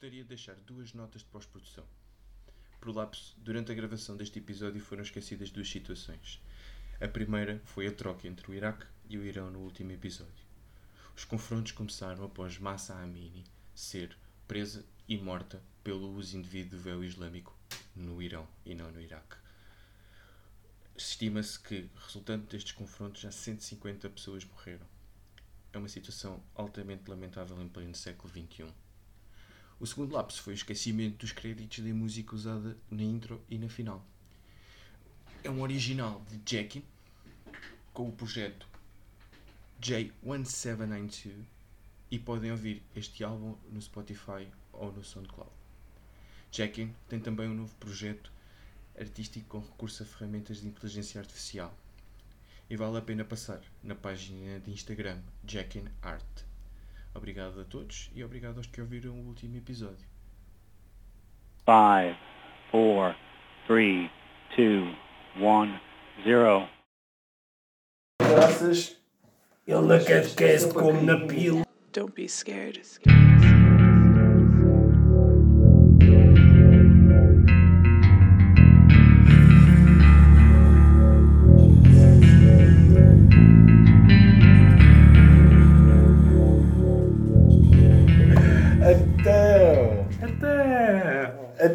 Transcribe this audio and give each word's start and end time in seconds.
gostaria 0.00 0.22
de 0.22 0.28
deixar 0.30 0.54
duas 0.60 0.94
notas 0.94 1.20
de 1.20 1.26
pós-produção. 1.26 1.84
Por 2.80 2.88
lapso, 2.96 3.36
durante 3.36 3.70
a 3.70 3.74
gravação 3.74 4.16
deste 4.16 4.38
episódio 4.38 4.80
foram 4.80 5.02
esquecidas 5.02 5.50
duas 5.50 5.68
situações. 5.68 6.40
A 6.98 7.06
primeira 7.06 7.60
foi 7.66 7.86
a 7.86 7.92
troca 7.92 8.26
entre 8.26 8.50
o 8.50 8.54
Iraque 8.54 8.86
e 9.10 9.18
o 9.18 9.24
Irão 9.26 9.50
no 9.50 9.58
último 9.58 9.92
episódio. 9.92 10.46
Os 11.14 11.26
confrontos 11.26 11.72
começaram 11.72 12.24
após 12.24 12.56
Massa 12.56 12.94
Amini 12.94 13.44
ser 13.74 14.16
presa 14.48 14.86
e 15.06 15.18
morta 15.18 15.62
pelo 15.84 16.16
uso 16.16 16.38
indevido 16.38 16.78
do 16.78 16.82
véu 16.82 17.04
islâmico 17.04 17.54
no 17.94 18.22
Irão 18.22 18.48
e 18.64 18.74
não 18.74 18.90
no 18.90 19.02
Iraque. 19.02 19.36
Estima-se 20.96 21.60
que, 21.60 21.90
resultante 22.06 22.46
destes 22.46 22.72
confrontos, 22.72 23.20
já 23.20 23.30
150 23.30 24.08
pessoas 24.08 24.46
morreram. 24.46 24.86
É 25.74 25.76
uma 25.76 25.90
situação 25.90 26.42
altamente 26.54 27.10
lamentável 27.10 27.60
em 27.60 27.68
pleno 27.68 27.94
século 27.94 28.32
XXI. 28.32 28.72
O 29.80 29.86
segundo 29.86 30.12
lapso 30.12 30.42
foi 30.42 30.52
o 30.52 30.54
esquecimento 30.54 31.20
dos 31.20 31.32
créditos 31.32 31.82
da 31.82 31.94
música 31.94 32.34
usada 32.34 32.76
na 32.90 33.02
intro 33.02 33.40
e 33.48 33.56
na 33.56 33.66
final. 33.66 34.04
É 35.42 35.48
um 35.48 35.62
original 35.62 36.22
de 36.28 36.38
Jackie 36.44 36.84
com 37.94 38.06
o 38.06 38.12
projeto 38.12 38.68
J1792 39.80 41.32
e 42.10 42.18
podem 42.18 42.50
ouvir 42.50 42.82
este 42.94 43.24
álbum 43.24 43.56
no 43.72 43.80
Spotify 43.80 44.46
ou 44.70 44.92
no 44.92 45.02
SoundCloud. 45.02 45.50
Jackie 46.52 46.92
tem 47.08 47.18
também 47.18 47.48
um 47.48 47.54
novo 47.54 47.74
projeto 47.76 48.30
artístico 48.98 49.48
com 49.48 49.66
recurso 49.66 50.02
a 50.02 50.06
ferramentas 50.06 50.60
de 50.60 50.68
inteligência 50.68 51.18
artificial 51.18 51.74
e 52.68 52.76
vale 52.76 52.98
a 52.98 53.02
pena 53.02 53.24
passar 53.24 53.62
na 53.82 53.94
página 53.94 54.60
de 54.60 54.72
Instagram 54.72 55.22
Jackin 55.42 55.86
Art. 56.02 56.49
Obrigado 57.14 57.60
a 57.60 57.64
todos 57.64 58.10
e 58.14 58.22
obrigado 58.22 58.58
aos 58.58 58.66
que 58.66 58.80
ouviram 58.80 59.12
o 59.12 59.26
último 59.26 59.56
episódio. 59.56 60.06
5, 61.66 62.16
4, 62.70 63.18
3, 63.66 64.10
2, 64.56 64.96
1, 65.36 65.80
0. 66.24 66.68
Graças. 68.20 68.96
Ele 69.66 69.80
na 69.82 69.98
catequese 69.98 70.72
como 70.72 71.02
na 71.02 71.26
pila. 71.26 71.64
Don't 71.92 72.12
be 72.14 72.28
scared. 72.28 72.80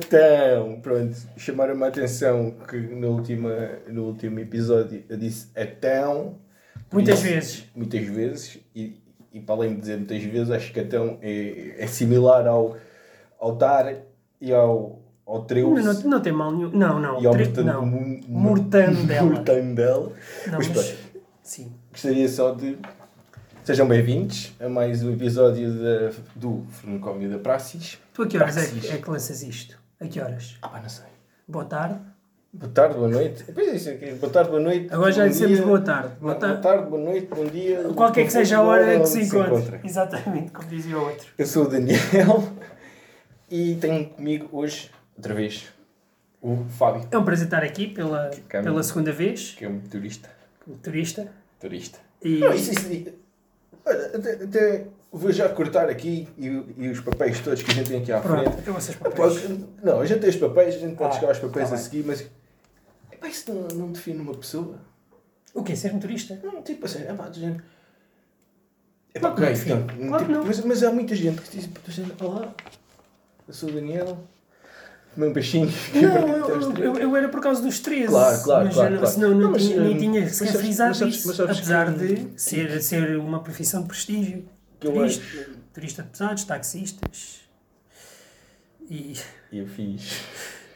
Então, 0.08 0.80
pronto, 0.81 1.16
chamaram-me 1.38 1.84
a 1.84 1.88
atenção 1.88 2.52
que 2.67 2.78
no, 2.78 3.09
última, 3.11 3.52
no 3.88 4.03
último 4.06 4.39
episódio 4.39 5.03
eu 5.09 5.17
disse 5.17 5.48
então. 5.56 6.38
Muitas 6.92 7.20
Disse 7.20 7.34
vezes. 7.34 7.64
Muitas 7.75 8.06
vezes, 8.06 8.59
e, 8.76 9.02
e 9.33 9.39
para 9.39 9.56
além 9.56 9.73
de 9.76 9.81
dizer 9.81 9.98
muitas 9.98 10.23
vezes, 10.23 10.52
acho 10.52 10.72
que 10.72 10.80
então 10.80 11.17
é, 11.22 11.76
é 11.80 11.88
similar 11.88 12.48
ao, 12.48 12.78
ao 13.39 13.56
tar 13.58 13.94
e 14.39 14.53
ao, 14.53 15.02
ao 15.26 15.44
treu. 15.45 15.73
Não, 15.73 15.83
não, 15.94 16.02
não 16.02 16.22
tem 16.22 16.31
mal 16.31 16.52
nenhum. 16.56 16.70
Não, 16.72 17.00
não. 17.00 17.22
e 17.22 17.26
ao 17.26 17.33
Tre- 17.33 17.45
mortan- 17.45 17.64
não. 17.64 17.86
Mortandela. 18.28 19.23
mortandela. 19.30 20.11
Não, 20.48 20.58
Mas, 20.58 20.67
mas, 20.70 20.95
sim. 21.42 21.72
Gostaria 21.92 22.28
só 22.30 22.53
de. 22.53 22.78
Sejam 23.64 23.88
bem-vindos 23.88 24.53
a 24.59 24.70
mais 24.70 25.02
um 25.02 25.11
episódio 25.11 25.73
da, 25.73 26.11
do 26.36 26.64
Fernocómio 26.70 27.30
da 27.31 27.39
Praxis. 27.39 27.98
Tu 28.14 28.22
a 28.22 28.28
que 28.28 28.38
horas 28.38 28.58
é, 28.58 28.94
é 28.94 28.98
que 29.00 29.09
lanças 29.09 29.42
isto? 29.42 29.83
A 30.06 30.08
que 30.08 30.20
horas? 30.22 30.56
Ah, 30.61 30.70
pá, 30.70 30.81
não 30.81 30.89
sei. 30.89 31.06
Boa 31.48 31.66
tarde. 31.66 32.00
Boa 32.53 32.72
tarde, 32.72 32.95
boa 32.95 33.09
noite. 33.09 33.44
Pois 33.53 33.67
é, 33.67 33.76
isso 33.76 33.89
aqui. 33.89 34.11
Boa 34.14 34.32
tarde, 34.32 34.49
boa 34.49 34.61
noite. 34.61 34.93
Agora 34.93 35.11
já 35.11 35.27
dissemos 35.27 35.58
dia. 35.58 35.66
boa 35.66 35.82
tarde. 35.82 36.08
Boa 36.21 36.33
Boa 36.33 36.36
tarde. 36.36 36.61
tarde, 36.61 36.89
boa 36.89 37.02
noite, 37.04 37.27
bom 37.27 37.45
dia. 37.45 37.83
Qualquer 37.95 38.26
que 38.26 38.32
seja 38.32 38.58
a 38.58 38.61
hora 38.61 38.99
que 38.99 39.05
se 39.08 39.21
encontre. 39.23 39.80
Exatamente, 39.83 40.52
como 40.52 40.67
dizia 40.70 40.98
o 40.98 41.04
outro. 41.05 41.27
Eu 41.38 41.45
sou 41.45 41.65
o 41.65 41.67
Daniel 41.67 42.48
e 43.49 43.76
tenho 43.76 44.05
comigo 44.10 44.48
hoje, 44.54 44.89
outra 45.17 45.33
vez, 45.33 45.65
o 46.42 46.64
Fábio, 46.70 47.08
É 47.11 47.17
um 47.17 47.26
prazer 47.26 47.45
estar 47.45 47.64
aqui 47.64 47.88
pela, 47.88 48.30
Câmbio. 48.48 48.71
pela 48.71 48.83
segunda 48.83 49.11
vez, 49.11 49.52
que 49.58 49.65
é 49.65 49.70
um 49.70 49.80
turista. 49.82 50.30
turista. 50.82 51.27
Turista. 51.60 51.99
E 52.21 52.39
Não, 52.39 52.54
isso, 52.54 52.71
isso, 52.71 53.14
até, 53.86 54.44
até 54.44 54.86
vou 55.17 55.31
já 55.31 55.48
cortar 55.49 55.89
aqui 55.89 56.27
e, 56.37 56.48
e 56.77 56.89
os 56.89 56.99
papéis 56.99 57.39
todos 57.39 57.61
que 57.64 57.71
a 57.71 57.73
gente 57.73 57.89
tem 57.89 58.02
aqui 58.02 58.11
à 58.11 58.21
frente. 58.21 58.43
pronto, 58.43 58.64
eu 58.67 58.73
vocês 58.73 58.98
papéis. 58.98 59.15
Pode- 59.42 59.65
não, 59.83 59.99
a 60.02 60.05
gente 60.05 60.20
tem 60.20 60.30
os 60.30 60.36
papéis, 60.36 60.76
a 60.76 60.80
gente 60.80 60.95
pode 60.95 61.11
Ah, 61.11 61.20
chegar 61.20 61.27
aos 61.30 61.39
papéis 61.39 61.70
tá 61.70 61.76
a 61.76 61.77
seguir, 61.77 62.03
mas 62.05 62.26
epá, 63.11 63.27
isso 63.27 63.53
não, 63.53 63.67
não 63.77 63.92
define 63.92 64.20
uma 64.20 64.33
pessoa. 64.33 64.76
O 65.53 65.64
quê? 65.64 65.76
Ser 65.76 65.93
motorista? 65.93 66.39
Não, 66.43 66.61
tipo 66.61 66.86
assim, 66.86 67.03
é 67.03 67.14
pá, 67.14 67.27
do 67.30 67.39
género. 67.39 67.64
É 69.14 69.20
pá, 69.20 69.30
ok, 69.30 69.48
então, 69.53 69.87
Claro 70.09 70.26
tipo, 70.26 70.31
não. 70.37 70.45
mas, 70.45 70.59
mas 70.65 70.83
há 70.83 70.92
muita 70.92 71.15
gente 71.15 71.42
que 71.42 71.58
diz, 71.58 71.67
do 71.67 71.92
género, 71.92 72.15
olá, 72.21 72.53
eu 73.47 73.53
sou 73.53 73.70
o 73.70 73.71
Daniel, 73.71 74.17
comi 75.14 75.27
um 75.27 75.33
peixinho. 75.33 75.71
Não, 75.95 76.27
eu, 76.27 76.73
eu, 76.83 76.95
eu, 76.97 77.15
era 77.15 77.30
por 77.30 77.39
causa 77.39 77.61
dos 77.61 77.80
13. 77.80 78.08
Claro, 78.08 78.43
claro, 78.43 78.65
mas, 78.65 78.73
claro, 78.76 78.97
claro. 78.97 79.08
Senão 79.14 79.30
não, 79.32 79.39
Não, 79.39 79.52
mas, 79.52 79.64
tinha, 79.64 79.80
nem 79.82 79.95
eh, 79.95 79.97
tinha 79.99 80.30
sequer 80.30 80.58
frisado 80.58 81.08
isso. 81.08 81.42
apesar 81.43 81.93
que- 81.93 82.15
de 82.15 82.42
ser, 82.42 82.82
ser 82.82 83.17
uma 83.17 83.42
profissão 83.42 83.83
de 83.83 83.87
prestígio. 83.87 84.49
Que 84.80 84.87
eu 84.87 84.93
Turista, 84.93 85.23
turista 85.73 86.03
de 86.03 86.09
pesados, 86.09 86.43
taxistas 86.43 87.41
e, 88.89 89.15
E 89.52 89.59
eu 89.59 89.67
fiz. 89.67 90.19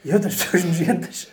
e 0.03 0.11
outras 0.13 0.35
pessoas 0.41 0.63
nojentas. 0.63 1.27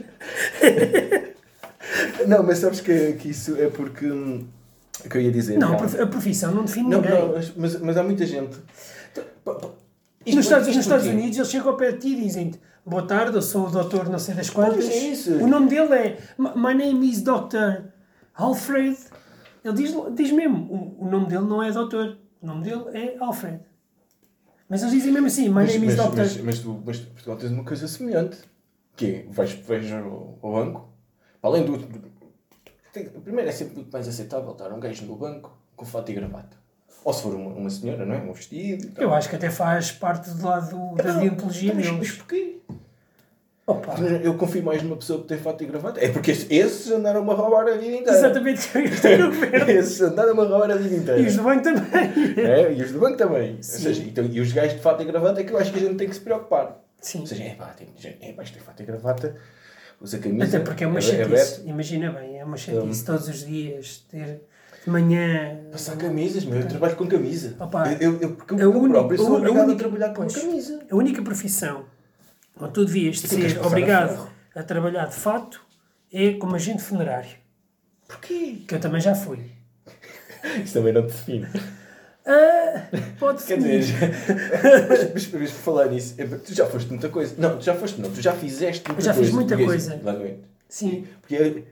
Não, 2.26 2.43
mas 2.43 2.59
sabes 2.59 2.81
que, 2.81 3.12
que 3.15 3.31
isso 3.31 3.56
é 3.56 3.69
porque. 3.69 4.10
hum, 4.10 4.47
que 5.09 5.16
eu 5.16 5.21
ia 5.22 5.31
dizer? 5.32 5.59
Não, 5.59 5.75
a 5.75 6.06
profissão 6.06 6.53
não 6.53 6.65
define 6.65 6.88
Não, 6.91 7.00
ninguém. 7.00 7.19
não, 7.21 7.32
mas- 7.56 7.81
mas, 7.81 7.97
há 7.97 8.03
muita 8.03 8.26
gente. 8.26 8.56
Pá, 9.44 9.55
pá, 9.55 9.69
E 10.25 10.31
isto 10.31 10.37
nos 10.37 10.47
Estados, 10.47 10.66
nos 10.69 10.76
Estados? 10.76 11.06
Unidos 11.06 11.37
eles 11.38 11.50
chegam 11.50 11.69
ao 11.69 11.76
pé 11.76 11.93
de 11.93 11.99
ti 11.99 12.09
e 12.09 12.21
dizem-te 12.22 12.60
Boa 12.84 13.03
tarde, 13.06 13.34
eu 13.37 13.43
sou 13.43 13.66
o 13.66 13.71
doutor 13.71 14.09
não 14.09 14.19
sei 14.19 14.34
das 14.34 14.49
quantas. 14.50 14.84
Pois 14.84 14.88
é 14.91 14.99
isso. 15.09 15.34
O 15.34 15.47
nome 15.47 15.69
dele 15.69 15.93
é 15.94 16.19
My 16.38 16.50
my 16.56 16.75
name 16.75 17.09
is 17.10 17.21
Dr. 17.22 17.84
Alfred. 18.34 18.97
Ele 19.65 19.75
diz, 19.75 19.93
diz 20.15 20.31
mesmo, 20.31 20.56
o, 21.00 21.05
o 21.06 21.10
nome 21.10 21.26
dele 21.26 21.44
não 21.44 21.60
é 21.62 21.72
doutor, 21.72 22.16
o 22.43 22.47
nome 22.47 22.65
dele 22.65 22.85
é 22.97 23.17
Alfred. 23.19 23.61
Mas 24.69 24.83
eles 24.83 24.95
dizem 24.95 25.13
mesmo 25.13 25.29
assim, 25.29 25.49
My 25.49 25.55
Mas, 25.55 25.73
name 25.75 25.87
is 25.87 25.97
mas, 25.97 26.15
mas, 26.15 26.37
mas 26.39 26.59
tu, 26.59 26.83
mas 26.85 26.99
Portugal 26.99 27.37
tens 27.37 27.53
uma 27.53 27.65
coisa 27.65 27.87
semelhante. 27.87 28.39
Que 28.97 29.07
é, 29.07 29.27
vais, 29.29 29.53
vais 29.53 29.93
ao, 29.93 30.39
ao 30.43 30.53
banco, 30.53 30.89
para 31.41 31.51
além 31.51 31.65
do. 31.65 31.77
do- 31.79 32.17
primeiro 33.23 33.49
é 33.49 33.53
sempre 33.53 33.75
muito 33.77 33.93
mais 33.93 34.09
aceitável 34.09 34.53
estar 34.53 34.73
um 34.73 34.81
gajo 34.81 35.05
no 35.05 35.17
banco 35.17 35.57
com 35.77 35.85
fato 35.85 36.11
e 36.11 36.15
gravata. 36.15 36.57
Ou 37.05 37.13
se 37.13 37.23
for 37.23 37.35
uma, 37.35 37.51
uma 37.51 37.71
senhora, 37.71 38.05
não 38.07 38.15
é? 38.15 38.19
Um 38.19 38.33
vestido. 38.33 39.01
Eu 39.01 39.13
acho 39.15 39.29
que 39.29 39.37
até 39.37 39.51
faz 39.51 39.93
parte 39.93 40.31
do 40.31 40.45
lado 40.45 40.95
da 40.97 41.13
deontologia 41.21 41.73
mas, 41.75 41.87
mas 41.87 41.95
deles. 41.99 42.13
porquê? 42.17 42.56
Opa, 43.66 43.97
Eu 44.22 44.34
confio 44.34 44.62
mais 44.62 44.81
numa 44.81 44.97
pessoa 44.97 45.22
que 45.22 45.27
tem 45.27 45.37
fato 45.38 45.65
e 45.65 45.66
gravata. 45.66 45.99
É 46.04 46.09
porque 46.09 46.31
esses- 46.31 46.47
esses 46.49 46.93
andaram 46.93 47.28
a 47.28 47.34
roubar 47.34 47.66
a 47.66 47.72
vida 47.77 47.97
inteira. 47.97 48.12
exatamente 48.16 48.60
o 48.78 48.78
eu 49.09 49.32
ver. 49.32 49.69
Esses 49.77 50.00
andaram 50.03 50.41
a 50.41 50.44
roubar 50.44 50.71
a 50.71 50.77
vida 50.77 50.94
inteira. 50.94 51.21
E 51.21 51.27
os 51.27 51.34
do 51.37 51.43
banco 51.43 51.62
também. 51.65 52.34
É, 52.38 52.72
e 52.72 52.81
os 52.82 52.93
do 52.93 53.00
banco 53.00 53.16
também. 53.16 53.56
Ou 53.56 53.62
seja, 53.65 54.03
então, 54.05 54.25
e 54.25 54.38
os 54.41 54.53
gajos 54.53 54.75
de 54.75 54.81
fato 54.81 55.03
e 55.03 55.05
gravata 55.05 55.41
é 55.41 55.44
que 55.44 55.53
eu 55.53 55.59
acho 55.59 55.72
que 55.72 55.78
a 55.78 55.82
gente 55.82 55.97
tem 55.97 56.09
que 56.09 56.15
se 56.15 56.21
preocupar. 56.21 56.81
Sim. 57.00 57.21
Ou 57.21 57.26
seja, 57.26 57.43
é 57.43 57.55
pá, 57.56 57.75
tem 57.76 57.88
é 58.21 58.32
pá, 58.32 58.43
isto 58.44 58.55
tem 58.55 58.62
fato 58.62 58.82
e 58.84 58.87
gravata, 58.87 59.34
usa 60.00 60.19
camisa. 60.19 60.44
Até 60.44 60.60
porque 60.60 60.84
é 60.84 60.87
uma 60.87 60.99
é 60.99 61.03
chatice. 61.03 61.62
Imagina 61.66 62.12
bem, 62.12 62.38
é 62.38 62.44
uma 62.44 62.56
chatice 62.56 63.05
todos 63.05 63.28
os 63.28 63.44
dias 63.44 64.06
ter 64.09 64.43
de 64.84 64.91
manhã. 64.91 65.59
Passar 65.72 65.97
camisas, 65.97 66.44
meu, 66.44 66.60
eu 66.60 66.69
trabalho 66.69 66.94
com 66.94 67.06
camisa. 67.09 67.56
Opa, 67.59 67.93
eu, 67.94 68.12
eu, 68.12 68.21
eu, 68.21 68.31
porque 68.37 68.55
eu, 68.55 68.71
uni- 68.72 68.93
próprio 68.93 69.19
sou 69.19 69.37
obrigado 69.38 69.73
a 69.73 69.75
trabalhar 69.75 70.08
com 70.11 70.23
pois. 70.23 70.37
camisa. 70.37 70.79
A 70.88 70.94
única 70.94 71.20
profissão 71.20 71.85
onde 72.61 72.73
tu 72.73 72.85
devias 72.85 73.20
ser 73.20 73.58
a 73.58 73.67
obrigado 73.67 74.08
ferro? 74.11 74.31
a, 74.55 74.62
trabalhar 74.62 75.06
de 75.06 75.14
fato 75.14 75.61
é 76.12 76.32
como 76.35 76.55
agente 76.55 76.82
funerário. 76.82 77.31
Porquê? 78.08 78.62
Que 78.67 78.75
eu 78.75 78.81
também 78.81 79.00
já 79.00 79.14
fui. 79.14 79.50
Isso 80.64 80.75
também 80.75 80.93
não 80.93 81.03
te 81.03 81.12
define. 81.12 81.47
Ah, 82.25 82.88
pode 83.20 83.44
Quer 83.44 83.56
definir. 83.58 83.81
dizer, 83.81 84.11
mas, 84.88 85.12
mas, 85.12 85.32
mas 85.32 85.50
por 85.53 85.58
falar 85.61 85.87
nisso, 85.87 86.14
é, 86.19 86.25
tu 86.26 86.53
já 86.55 86.67
foste 86.67 86.88
muita 86.91 87.08
coisa. 87.08 87.35
Não, 87.38 87.56
tu 87.58 87.64
já 87.64 87.75
foste, 87.75 88.00
não, 88.00 88.11
tu 88.11 88.20
já 88.20 88.32
fizeste 88.32 88.82
muita 88.87 89.00
Eu 89.00 89.05
já 89.05 89.14
coisa. 89.14 89.26
fiz 89.26 89.35
muita 89.35 89.56
coisa. 89.56 90.00
Lá 90.03 90.12
no 90.12 90.26
Ente. 90.26 90.41
Sim, 90.69 91.06
Porque, 91.20 91.64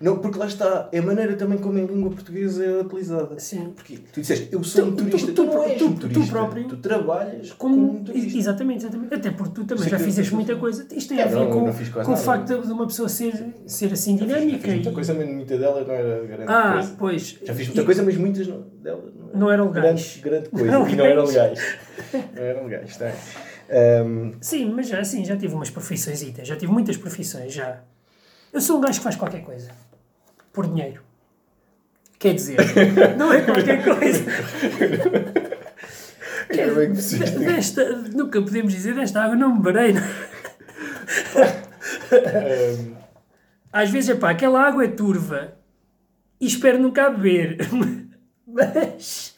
não, 0.00 0.18
porque 0.18 0.38
lá 0.38 0.46
está, 0.46 0.88
é 0.92 0.98
a 0.98 1.02
maneira 1.02 1.34
também 1.34 1.58
como 1.58 1.76
a 1.78 1.82
língua 1.82 2.10
portuguesa 2.10 2.64
é 2.64 2.80
utilizada. 2.80 3.38
sim. 3.38 3.72
Porque 3.74 3.98
tu 4.12 4.20
disseste, 4.20 4.48
eu 4.52 4.62
sou 4.62 4.84
Tu- 4.84 4.90
um 4.90 4.96
turista, 4.96 5.18
tu- 5.18 5.34
tu, 5.34 5.34
tu- 5.34 5.52
não 5.54 5.62
és 5.64 5.78
tu- 5.78 5.86
um 5.86 5.92
tu 5.94 6.08
turista. 6.08 6.32
próprio- 6.32 6.68
Tu 6.68 6.76
trabalhas 6.76 7.52
como, 7.52 7.74
Como, 7.76 7.98
um 8.00 8.04
turista. 8.04 8.38
exatamente, 8.38 8.84
exatamente. 8.84 9.14
Até 9.14 9.30
porque 9.30 9.54
tu 9.54 9.64
também 9.64 9.84
Sim, 9.84 9.90
já 9.90 9.98
fizeste 9.98 10.34
muita 10.34 10.56
coisa. 10.56 10.86
Isto 10.92 11.08
tem 11.08 11.18
a 11.20 11.22
É, 11.24 11.28
ver 11.28 11.34
não, 11.34 11.50
com, 11.50 11.72
com 12.04 12.12
o 12.12 12.16
facto 12.16 12.62
de 12.62 12.72
uma 12.72 12.86
pessoa 12.86 13.08
ser, 13.08 13.32
ser 13.66 13.92
assim 13.92 14.16
dinâmica. 14.16 14.58
Fiz 14.58 14.74
muita 14.74 14.90
e- 14.90 14.92
coisa, 14.92 15.14
mas 15.14 15.28
muita 15.28 15.58
dela 15.58 15.84
não 15.84 15.94
era 15.94 16.26
grande 16.26 16.44
Ah, 16.46 16.72
coisa. 16.74 16.94
pois. 16.98 17.38
Já 17.44 17.54
fiz 17.54 17.66
muita 17.68 17.82
E- 17.82 17.84
coisa, 17.84 18.02
mas 18.02 18.16
muitas 18.16 18.46
não, 18.46 18.64
dela 18.82 19.02
não, 19.32 19.40
Não 19.40 19.50
eram 19.50 19.66
legais. 19.66 20.18
Grande, 20.20 20.20
grande 20.22 20.48
coisa. 20.50 20.70
Não 20.70 20.88
e 20.88 20.96
não 20.96 21.04
eram 21.04 21.24
legais. 21.26 21.60
não 22.34 22.42
eram 22.42 22.64
legais, 22.66 22.96
tá? 22.96 23.12
Ahm, 23.70 24.32
Sim, 24.40 24.72
mas 24.74 24.88
já, 24.88 25.02
sim, 25.04 25.24
já 25.24 25.36
tive 25.36 25.54
umas 25.54 25.68
profissões, 25.70 26.20
já 26.42 26.56
tive 26.56 26.72
muitas 26.72 26.96
profissões, 26.96 27.52
já. 27.52 27.80
Eu 28.52 28.60
sou 28.62 28.78
um 28.78 28.80
gajo 28.80 28.98
que 28.98 29.04
faz 29.04 29.14
qualquer 29.16 29.42
coisa. 29.42 29.68
Por 30.58 30.66
dinheiro. 30.66 31.02
Quer 32.18 32.34
dizer, 32.34 32.56
não 33.16 33.32
é 33.32 33.42
qualquer 33.42 33.84
coisa. 33.84 34.24
ainda 36.50 36.74
bem 36.74 36.88
que 36.88 36.94
percebeste. 36.94 37.38
Desta, 37.38 37.92
nunca 38.12 38.42
podemos 38.42 38.72
dizer 38.72 38.92
desta 38.96 39.22
água 39.22 39.36
não 39.36 39.54
me 39.54 39.62
não 39.94 40.02
é? 40.02 40.02
Às 43.72 43.88
vezes, 43.90 44.10
é 44.10 44.14
pá, 44.16 44.30
aquela 44.30 44.60
água 44.66 44.84
é 44.84 44.88
turva 44.88 45.52
e 46.40 46.46
espero 46.48 46.80
nunca 46.80 47.08
beber. 47.08 47.58
Mas, 48.48 49.36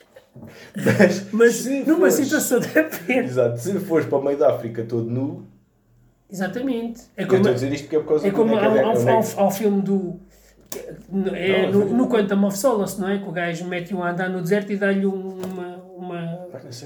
mas 0.75 1.31
mas 1.33 1.67
numa 1.67 1.97
fores- 1.99 2.15
situação 2.15 2.61
de 2.61 2.69
aperto. 2.79 3.13
Exato, 3.13 3.59
se 3.61 3.79
fores 3.81 4.07
para 4.07 4.17
o 4.17 4.25
meio 4.25 4.39
da 4.39 4.55
África 4.55 4.83
todo 4.85 5.11
nu, 5.11 5.47
Exatamente. 6.33 7.03
É 7.17 7.25
eu 7.25 7.27
como, 7.27 7.39
estou 7.39 7.51
a 7.51 7.55
dizer 7.55 7.73
isto 7.73 7.83
porque 7.85 7.97
é 7.97 7.99
por 7.99 8.09
causa 8.09 8.29
é 8.29 8.31
como 8.31 8.57
do 8.57 8.65
é 8.65 8.69
o 8.69 8.71
há, 8.71 8.95
Naked- 9.05 9.35
há 9.37 9.45
o 9.45 9.51
filme 9.51 9.83
do. 9.83 10.21
É, 11.35 11.67
no, 11.71 11.83
foi- 11.83 11.91
no 11.91 12.09
Quantum 12.09 12.45
of 12.47 12.57
Solace, 12.59 13.01
não 13.01 13.09
é? 13.09 13.19
Que 13.19 13.29
o 13.29 13.33
gajo 13.33 13.65
mete-o 13.65 14.03
a 14.03 14.11
andar 14.11 14.29
no 14.29 14.41
deserto 14.41 14.73
e 14.73 14.77
dá-lhe 14.77 15.05
um- 15.07 15.39
uma. 15.45 15.77
uma 15.97 16.41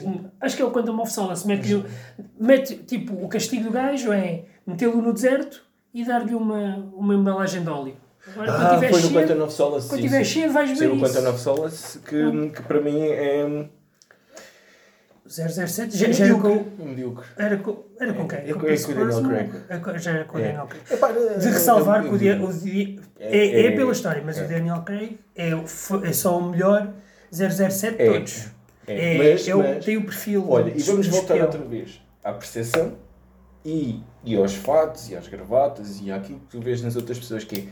um- 0.04 0.24
acho 0.40 0.56
que 0.56 0.62
é 0.62 0.64
o 0.64 0.70
Quantum 0.70 1.00
of 1.00 1.12
Solace. 1.12 1.46
Mete, 1.46 1.84
mete 2.40 2.76
tipo, 2.76 3.14
o 3.22 3.28
castigo 3.28 3.64
do 3.64 3.70
gajo 3.70 4.12
é 4.12 4.44
metê-lo 4.66 5.00
no 5.02 5.12
deserto 5.12 5.62
e 5.92 6.04
dar-lhe 6.04 6.34
uma, 6.34 6.76
uma 6.94 7.14
embalagem 7.14 7.62
de 7.62 7.68
óleo. 7.68 7.96
Agora, 8.26 8.52
Ah, 8.52 8.68
quando 8.70 8.80
foi 8.80 8.88
no 8.90 8.96
cheio, 9.08 9.12
Quantum 9.28 9.44
of 9.44 9.52
Solace. 9.52 9.88
quando 9.88 10.00
sim, 10.00 10.06
tiver 10.06 10.24
sim. 10.24 10.30
cheio, 10.32 10.52
vais 10.52 10.78
ver 10.78 10.90
o 10.90 10.94
isso. 10.96 11.14
Quantum 11.14 11.28
of 11.30 11.38
Solace, 11.40 11.98
que, 11.98 12.50
que 12.50 12.62
para 12.62 12.80
mim 12.80 12.98
é 13.02 13.66
007 15.26 15.96
já, 15.96 16.12
já 16.12 16.26
era 16.26 16.34
com. 16.34 16.64
medíocre. 16.78 17.24
Era 17.38 17.56
com, 17.56 17.84
era 17.98 18.12
com 18.12 18.28
quem? 18.28 18.38
É 18.40 18.52
com- 18.52 18.60
o 18.60 18.68
é 18.68 18.76
com 18.78 18.92
Daniel? 18.94 19.22
Craig. 19.22 19.94
É 19.94 19.98
Já 19.98 20.10
era 20.10 20.24
com 20.24 20.36
o 20.36 20.40
É. 20.40 20.44
Daniel 20.48 20.66
Craig. 20.66 21.38
De 21.40 21.46
é- 21.46 21.50
ressalvar 21.50 22.04
é- 22.04 22.08
que 22.08 22.14
o, 22.14 22.18
dia- 22.18 22.42
o 22.44 22.52
dia- 22.52 23.00
É- 23.18 23.38
é, 23.38 23.46
é 23.62 23.66
é- 23.66 23.70
pela 23.76 23.92
história, 23.92 24.22
mas 24.24 24.36
é. 24.38 24.44
o 24.44 24.48
Daniel 24.48 24.82
Craig 24.82 25.18
é, 25.34 25.50
é 25.50 26.12
só 26.12 26.38
o 26.38 26.50
melhor 26.50 26.92
007 27.32 27.96
de 27.96 28.02
É, 28.02 28.12
todos. 28.12 28.46
é. 28.86 29.14
É, 29.14 29.18
Mas- 29.32 29.48
é 29.48 29.54
o- 29.54 29.58
mas- 29.58 29.84
tem 29.84 29.96
o 29.96 30.04
perfil. 30.04 30.46
Olha, 30.50 30.72
e 30.76 30.82
vamos 30.82 31.06
voltar 31.08 31.36
outra 31.40 31.60
vez 31.62 32.02
à 32.22 32.32
percepção 32.32 32.92
e, 33.64 34.02
e 34.22 34.36
aos 34.36 34.54
fatos 34.54 35.08
e 35.08 35.16
às 35.16 35.26
gravatas 35.26 36.00
e 36.02 36.12
àquilo 36.12 36.38
que 36.40 36.46
tu 36.48 36.60
vês 36.60 36.82
nas 36.82 36.96
outras 36.96 37.18
pessoas 37.18 37.44
que 37.44 37.70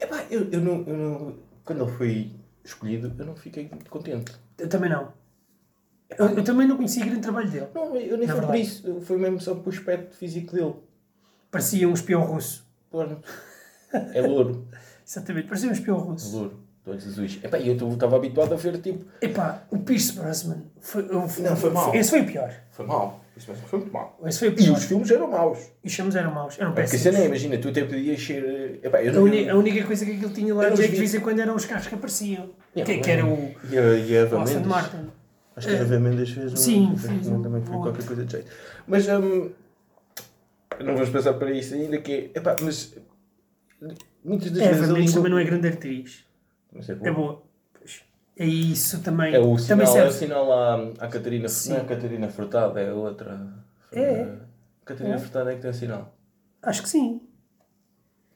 é. 0.00 0.04
Epá, 0.04 0.24
eu, 0.30 0.48
eu, 0.52 0.60
não, 0.60 0.84
eu 0.86 0.96
não. 0.96 1.34
Quando 1.64 1.82
ele 1.84 1.92
foi 1.96 2.30
escolhido, 2.64 3.12
eu 3.18 3.26
não 3.26 3.34
fiquei 3.34 3.68
contente. 3.90 4.32
Eu 4.58 4.68
também 4.68 4.88
não. 4.88 5.12
Eu, 6.18 6.28
eu 6.30 6.44
também 6.44 6.66
não 6.66 6.76
conhecia 6.76 7.04
grande 7.04 7.20
trabalho 7.20 7.48
dele. 7.50 7.66
Não, 7.74 7.96
eu 7.96 8.18
nem 8.18 8.28
foi 8.28 8.40
por 8.40 8.54
isso. 8.56 9.00
Foi 9.02 9.16
mesmo 9.18 9.40
só 9.40 9.54
pelo 9.54 9.68
aspecto 9.74 10.16
físico 10.16 10.54
dele. 10.54 10.74
Parecia 11.50 11.88
um 11.88 11.92
espião 11.94 12.22
russo. 12.22 12.66
Pronto. 12.90 13.18
É 14.14 14.20
louro. 14.20 14.66
Exatamente, 15.06 15.48
parecia 15.48 15.68
um 15.68 15.72
espião 15.72 15.96
É 15.98 16.00
russo. 16.00 16.36
louro. 16.36 16.60
Olhos 16.86 17.06
azuis. 17.06 17.38
Epá, 17.44 17.58
e 17.58 17.68
eu 17.68 17.74
estava 17.92 18.16
habituado 18.16 18.54
a 18.54 18.56
ver 18.56 18.78
tipo. 18.78 19.04
Epá, 19.20 19.62
o 19.70 19.78
Pierce 19.80 20.12
Brosnan 20.14 20.62
foi, 20.80 21.02
foi, 21.28 21.44
Não, 21.44 21.56
foi 21.56 21.70
mau. 21.70 21.94
Esse 21.94 22.10
foi 22.10 22.22
o 22.22 22.26
pior. 22.26 22.52
Foi 22.70 22.86
mal. 22.86 23.20
Isso 23.36 23.50
mesmo, 23.50 23.66
foi 23.68 23.78
muito 23.80 23.92
mal. 23.92 24.18
Esse 24.24 24.38
foi 24.40 24.48
o 24.48 24.52
E 24.52 24.54
pior. 24.54 24.76
os 24.76 24.84
filmes 24.84 25.10
eram 25.10 25.30
maus. 25.30 25.58
E 25.84 25.86
os 25.88 25.94
filmes 25.94 26.16
eram 26.16 26.32
maus. 26.34 26.58
Eram 26.58 26.72
Porque 26.72 26.80
a 26.80 26.90
péssimos. 26.90 27.02
cena 27.02 27.18
é, 27.24 27.26
imagina, 27.26 27.58
tu 27.58 27.68
até 27.68 27.84
podias 27.84 28.22
ser. 28.22 28.80
Epá, 28.82 29.02
eu 29.02 29.12
A, 29.12 29.52
a 29.52 29.56
única 29.56 29.84
coisa 29.86 30.04
que 30.06 30.12
aquilo 30.12 30.30
tinha 30.30 30.54
lá 30.54 30.64
Eu 30.64 30.70
de 30.70 30.70
não 30.70 30.76
jeito 30.78 30.92
de 30.92 30.98
vez 30.98 31.14
em 31.14 31.20
quando 31.20 31.38
eram 31.38 31.54
os 31.54 31.64
carros 31.64 31.86
que 31.86 31.94
apareciam. 31.94 32.50
Yeah, 32.74 32.94
que, 32.94 33.00
que 33.00 33.10
era 33.10 33.26
o 33.26 33.54
E 33.70 33.78
a, 33.78 33.82
e 33.96 34.16
a 34.16 34.22
o 34.22 34.24
Eva 34.24 34.42
Aston 34.42 34.54
Mendes. 34.54 34.68
Martin. 34.68 35.06
Acho 35.60 35.68
que 35.68 35.74
a 35.74 35.78
Eva 35.78 35.98
Mendes 36.00 36.30
fez 36.30 36.52
um. 36.52 36.56
Sim, 36.56 36.96
fez 36.96 37.26
um- 37.28 37.36
um- 37.36 37.42
também 37.42 37.62
foi 37.62 37.76
um 37.76 37.80
qualquer 37.82 38.04
coisa 38.06 38.24
de 38.24 38.32
jeito. 38.32 38.50
Mas 38.86 39.06
hum, 39.08 39.50
não 40.80 40.94
vamos 40.94 41.10
passar 41.10 41.34
para 41.34 41.50
isso 41.52 41.74
ainda, 41.74 41.98
que 41.98 42.12
é. 42.34 42.38
Epá, 42.38 42.56
mas. 42.62 42.94
Muitas 44.24 44.50
das 44.50 44.62
Eva 44.62 44.74
vezes 44.74 44.90
a 44.90 44.92
Mendes 44.92 45.14
também 45.14 45.30
não 45.30 45.38
é 45.38 45.44
grande 45.44 45.68
atriz. 45.68 46.24
Mas 46.72 46.88
é, 46.88 46.94
bom. 46.94 47.06
É 47.06 47.10
boa. 47.10 47.42
Pois. 47.78 48.02
É 48.36 48.44
isso 48.46 49.02
também. 49.02 49.34
É 49.34 49.38
o 49.38 49.56
também 49.56 49.58
sinal, 49.58 49.80
é 49.80 49.84
o 49.84 49.86
serve. 50.10 50.18
sinal 50.18 50.52
à, 50.52 50.74
à 50.98 51.08
Catarina. 51.08 51.48
Sim. 51.48 51.70
Não 51.70 51.76
é 51.78 51.80
a 51.80 51.84
Catarina 51.84 52.28
Furtado, 52.28 52.78
é 52.78 52.88
a 52.90 52.94
outra. 52.94 53.48
É. 53.92 54.22
A 54.22 54.84
Catarina 54.84 55.14
É. 55.16 55.18
Furtado 55.18 55.50
é 55.50 55.54
que 55.56 55.62
tem 55.62 55.72
sinal. 55.72 56.14
Acho 56.62 56.82
que 56.82 56.88
sim. 56.88 57.22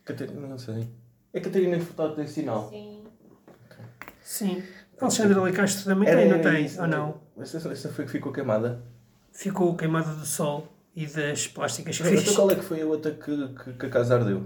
Catarina, 0.04 0.46
não 0.46 0.58
sei. 0.58 0.88
É 1.32 1.38
a 1.38 1.42
Catarina 1.42 1.78
Furtado 1.80 2.10
que 2.10 2.16
tem 2.16 2.26
sinal. 2.26 2.68
Sim. 2.70 3.04
Sim. 4.22 4.62
Alexandre 5.00 5.38
Ali 5.38 5.52
Castro 5.52 5.84
também 5.84 6.08
Era- 6.08 6.20
tem, 6.20 6.30
não 6.30 6.40
tem? 6.40 6.64
isso, 6.64 6.80
Ou 6.80 6.86
não? 6.86 7.20
Essa, 7.38 7.56
essa 7.70 7.88
foi 7.90 8.04
que 8.04 8.10
ficou 8.12 8.32
queimada. 8.32 8.82
Ficou 9.32 9.74
queimada 9.76 10.12
do 10.14 10.24
sol 10.24 10.68
e 10.94 11.06
das 11.06 11.46
plásticas 11.48 11.96
que 11.98 12.02
Então 12.08 12.16
fez. 12.22 12.36
qual 12.36 12.50
é 12.50 12.54
que 12.54 12.62
foi 12.64 12.80
a 12.82 12.86
outra 12.86 13.10
que, 13.12 13.48
que, 13.48 13.72
que 13.72 13.86
a 13.86 13.88
casa 13.90 14.14
ardeu? 14.14 14.44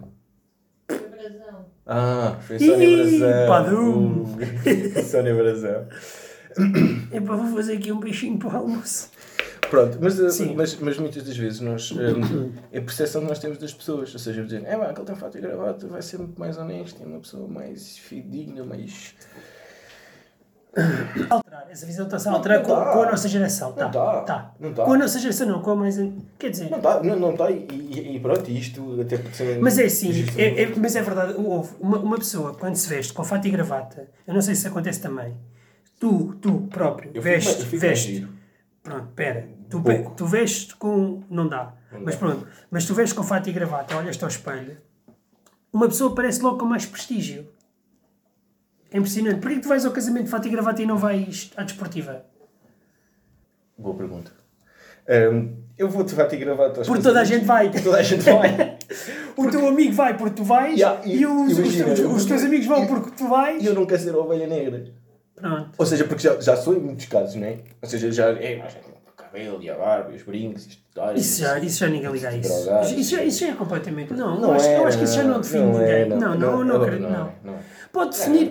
Foi 0.89 0.99
brasão. 1.09 1.67
Ah, 1.87 2.37
foi 2.41 2.57
a 2.57 2.59
Sónia 2.59 2.85
Ih, 2.89 3.19
Brazão. 3.19 3.49
padum. 3.49 4.23
Uh, 4.25 5.05
Sónia 5.05 5.35
Brazão. 5.35 5.87
É 7.13 7.21
para 7.21 7.37
vou 7.37 7.55
fazer 7.57 7.75
aqui 7.77 7.93
um 7.93 8.01
peixinho 8.01 8.39
para 8.39 8.49
o 8.49 8.57
almoço. 8.57 9.11
Pronto, 9.69 9.99
mas, 10.01 10.15
Sim. 10.33 10.55
mas, 10.57 10.77
mas 10.81 10.97
muitas 10.99 11.23
das 11.25 11.37
vezes 11.37 11.61
nós, 11.61 11.93
um, 11.93 12.53
é 12.73 12.79
a 12.79 12.81
percepção 12.81 13.21
que 13.21 13.29
nós 13.29 13.39
temos 13.39 13.59
das 13.59 13.75
pessoas. 13.75 14.11
Ou 14.15 14.19
seja, 14.19 14.43
dizer, 14.43 14.65
é 14.65 14.75
pá, 14.79 14.87
aquele 14.87 15.07
tem 15.07 15.15
fato 15.15 15.37
e 15.37 15.41
gravata, 15.43 15.87
vai 15.87 16.01
ser 16.01 16.17
muito 16.17 16.41
mais 16.41 16.57
honesto, 16.57 17.03
é 17.03 17.07
uma 17.07 17.21
pessoa 17.21 17.47
mais 17.47 17.99
fidedigna, 17.99 18.65
mais. 18.65 19.15
Alterar. 21.31 21.67
Essa 21.71 21.87
visão 21.87 22.05
está-se 22.07 22.29
a 22.29 22.33
alterar 22.33 22.63
com, 22.63 22.69
com 22.75 23.03
a 23.03 23.11
nossa 23.11 23.29
geração. 23.29 23.71
Não 23.77 23.91
tá. 23.91 24.21
tá. 24.23 24.55
Não 24.61 24.73
tá. 24.73 24.85
Com 24.85 24.93
a 24.93 24.99
nossa 24.99 25.19
geração 25.19 25.47
não, 25.47 25.61
com 25.63 25.71
a 25.73 25.77
mais. 25.77 25.97
Quer 26.39 26.51
dizer. 26.51 26.71
Não 26.71 26.79
está, 26.79 27.03
não, 27.03 27.19
não 27.19 27.37
tá, 27.37 27.51
e, 27.51 28.15
e, 28.17 28.21
pronto, 28.21 28.51
isto 28.51 29.01
até 29.01 29.19
porque 29.19 29.37
ser- 29.37 29.59
Mas 29.61 29.79
é 29.79 29.85
assim, 29.85 30.11
é, 30.37 30.63
é- 30.63 30.75
mas 30.77 30.95
é 30.97 31.03
verdade, 31.03 31.35
houve 31.37 31.71
uma, 31.81 31.99
uma 31.99 32.17
pessoa 32.19 32.55
quando 32.55 32.77
se 32.77 32.89
veste 32.89 33.13
com 33.13 33.25
fato 33.25 33.47
e 33.47 33.51
gravata, 33.51 34.09
eu 34.27 34.35
não 34.35 34.41
sei 34.43 34.55
se 34.55 34.67
acontece 34.67 35.01
também, 35.01 35.37
tu, 35.99 36.35
tu 36.41 36.63
próprio, 36.71 37.11
eu 37.15 37.23
fico 37.23 37.37
eu 37.61 37.67
fico 37.67 37.95
giro. 37.95 38.29
pronto, 38.83 39.09
pera, 39.15 39.49
tu, 39.69 39.81
Pouco. 39.83 40.13
tu 40.17 40.27
vestes 40.27 40.73
com, 40.75 41.23
não 41.31 41.49
dá, 41.49 41.73
Não 41.93 42.01
mas 42.03 42.15
dá. 42.15 42.19
pronto, 42.21 42.47
mas 42.71 42.85
tu 42.87 42.95
vestes 42.95 43.17
com 43.17 43.23
fato 43.25 43.49
e 43.49 43.53
gravata, 43.53 43.97
olhas-te 43.97 44.23
ao 44.25 44.29
espelho, 44.29 44.77
uma 45.73 45.89
pessoa 45.89 46.15
parece 46.15 46.41
logo 46.43 46.59
com 46.59 46.65
mais 46.67 46.87
prestígio. 46.87 47.47
É 48.91 48.99
impressionante. 48.99 49.41
Porquê 49.41 49.57
que 49.57 49.63
tu 49.63 49.69
vais 49.69 49.85
ao 49.85 49.93
casamento 49.93 50.25
de 50.25 50.31
fato 50.31 50.47
e 50.49 50.51
gravata 50.51 50.83
e 50.83 50.87
não 50.87 50.97
vais 50.97 51.51
à 51.57 51.63
desportiva? 51.63 52.25
Boa 53.77 53.95
pergunta. 53.95 54.33
Um, 55.09 55.57
eu 55.77 55.89
vou-te 55.89 56.15
fato 56.15 56.35
e 56.35 56.39
gravata. 56.39 56.83
Porque 56.83 57.03
toda 57.03 57.21
a 57.21 57.25
gente 57.25 57.45
vai. 57.45 57.67
Porque 57.71 57.83
toda 57.85 57.99
a 57.99 58.03
gente 58.03 58.23
vai. 58.25 58.77
O 59.37 59.51
teu 59.51 59.67
amigo 59.69 59.93
vai 59.93 60.17
porque 60.17 60.35
tu 60.37 60.45
vais 60.45 60.75
Yeah, 60.79 61.01
e- 61.07 61.19
e, 61.21 61.27
os, 61.27 61.53
os- 61.53 61.59
imagina, 61.59 61.93
os- 61.93 62.01
eu- 62.01 62.11
os 62.11 62.25
teus 62.25 62.43
amigos 62.43 62.67
vão 62.67 62.83
eu- 62.83 62.89
porque 62.89 63.11
tu 63.13 63.29
vais. 63.29 63.63
E 63.63 63.67
eu 63.67 63.75
não 63.75 63.87
quero 63.87 64.03
ser 64.03 64.15
a 64.15 64.19
ovelha 64.19 64.47
negra. 64.47 64.85
Pronto. 65.37 65.71
Ou 65.79 65.87
seja, 65.87 66.05
porque 66.05 66.23
já, 66.23 66.41
já 66.41 66.57
sou 66.57 66.75
em 66.75 66.81
muitos 66.81 67.07
casos, 67.07 67.37
não 67.37 67.47
é? 67.47 67.59
Ou 67.81 67.89
seja, 67.89 68.11
já 68.11 68.31
é 68.31 68.57
mais 68.57 68.75
o 68.75 69.13
cabelo 69.17 69.63
e 69.63 69.71
a 69.71 69.75
barba 69.77 70.11
e 70.13 70.17
os 70.17 70.23
brincos 70.23 70.65
e 70.65 70.69
os 70.71 70.77
detalhes. 70.77 71.25
Isso 71.25 71.41
já, 71.43 71.59
isso 71.61 71.79
já 71.79 71.87
ninguém 71.87 72.11
liga 72.11 72.29
a 72.29 72.37
isso. 72.37 72.69
Isso 72.99 73.15
já, 73.17 73.23
isso 73.23 73.41
já 73.41 73.49
é 73.49 73.53
completamente. 73.55 74.13
Não, 74.13 74.41
Não 74.41 74.49
eu, 74.49 74.55
acho, 74.55 74.67
é, 74.67 74.77
eu 74.79 74.87
acho 74.87 74.99
que 74.99 75.05
isso 75.05 75.15
já 75.15 75.23
não 75.23 75.41
define 75.41 75.63
não 75.63 75.81
é, 75.81 76.03
ninguém. 76.05 76.19
Não, 76.19 76.35
não, 76.35 76.39
não, 76.39 76.65
não, 76.65 76.83
acredito, 76.83 77.03
não, 77.03 77.11
não. 77.11 77.33
não 77.45 77.55
é. 77.55 77.59
Pode 77.59 77.59
definir, 77.59 77.78
Não, 77.78 77.78
não 77.78 77.78
pode 77.93 78.17
é, 78.17 78.19
definir 78.19 78.51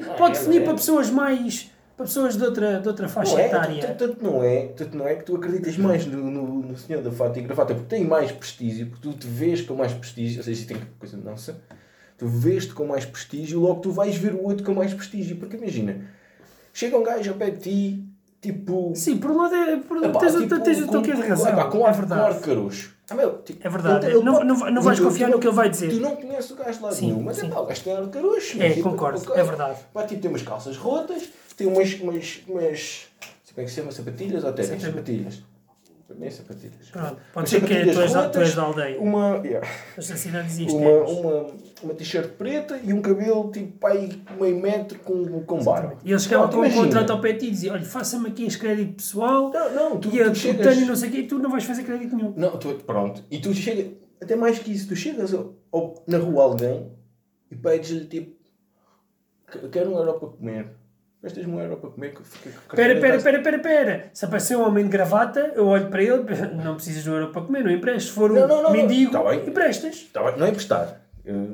não 0.58 0.62
é. 0.62 0.62
para 0.66 0.74
pessoas 0.76 1.10
mais. 1.10 1.72
para 1.96 2.06
pessoas 2.06 2.36
de 2.38 2.44
outra, 2.44 2.80
de 2.80 2.88
outra 2.88 3.08
faixa 3.08 3.32
Não 3.34 3.40
é, 3.40 3.46
etária. 3.48 3.96
tanto, 3.96 4.24
não 4.24 4.44
é, 4.44 4.68
tanto 4.68 4.98
não 4.98 5.08
é 5.08 5.16
que 5.16 5.24
tu 5.24 5.36
acreditas 5.36 5.78
mais 5.78 6.06
no, 6.06 6.30
no, 6.30 6.44
no 6.62 6.78
senhor 6.78 7.02
da 7.02 7.12
fato 7.12 7.40
e 7.40 7.42
gravata, 7.42 7.74
porque 7.74 7.90
tem 7.96 8.06
mais 8.06 8.32
prestígio, 8.32 8.88
porque 8.88 9.10
tu 9.10 9.14
te 9.18 9.26
vês 9.28 9.62
com 9.62 9.74
mais 9.76 9.94
prestígio, 9.94 10.38
ou 10.40 10.44
seja, 10.44 10.68
tem 10.68 10.78
coisa 11.00 11.18
nossa, 11.18 11.60
tu 12.18 12.28
vês-te 12.28 12.74
com 12.74 12.86
mais 12.86 13.06
prestígio, 13.06 13.60
logo 13.60 13.82
tu 13.82 13.92
vais 13.92 14.16
ver 14.16 14.34
o 14.34 14.44
outro 14.44 14.64
com 14.64 14.74
mais 14.74 14.94
prestígio, 14.94 15.38
porque 15.38 15.58
imagina, 15.58 16.02
chega 16.74 16.98
um 16.98 17.04
gajo 17.04 17.32
ao 17.32 17.38
pé 17.38 17.50
de 17.50 17.60
ti, 17.60 18.04
tipo... 18.42 18.92
Sim, 18.96 19.18
por 19.18 19.32
um 19.32 19.38
lado 19.38 19.56
é. 19.56 19.78
Por, 19.78 20.04
epá, 20.04 20.20
tens, 20.20 20.36
tipo, 20.36 20.60
tens 20.60 20.80
o 20.82 20.86
com- 20.86 20.92
toque 20.94 21.12
de 21.12 21.22
com- 21.22 21.28
razão. 21.30 21.50
epá, 21.52 21.66
com 21.66 21.88
é 21.88 21.92
verdade. 21.92 22.36
de 22.38 22.44
caroço. 22.44 22.97
Ah, 23.10 23.16
meu, 23.16 23.38
tipo, 23.42 23.66
É 23.66 23.70
verdade. 23.70 24.06
ele- 24.08 24.16
ele 24.18 24.24
Não- 24.26 24.34
pode- 24.34 24.46
não- 24.48 24.72
não 24.72 24.82
vais 24.82 25.00
confiar 25.00 25.30
no 25.30 25.40
que 25.40 25.48
ele 25.48 25.56
vai 25.56 25.70
dizer. 25.70 25.90
Tu 25.90 26.00
não 26.02 26.16
conheces 26.16 26.52
o 26.52 26.56
gajo 26.56 26.82
lá 26.84 26.92
Sim, 26.92 27.08
nenhum, 27.08 27.22
mas 27.24 27.38
sim. 27.38 27.48
é 27.48 27.50
pá, 27.50 27.60
o 27.62 27.66
gajo 27.66 27.82
tem 27.84 27.94
ar 27.96 28.04
de 28.04 28.10
caroço. 28.10 28.62
É, 28.62 28.70
tipo, 28.72 28.90
concordo, 28.90 29.34
é 29.34 29.44
verdade. 29.44 29.80
Pá, 29.94 30.04
tipo, 30.04 30.22
tem 30.22 30.30
umas 30.30 30.42
calças 30.42 30.76
rotas, 30.76 31.24
tem 31.56 31.68
umas, 31.68 31.94
umas, 32.02 32.42
umas 32.48 33.08
como 33.56 33.62
é 33.62 33.64
que 33.64 33.70
se 33.70 33.76
chama, 33.78 33.92
sapatilhas 33.92 34.44
ou 34.44 34.52
ténis? 34.54 34.82
Sapatilhas. 34.84 35.40
Mim 36.16 36.26
é 36.26 36.30
sapatilhas. 36.30 36.90
Pronto. 36.90 37.18
Pode 37.34 37.50
ser 37.50 37.62
que 37.62 37.68
tu 37.92 38.02
és, 38.02 38.14
da, 38.14 38.30
tu 38.30 38.40
és 38.40 38.56
da 38.56 38.64
aldeia. 38.64 39.00
Uma, 39.00 39.42
yeah, 39.44 39.68
cidade 40.00 40.48
existe. 40.48 40.74
uma, 40.74 40.90
é. 40.90 41.02
uma, 41.04 41.48
uma 41.84 41.94
t-shirt 41.94 42.30
preta 42.38 42.80
e 42.84 42.94
um 42.94 43.02
cabelo 43.02 43.52
tipo 43.52 43.78
pai 43.78 44.10
meio 44.40 44.60
metro 44.60 44.98
com, 45.00 45.44
com 45.44 45.64
barba. 45.64 45.98
E 46.04 46.12
eles 46.12 46.24
chegavam 46.24 46.50
com 46.50 46.62
um 46.66 46.72
contrato 46.72 47.12
ao 47.12 47.20
pé 47.22 47.32
e 47.32 47.52
diziam: 47.52 47.76
olha, 47.76 47.84
faça-me 47.86 48.30
aqui 48.30 48.46
este 48.46 48.58
crédito 48.58 48.96
pessoal 48.96 49.52
Não, 49.52 49.74
não, 49.76 50.00
tu, 50.00 50.10
e 50.10 50.18
eu 50.18 50.32
tu 50.32 50.38
chegas... 50.40 50.76
tenho 50.76 50.88
não 50.88 50.96
sei 50.96 51.10
o 51.10 51.12
quê 51.12 51.18
e 51.20 51.28
tu 51.28 51.40
não 51.40 51.52
vais 51.52 51.66
fazer 51.66 51.84
crédito 51.84 52.16
nenhum. 52.16 52.34
Não, 52.36 52.58
tu, 52.58 52.74
pronto. 52.86 53.22
E 53.30 53.40
tu 53.40 53.54
chegas, 53.54 53.92
até 54.22 54.36
mais 54.36 54.58
que 54.60 54.72
isso, 54.72 54.88
tu 54.88 54.96
chegas 54.96 55.34
ao- 55.34 55.54
ao- 55.72 56.04
na 56.08 56.18
rua 56.18 56.44
alguém 56.44 56.90
e 57.52 57.56
pedes-lhe 57.56 58.06
tipo, 58.06 58.36
"Que- 59.52 59.68
quero 59.70 59.92
um 59.94 59.98
euro 59.98 60.14
para 60.20 60.30
comer. 60.30 60.72
Gastas-me 61.28 61.54
um 61.54 61.60
euro 61.60 61.78
para 61.78 61.90
comer 61.90 62.14
que 62.14 62.24
fica 62.24 62.50
com 62.52 62.74
a 62.74 62.76
Pera, 62.76 62.94
carteira 62.94 62.98
em 62.98 63.02
pera, 63.02 63.14
casa. 63.14 63.24
pera, 63.24 63.42
pera, 63.44 63.60
pera. 63.60 64.10
Se 64.14 64.24
aparecer 64.26 64.56
um 64.58 64.66
homem 64.66 64.86
de 64.86 64.90
gravata, 64.90 65.52
eu 65.56 65.68
olho 65.68 65.88
para 65.90 66.02
ele, 66.02 66.24
não 66.64 66.76
precisas 66.76 67.04
de 67.04 67.10
um 67.10 67.14
euro 67.16 67.32
para 67.32 67.42
comer, 67.42 67.64
não 67.64 67.72
emprestes. 67.72 68.06
Se 68.06 68.12
for 68.12 68.32
um 68.32 68.36
Não, 68.36 68.48
não, 68.48 68.64
não, 68.64 68.72
mendigo, 68.72 69.12
tá 69.12 69.22
bem. 69.24 69.46
emprestas. 69.48 70.08
Tá 70.14 70.24
bem, 70.24 70.38
não 70.38 70.46
é 70.46 70.50
emprestar. 70.50 71.02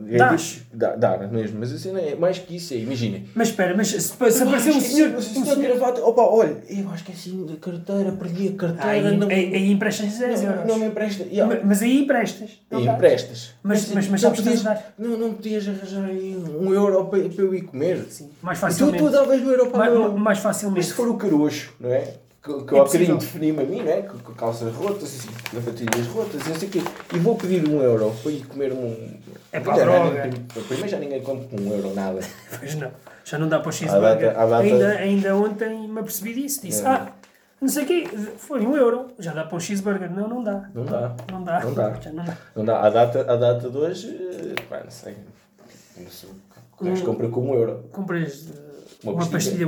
É 0.07 0.17
Dás. 0.17 0.41
tipo- 0.41 0.63
Dá, 0.77 0.95
dá 0.95 1.17
mesmo, 1.27 1.59
mas 1.59 1.71
assim, 1.71 1.95
é 1.97 2.15
mais 2.15 2.37
que 2.39 2.55
isso, 2.57 2.73
é, 2.73 2.77
imaginem. 2.77 3.25
Mas 3.33 3.49
espera, 3.49 3.75
mas 3.75 3.87
se, 3.89 3.99
se 4.01 4.13
aparecer 4.13 4.71
um 4.71 4.79
senhor... 4.79 5.09
Um 5.15 5.21
senhor 5.21 5.43
de 5.45 5.51
senhor 5.53 5.57
gravata, 5.77 6.01
opa, 6.03 6.21
olha, 6.23 6.57
eu 6.69 6.89
acho 6.89 7.03
que 7.03 7.11
é 7.11 7.15
assim 7.15 7.45
da 7.45 7.55
carteira, 7.55 8.11
perdi 8.11 8.47
a 8.47 8.51
Ah, 8.51 8.55
carteira, 8.55 9.09
aí, 9.09 9.17
não, 9.17 9.27
aí, 9.27 9.55
aí 9.55 9.71
emprestas 9.71 10.17
10 10.17 10.41
não, 10.43 10.49
euros. 10.51 10.67
não 10.67 10.77
me 10.79 10.85
empresta. 10.87 11.23
Yeah. 11.23 11.55
Ma- 11.55 11.61
Mas 11.65 11.81
aí 11.81 12.01
emprestas. 12.01 12.49
Dá. 12.69 12.79
emprestas. 12.79 13.51
Mas- 13.63 13.89
mas- 13.93 14.07
mas 14.09 14.21
não 14.21 14.29
sabes 14.35 14.41
podias, 14.61 14.83
não, 14.97 15.17
não 15.17 15.33
podias 15.33 15.67
arranjar 15.67 16.05
aí 16.05 16.35
um 16.59 16.73
euro 16.73 17.05
para, 17.05 17.29
para 17.29 17.43
eu 17.43 17.53
ir 17.55 17.61
comer. 17.63 18.05
Sim, 18.09 18.29
mais 18.41 18.57
tu, 18.57 18.61
facilmente. 18.61 18.97
tu 19.03 19.09
davas 19.09 19.41
um 19.41 19.49
euro 19.49 19.67
para 19.69 19.77
mais, 19.79 19.93
o 19.93 19.99
mais 20.11 20.19
Mas 20.23 20.39
facilmente. 20.39 20.85
se 20.87 20.93
for 20.93 21.07
o 21.07 21.15
caroxo, 21.17 21.73
não 21.79 21.89
é? 21.89 22.13
Que, 22.43 22.51
que 22.65 22.73
É 22.75 22.77
eu 22.77 22.81
há 22.81 22.83
possível. 22.83 23.07
bocadinho 23.15 23.17
defini-me 23.17 23.61
a 23.61 23.65
mim, 23.65 23.81
não 23.83 23.91
é? 23.91 24.01
Com, 24.01 24.17
com 24.19 24.33
calças 24.33 24.73
rotas, 24.75 25.03
assim, 25.03 25.29
sapatilhas 25.53 26.07
rotas, 26.07 26.45
não 26.45 26.55
sei 26.55 26.67
o 26.67 26.71
quê. 26.71 26.81
E 27.15 27.17
vou 27.19 27.35
pedir 27.37 27.65
um 27.69 27.81
euro 27.81 28.13
para 28.21 28.31
ir 28.31 28.45
comer 28.47 28.73
um. 28.73 29.17
É 29.51 29.59
para 29.61 29.73
a 29.73 29.77
Já 29.77 29.85
droga. 29.85 30.29
Primeiro 30.67 30.89
já 30.89 30.99
ninguém 30.99 31.21
come 31.21 31.47
com 31.47 31.55
um 31.61 31.71
euro 31.73 31.93
nada. 31.93 32.19
Pois 32.59 32.75
não. 32.75 32.91
Já 33.23 33.37
não 33.37 33.47
dá 33.47 33.59
para 33.61 33.69
o 33.69 33.71
cheeseburger. 33.71 34.33
data- 34.33 34.57
Ainda, 34.57 34.89
ainda 34.89 35.35
ontem 35.37 35.87
me 35.87 35.99
apercebi 36.01 36.33
disso. 36.33 36.61
Disse, 36.61 36.83
É. 36.83 36.87
ah, 36.89 37.07
não 37.61 37.69
sei 37.69 37.83
o 37.83 37.87
quê, 37.87 38.03
foi 38.37 38.59
um 38.65 38.75
euro. 38.75 39.11
Já 39.19 39.31
dá 39.33 39.45
para 39.45 39.55
um 39.55 39.59
cheeseburger. 39.61 40.11
Não, 40.11 40.27
não 40.27 40.43
dá. 40.43 40.69
Não 40.73 40.83
dá. 40.83 41.15
Não 41.31 41.43
dá. 41.45 41.59
Não 41.63 41.73
dá. 41.73 41.93
Já 42.01 42.11
não 42.11 42.25
dá. 42.25 42.37
Não 42.57 42.65
dá. 42.65 42.81
A 42.81 42.89
data, 42.89 43.21
a 43.21 43.35
data 43.37 43.69
de 43.69 43.77
hoje, 43.77 44.09
eh, 44.57 44.61
pá, 44.69 44.81
não 44.83 44.91
sei. 44.91 45.15
Não 45.97 46.11
sei. 46.11 46.29
Compra 47.05 47.29
com 47.29 47.39
um 47.51 47.53
euro. 47.53 47.85
Compras 47.93 48.49
Uma 49.01 49.13
uma, 49.13 49.19
pastilha. 49.29 49.67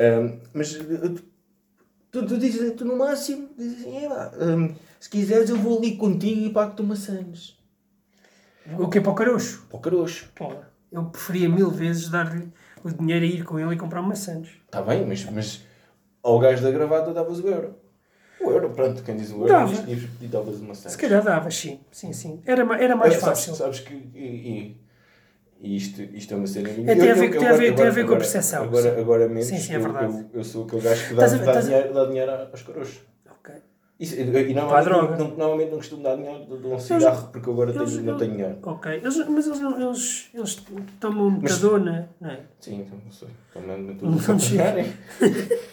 Ahm, 0.00 0.40
mas 0.54 0.74
eh, 0.74 1.14
tu, 2.10 2.26
tu 2.26 2.38
dizes, 2.38 2.74
tu 2.74 2.84
no 2.86 2.96
máximo, 2.96 3.50
dizes 3.56 3.80
assim, 3.80 4.04
é 4.04 4.08
lá, 4.08 4.32
ahm, 4.40 4.74
se 4.98 5.10
quiseres 5.10 5.50
eu 5.50 5.56
vou 5.58 5.78
ali 5.78 5.96
contigo 5.96 6.40
e 6.40 6.50
pago-te 6.50 6.82
maçãs. 6.82 7.58
O 8.78 8.88
que 8.88 8.98
é 8.98 9.00
para 9.00 9.10
o 9.10 9.14
caroxo? 9.14 9.66
Para 9.68 9.76
o 9.78 9.80
caroxo. 9.80 10.30
Pô, 10.34 10.54
eu 10.90 11.04
preferia 11.06 11.48
mil 11.48 11.70
vezes 11.70 12.08
dar-lhe 12.08 12.50
o 12.82 12.90
dinheiro 12.90 13.24
a 13.24 13.28
ir 13.28 13.44
com 13.44 13.58
ele 13.58 13.74
e 13.74 13.78
comprar 13.78 14.00
maçãs. 14.02 14.48
Está 14.64 14.80
bem, 14.80 15.04
mas, 15.06 15.24
mas 15.26 15.64
ao 16.22 16.38
gajo 16.38 16.62
da 16.62 16.70
gravata 16.70 17.12
davas 17.12 17.40
o 17.40 17.48
euro. 17.48 17.76
O 18.38 18.50
euro, 18.50 18.70
pronto, 18.70 19.02
quem 19.02 19.16
diz 19.16 19.30
o 19.32 19.42
euro 19.42 19.48
Dava. 19.48 19.66
diz, 19.68 19.86
diz, 19.86 20.10
e 20.22 20.26
davas 20.28 20.56
uma 20.60 20.68
maçã. 20.68 20.88
Se 20.88 20.96
calhar 20.96 21.22
davas, 21.22 21.54
sim. 21.54 21.80
Sim, 21.92 22.12
sim. 22.14 22.42
Era, 22.46 22.62
era 22.82 22.96
mais 22.96 23.14
É, 23.14 23.18
sabes, 23.18 23.38
fácil. 23.40 23.54
Sabes 23.54 23.80
que. 23.80 23.92
E, 23.92 24.18
e- 24.18 24.80
e 25.60 25.76
isto, 25.76 26.00
isto 26.02 26.32
é 26.34 26.36
uma 26.36 26.46
cena 26.46 26.68
minha. 26.70 26.90
É, 26.90 26.94
tem 26.94 27.10
a 27.10 27.14
ver- 27.14 27.24
eu- 27.26 27.30
tem 27.30 27.38
a 27.38 27.42
agora- 27.50 27.56
ver- 27.56 27.58
tem 27.58 27.68
a 27.70 27.72
agora- 27.72 27.90
ver 27.90 27.94
com 27.94 28.00
a 28.00 28.04
agora- 28.04 28.18
percepção, 28.20 28.62
Agora, 28.64 29.00
agora 29.00 29.28
menos. 29.28 29.46
Sim, 29.46 29.58
sim, 29.58 29.72
é 29.72 29.76
eu, 29.76 29.82
verdade. 29.82 30.12
Eu, 30.32 30.38
eu 30.40 30.44
sou 30.44 30.64
aquele 30.64 30.82
gajo 30.82 31.08
que 31.08 31.14
dá, 31.14 31.26
ver- 31.26 31.44
dá, 31.44 31.60
dinheiro, 31.60 31.94
dá 31.94 32.04
dinheiro 32.06 32.32
aos 32.32 32.62
caroxos. 32.62 33.00
Ok. 33.30 33.54
Isso, 34.00 34.14
e, 34.18 34.24
normalmente, 34.54 34.84
droga. 34.84 35.16
não, 35.18 35.28
normalmente 35.36 35.70
não 35.70 35.76
costumo 35.78 36.02
dar 36.02 36.16
dinheiro 36.16 36.44
de, 36.58 36.66
um 36.66 36.78
cigarro 36.78 37.28
porque 37.30 37.50
agora 37.50 37.70
Eles- 37.70 37.90
tenho, 37.92 38.02
não 38.04 38.16
tenho 38.16 38.32
dinheiro. 38.32 38.58
Ok. 38.62 38.92
Eles, 38.94 39.16
mas 39.28 39.46
eles, 39.46 39.60
não- 39.60 39.80
eles, 39.88 40.30
eles 40.32 40.62
tomam 40.98 41.30
Mas- 41.30 41.42
metadona, 41.42 42.08
não 42.20 42.30
é? 42.30 42.40
Sim, 42.58 42.80
então 42.80 42.98
não 43.04 43.12
sei. 43.12 43.28
Tomando 43.52 43.82
Não 44.02 44.16
tudo 44.18 44.38
pagarem. 44.48 44.92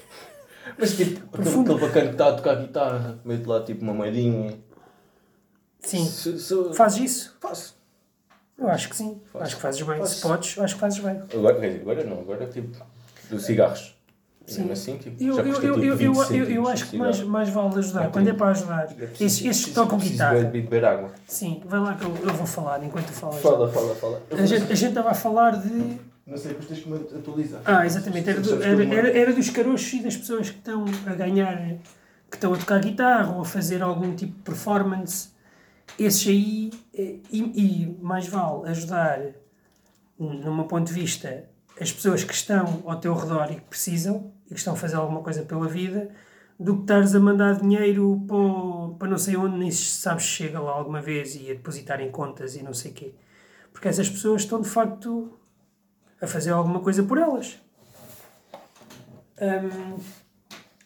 Mas 0.77 0.95
tipo, 0.97 1.25
aquele, 1.35 1.59
aquele 1.61 1.79
bacana 1.79 2.05
que 2.07 2.11
está 2.11 2.27
a 2.27 2.33
tocar 2.33 2.55
guitarra, 2.55 3.19
mete 3.23 3.45
lá 3.45 3.63
tipo 3.63 3.81
uma 3.83 3.93
moedinha. 3.93 4.53
Sim. 5.79 6.05
Se, 6.05 6.37
se, 6.37 6.73
Fazes 6.73 6.99
isso? 7.03 7.37
Faço. 7.39 7.76
Eu 8.57 8.69
acho 8.69 8.89
que 8.89 8.95
sim. 8.95 9.21
Faço. 9.31 9.45
Acho 9.45 9.55
que 9.55 9.61
fazes 9.61 9.81
bem. 9.83 9.97
Faço. 9.99 10.15
Se 10.15 10.21
podes, 10.21 10.57
acho 10.59 10.73
que 10.75 10.79
fazes 10.81 10.99
bem. 10.99 11.21
Agora, 11.33 11.57
agora 11.81 12.03
não, 12.03 12.19
agora 12.19 12.45
tipo, 12.47 12.75
dos 13.29 13.43
cigarros. 13.45 13.95
Sim. 14.47 14.71
Assim, 14.71 14.97
tipo, 14.97 15.21
Eu, 15.21 15.35
já 15.35 15.41
eu, 15.41 15.47
eu, 15.47 15.55
tipo 15.55 15.85
eu, 15.85 15.97
20 15.97 16.05
eu, 16.31 16.43
eu, 16.45 16.49
eu 16.51 16.67
acho 16.69 16.89
que 16.89 16.97
mais, 16.97 17.21
mais 17.21 17.49
vale 17.49 17.77
ajudar. 17.79 18.09
Quando 18.09 18.29
é 18.29 18.33
para 18.33 18.47
ajudar. 18.51 18.87
É 18.97 19.03
Esses, 19.19 19.45
esses 19.45 19.65
que 19.65 19.71
tocam 19.71 19.97
guitarra. 19.99 20.35
beber- 20.35 20.61
beber 20.63 20.85
água. 20.85 21.11
Sim, 21.27 21.61
vai 21.65 21.79
lá 21.81 21.95
que 21.95 22.05
eu, 22.05 22.15
eu 22.23 22.33
vou 22.33 22.47
falar 22.47 22.81
enquanto 22.83 23.07
tu 23.07 23.11
falas. 23.13 23.41
Fala, 23.41 23.69
fala, 23.69 23.93
fala. 23.95 24.23
A 24.31 24.45
gente, 24.45 24.71
a 24.71 24.75
gente 24.75 24.89
estava 24.89 25.09
a 25.11 25.13
falar 25.13 25.57
de. 25.61 25.97
Não 26.25 26.37
sei, 26.37 26.55
mas 26.57 26.65
tens 26.65 26.79
que 26.79 26.89
me 26.89 26.95
atualizar. 26.97 27.61
Ah, 27.65 27.85
exatamente. 27.85 28.29
Era, 28.29 28.39
do- 28.39 28.63
era, 28.63 28.83
eu- 28.83 28.93
era, 28.97 29.17
era 29.19 29.33
dos 29.33 29.49
carochos 29.49 29.93
e 29.93 29.99
das 30.03 30.15
pessoas 30.15 30.49
que 30.49 30.57
estão 30.59 30.85
a 31.05 31.13
ganhar, 31.13 31.57
que 32.31 32.37
estão 32.37 32.53
a 32.53 32.57
tocar 32.57 32.79
guitarra 32.79 33.35
ou 33.35 33.41
a 33.41 33.45
fazer 33.45 33.83
algum 33.83 34.15
tipo 34.15 34.33
de 34.33 34.41
performance. 34.43 35.29
Esses 35.97 36.27
aí, 36.27 36.71
eh, 36.93 37.17
e, 37.31 37.83
e 37.83 37.97
mais 38.01 38.27
vale 38.27 38.69
ajudar, 38.69 39.19
no 40.19 40.55
meu 40.55 40.65
ponto 40.65 40.87
de 40.87 40.93
vista, 40.93 41.45
as 41.79 41.91
pessoas 41.91 42.23
que 42.23 42.33
estão 42.33 42.83
ao 42.85 42.99
teu 42.99 43.13
redor 43.13 43.51
e 43.51 43.55
que 43.55 43.61
precisam 43.61 44.31
e 44.45 44.53
que 44.53 44.59
estão 44.59 44.73
a 44.73 44.77
fazer 44.77 44.95
alguma 44.95 45.21
coisa 45.21 45.43
pela 45.43 45.67
vida, 45.67 46.09
do 46.59 46.77
que 46.77 46.81
estares 46.81 47.13
a 47.13 47.19
mandar 47.19 47.59
dinheiro 47.59 48.23
para, 48.27 48.97
para 48.97 49.07
não 49.09 49.17
sei 49.17 49.37
onde, 49.37 49.57
nem 49.57 49.69
sabes 49.69 50.23
se 50.23 50.29
chega 50.29 50.59
lá 50.59 50.71
alguma 50.71 51.01
vez 51.01 51.35
e 51.35 51.51
a 51.51 51.53
depositar 51.53 52.01
em 52.01 52.09
contas 52.09 52.55
e 52.55 52.63
não 52.63 52.73
sei 52.73 52.91
quê. 52.91 53.13
Porque 53.71 53.87
essas 53.87 54.09
pessoas 54.09 54.41
estão 54.41 54.59
de 54.61 54.67
facto 54.67 55.37
a 56.19 56.25
fazer 56.25 56.51
alguma 56.51 56.79
coisa 56.79 57.03
por 57.03 57.17
elas. 57.17 57.59
Hum, 59.39 59.99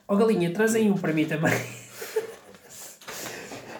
ó 0.08 0.15
galinha, 0.17 0.53
traz 0.53 0.75
aí 0.75 0.91
um 0.91 0.98
para 0.98 1.13
mim 1.13 1.25
também. 1.25 1.53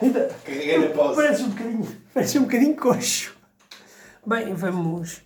Ainda- 0.02 0.28
Carreguei 0.46 0.88
na 0.90 0.96
pausa. 0.96 1.16
Parece 1.16 1.44
um 1.44 1.50
bocadinho, 1.50 2.02
parece 2.14 2.40
um 2.40 2.44
bocadinho 2.44 2.76
coxo. 2.76 3.36
Bem, 4.26 4.54
vamos 4.54 5.22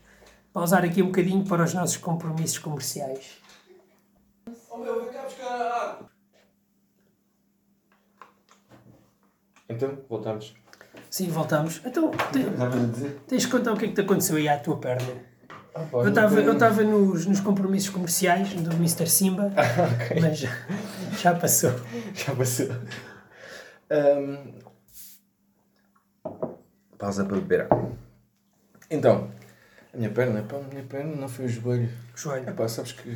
pausar 0.54 0.84
aqui 0.86 1.02
um 1.02 1.08
bocadinho 1.08 1.44
para 1.46 1.64
os 1.64 1.74
nossos 1.74 1.98
compromissos 1.98 2.58
comerciais. 2.60 3.38
Oh 4.70 4.78
meu, 4.78 5.04
vem 5.04 5.14
cá 5.14 5.24
buscar 5.24 5.48
a 5.48 5.82
água. 5.92 6.10
Então, 9.70 9.98
voltamos. 10.10 10.54
Sim, 11.10 11.30
voltamos. 11.30 11.82
Então, 11.86 12.12
te- 12.32 12.40
Estavas 12.40 12.84
a 12.84 12.88
dizer? 12.88 13.20
tens 13.28 13.46
que 13.46 13.52
contar 13.52 13.74
o 13.74 13.78
que 13.78 13.86
é 13.86 13.88
que 13.88 13.94
te 13.96 14.02
aconteceu 14.02 14.36
aí 14.38 14.48
à 14.48 14.60
tua 14.60 14.78
perna. 14.78 15.08
Ah, 15.74 15.80
pá, 15.92 15.98
Eu 16.00 16.10
estava 16.10 16.40
eu 16.42 16.54
estava 16.54 16.84
nos, 16.84 17.26
nos 17.26 17.40
compromissos 17.40 17.90
comerciais 17.90 18.54
do 18.54 18.72
Mr. 18.76 19.08
Simba, 19.08 19.52
mas 20.22 20.38
já, 20.40 20.50
já 21.18 21.36
passou. 21.36 21.72
Já 22.14 22.36
passou. 22.36 22.68
Ahm, 23.90 24.60
Pausa 27.06 27.24
para 27.24 27.36
beber 27.38 27.62
água. 27.62 27.92
Então, 28.90 29.28
a 29.94 29.98
minha 29.98 30.10
perna, 30.10 30.42
pá, 30.42 30.58
a 30.58 30.74
minha 30.74 30.84
perna 30.84 31.16
não 31.16 31.30
foi 31.30 31.46
o 31.46 31.48
joelho. 31.48 31.88
Joelho. 32.16 32.50
É 32.50 32.52
pá, 32.52 32.68
sabes 32.68 32.94
que 32.94 33.16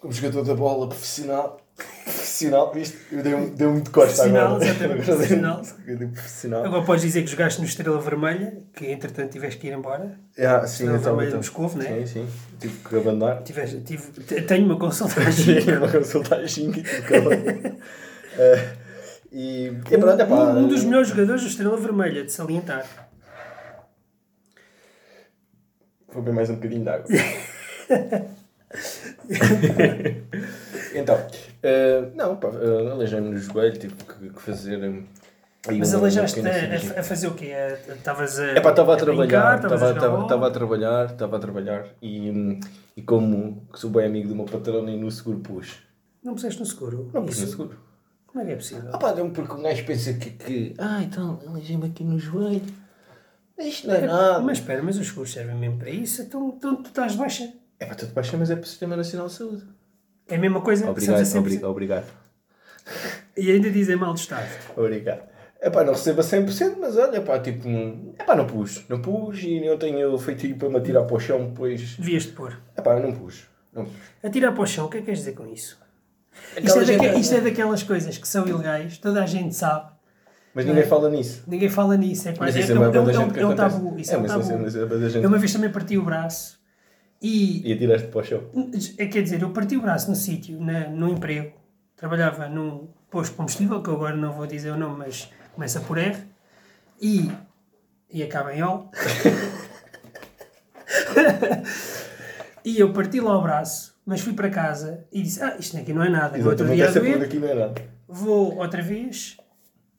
como 0.00 0.12
jogador 0.12 0.44
da 0.44 0.54
bola 0.54 0.88
profissional, 0.88 1.60
profissional, 2.04 2.72
viste? 2.72 2.96
Eu 3.10 3.24
dei 3.24 3.34
um, 3.34 3.52
dei 3.52 3.66
um 3.66 3.80
de 3.80 3.90
costa 3.90 4.22
Profissional, 4.22 4.46
agora. 4.54 4.64
exatamente, 4.66 5.04
profissional. 5.04 5.62
Eu 5.84 5.96
dei 5.96 6.06
profissional. 6.08 6.64
Agora 6.64 6.84
podes 6.84 7.02
dizer 7.02 7.22
que 7.22 7.26
jogaste 7.30 7.60
no 7.60 7.66
Estrela 7.66 8.00
Vermelha, 8.00 8.56
que 8.72 8.86
entretanto 8.86 9.32
tiveste 9.32 9.58
que 9.58 9.66
ir 9.66 9.72
embora. 9.72 10.16
Ah, 10.38 10.60
sim, 10.64 10.84
Estrela 10.84 10.96
estava- 10.98 11.16
Vermelha 11.16 11.30
de 11.32 11.36
Moscovo, 11.38 11.78
não 11.78 11.84
é? 11.86 12.06
Sim, 12.06 12.06
sim. 12.06 12.28
Tive 12.60 12.88
que 12.88 12.96
abandonar. 12.96 13.42
Tiveste, 13.42 13.80
tive, 13.80 14.12
te- 14.22 14.42
tenho 14.42 14.64
uma 14.64 14.78
consultagem. 14.78 15.58
Tive 15.58 15.76
uma 15.76 15.90
consultagem 15.90 16.68
e 16.70 16.72
tive 16.72 17.02
que 17.02 17.14
abandonar. 17.16 17.72
E, 19.32 19.66
e 19.90 19.98
pronto, 19.98 20.20
é 20.20 20.24
pá. 20.24 20.34
um, 20.34 20.58
um 20.64 20.68
dos 20.68 20.84
melhores 20.84 21.08
jogadores 21.08 21.42
do 21.42 21.48
Estrela 21.48 21.76
Vermelha, 21.76 22.24
de 22.24 22.32
salientar. 22.32 22.86
Vou 26.12 26.22
beber 26.22 26.34
mais 26.36 26.48
um 26.50 26.54
bocadinho 26.54 26.82
de 26.84 26.88
água. 26.88 27.06
então, 30.94 31.18
eh, 31.62 32.08
não, 32.14 32.36
pá, 32.36 32.48
uh, 32.48 32.92
aleijei-me 32.92 33.28
no 33.30 33.38
joelho, 33.38 33.78
tive 33.78 33.94
que, 33.94 34.30
que 34.30 34.40
fazer. 34.42 34.78
um, 34.78 35.04
aí 35.68 35.78
Mas 35.78 35.92
uma- 35.92 36.00
aleijaste 36.00 36.40
uma 36.40 36.50
pequena 36.50 36.74
a, 36.74 36.96
a- 36.96 37.00
a 37.00 37.02
fazer 37.02 37.26
o 37.28 37.34
quê? 37.34 37.52
A- 37.52 37.92
Estavas 37.94 38.38
a. 38.38 38.44
É 38.46 38.60
pá, 38.60 38.70
estava 38.70 38.94
a 38.94 38.96
brincar, 38.96 39.60
trabalhar, 39.60 39.92
estava 39.94 40.46
a 40.46 40.48
a 40.48 40.50
trabalhar, 40.50 41.06
estava 41.06 41.36
a 41.36 41.40
trabalhar 41.40 41.86
e, 42.00 42.30
hum, 42.30 42.60
e 42.96 43.02
como 43.02 43.66
que 43.72 43.78
sou 43.78 43.90
bem 43.90 44.06
amigo 44.06 44.28
do 44.28 44.34
meu 44.36 44.44
patrão 44.46 44.82
nem 44.82 44.98
no 44.98 45.10
seguro 45.10 45.38
pus. 45.40 45.78
Não 46.22 46.34
puseste 46.34 46.60
no 46.60 46.66
seguro? 46.66 47.10
Não 47.12 47.24
pus 47.26 47.40
no 47.40 47.46
seguro. 47.46 47.85
Como 48.36 48.44
é 48.44 48.48
que 48.48 48.52
é 48.52 48.56
possível? 48.56 48.90
Ah 48.92 48.98
pá, 48.98 49.12
deu-me 49.12 49.30
porque 49.30 49.50
um 49.54 49.62
gajo 49.62 49.86
pensa 49.86 50.12
que, 50.12 50.28
que 50.28 50.74
ah 50.76 51.02
então, 51.02 51.40
aleijei-me 51.48 51.86
aqui 51.86 52.04
no 52.04 52.18
joelho. 52.18 52.60
Isto 53.58 53.88
não 53.88 53.94
é 53.94 54.00
nada. 54.02 54.40
Mas 54.40 54.58
espera, 54.58 54.82
mas 54.82 54.98
os 54.98 55.06
seguros 55.06 55.32
servem 55.32 55.56
mesmo 55.56 55.78
para 55.78 55.88
isso? 55.88 56.20
Então, 56.20 56.54
então 56.54 56.76
tu 56.82 56.88
estás 56.88 57.12
de 57.12 57.18
baixa. 57.18 57.50
É 57.80 57.86
pá, 57.86 57.94
tudo 57.94 58.12
baixa, 58.12 58.36
mas 58.36 58.50
é 58.50 58.56
para 58.56 58.64
o 58.64 58.66
Sistema 58.66 58.94
Nacional 58.94 59.28
de 59.28 59.32
Saúde. 59.32 59.62
É 60.28 60.36
a 60.36 60.38
mesma 60.38 60.60
coisa? 60.60 60.86
Obrigado, 60.90 61.16
Sabes 61.16 61.34
a 61.34 61.38
100%. 61.38 61.40
obrigado, 61.40 61.70
obrigado. 61.70 62.06
E 63.38 63.50
ainda 63.50 63.70
dizem 63.70 63.96
mal 63.96 64.12
do 64.12 64.18
Estado. 64.18 64.50
Obrigado. 64.76 65.22
É 65.58 65.70
pá, 65.70 65.82
não 65.82 65.94
recebo 65.94 66.20
a 66.20 66.24
100%, 66.24 66.76
mas 66.78 66.94
olha, 66.98 67.22
pá, 67.22 67.38
tipo, 67.38 67.66
não... 67.66 68.12
é 68.18 68.22
pá, 68.22 68.36
não 68.36 68.46
pus. 68.46 68.86
Não 68.86 69.00
pus 69.00 69.42
e 69.44 69.66
não 69.66 69.78
tenho 69.78 70.18
feitiço 70.18 70.56
para 70.56 70.68
me 70.68 70.76
atirar 70.76 71.06
para 71.06 71.16
o 71.16 71.18
chão 71.18 71.46
depois. 71.48 71.96
Devias-te 71.96 72.32
pôr. 72.32 72.60
É 72.76 72.82
pá, 72.82 73.00
não 73.00 73.14
pus. 73.14 73.46
Não 73.72 73.86
pus. 73.86 73.94
Atirar 74.22 74.52
para 74.52 74.62
o 74.62 74.66
chão, 74.66 74.84
o 74.84 74.90
que 74.90 74.98
é 74.98 75.00
que 75.00 75.06
queres 75.06 75.20
dizer 75.20 75.32
com 75.32 75.46
isso? 75.46 75.85
Isto 76.62 76.78
é, 76.80 76.84
daque- 76.84 77.18
isto 77.20 77.34
é 77.34 77.40
daquelas 77.40 77.82
coisas 77.82 78.16
que 78.18 78.26
são 78.26 78.46
ilegais, 78.46 78.98
toda 78.98 79.22
a 79.22 79.26
gente 79.26 79.54
sabe. 79.54 79.90
Mas 80.54 80.64
ninguém 80.64 80.84
fala 80.84 81.10
nisso. 81.10 81.42
Ninguém 81.46 81.68
fala 81.68 81.96
nisso, 81.98 82.28
é 82.28 82.30
Mas 82.30 82.38
quase. 82.38 82.60
isso 82.60 82.72
é, 82.72 82.74
é 82.74 82.78
é, 82.78 82.80
uma 82.80 82.88
um- 82.88 82.94
é 83.10 83.18
um- 83.18 83.30
que 83.30 83.40
é 83.40 83.46
um 83.46 83.54
tabu. 83.54 83.94
Isso 83.98 84.10
É, 84.12 84.14
é, 84.14 84.18
um 84.18 84.24
é- 84.24 84.28
tabu. 84.28 84.50
é 84.52 85.18
Eu 85.24 85.28
uma 85.28 85.38
vez 85.38 85.52
também 85.52 85.70
parti 85.70 85.98
o 85.98 86.02
braço 86.02 86.56
E, 87.20 87.66
E 87.68 87.72
atiraste 87.72 88.08
para 88.08 88.20
o 88.20 88.24
chão. 88.24 88.42
é, 88.98 89.06
quer 89.06 89.22
dizer, 89.22 89.40
eu 89.42 89.50
parti 89.50 89.76
o 89.76 89.80
braço 89.82 90.08
no 90.10 90.14
sítio, 90.16 90.58
no 90.60 91.08
emprego. 91.08 91.52
Trabalhava 91.96 92.46
num 92.48 92.88
posto 93.10 93.30
de 93.32 93.36
combustível, 93.38 93.82
que 93.82 93.88
eu 93.88 93.94
agora 93.94 94.14
não 94.16 94.32
vou 94.32 94.46
dizer 94.46 94.70
o 94.70 94.76
nome, 94.76 94.98
mas 94.98 95.30
começa 95.54 95.80
por 95.80 95.96
R. 95.98 96.16
E, 97.00 97.30
e 98.10 98.22
acaba 98.22 98.54
em 98.54 98.62
O. 98.62 98.88
e 102.64 102.78
eu 102.78 102.92
parti 102.92 103.20
lá 103.20 103.36
o 103.38 103.42
braço, 103.42 103.95
mas 104.06 104.20
fui 104.20 104.32
para 104.32 104.48
casa 104.48 105.04
e 105.12 105.22
disse: 105.22 105.42
Ah, 105.42 105.56
isto 105.58 105.76
aqui 105.76 105.92
não 105.92 106.02
é 106.02 106.08
nada. 106.08 106.38
No 106.38 106.48
outro 106.48 106.66
dia 106.68 106.88
a 106.88 106.92
doer, 106.92 107.20
aqui 107.22 107.38
não 107.38 107.48
é 107.48 107.54
nada. 107.54 107.74
vou 108.08 108.56
outra 108.56 108.80
vez. 108.80 109.36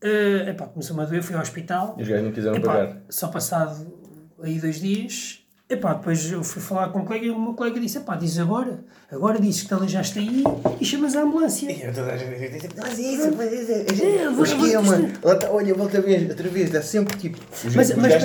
eh, 0.01 0.49
epá, 0.49 0.65
começou-me 0.67 1.03
a 1.03 1.05
doer, 1.05 1.21
fui 1.21 1.35
ao 1.35 1.41
hospital. 1.41 1.95
E 1.97 2.01
os 2.03 2.07
gajos 2.07 2.23
não 2.25 2.31
quiseram 2.31 2.55
Epá, 2.55 2.73
pagar. 2.73 3.01
só 3.09 3.27
passado 3.27 3.93
aí 4.41 4.59
dois 4.59 4.79
dias, 4.79 5.45
epá, 5.69 5.93
depois 5.93 6.31
eu 6.31 6.43
fui 6.43 6.61
falar 6.61 6.89
com 6.89 6.99
um 6.99 7.05
colega 7.05 7.25
e 7.25 7.29
o 7.29 7.39
meu 7.39 7.53
colega 7.53 7.79
disse, 7.79 7.97
epá, 7.97 8.15
diz 8.15 8.39
agora, 8.39 8.79
agora 9.11 9.39
dizes 9.39 9.63
que 9.63 9.67
te 9.67 9.73
aleijaste 9.73 10.19
aí 10.19 10.43
e 10.79 10.85
chamas 10.85 11.15
a 11.15 11.21
ambulância. 11.23 11.69
E 11.69 11.91
toda 11.91 12.13
a 12.13 12.17
gente 12.17 12.69
Mas 12.77 12.97
isso, 12.97 13.35
mas 13.35 13.51
isso. 13.51 13.71
É, 14.03 14.29
vou- 14.29 14.45
vou- 15.21 15.33
está, 15.33 15.51
olha, 15.51 15.73
volta 15.73 16.01
vez, 16.01 16.29
outra 16.29 16.47
vez, 16.49 16.69
dá 16.69 16.81
sempre 16.81 17.17
tipo. 17.17 17.37
Mas, 17.75 17.91
mas, 17.95 18.23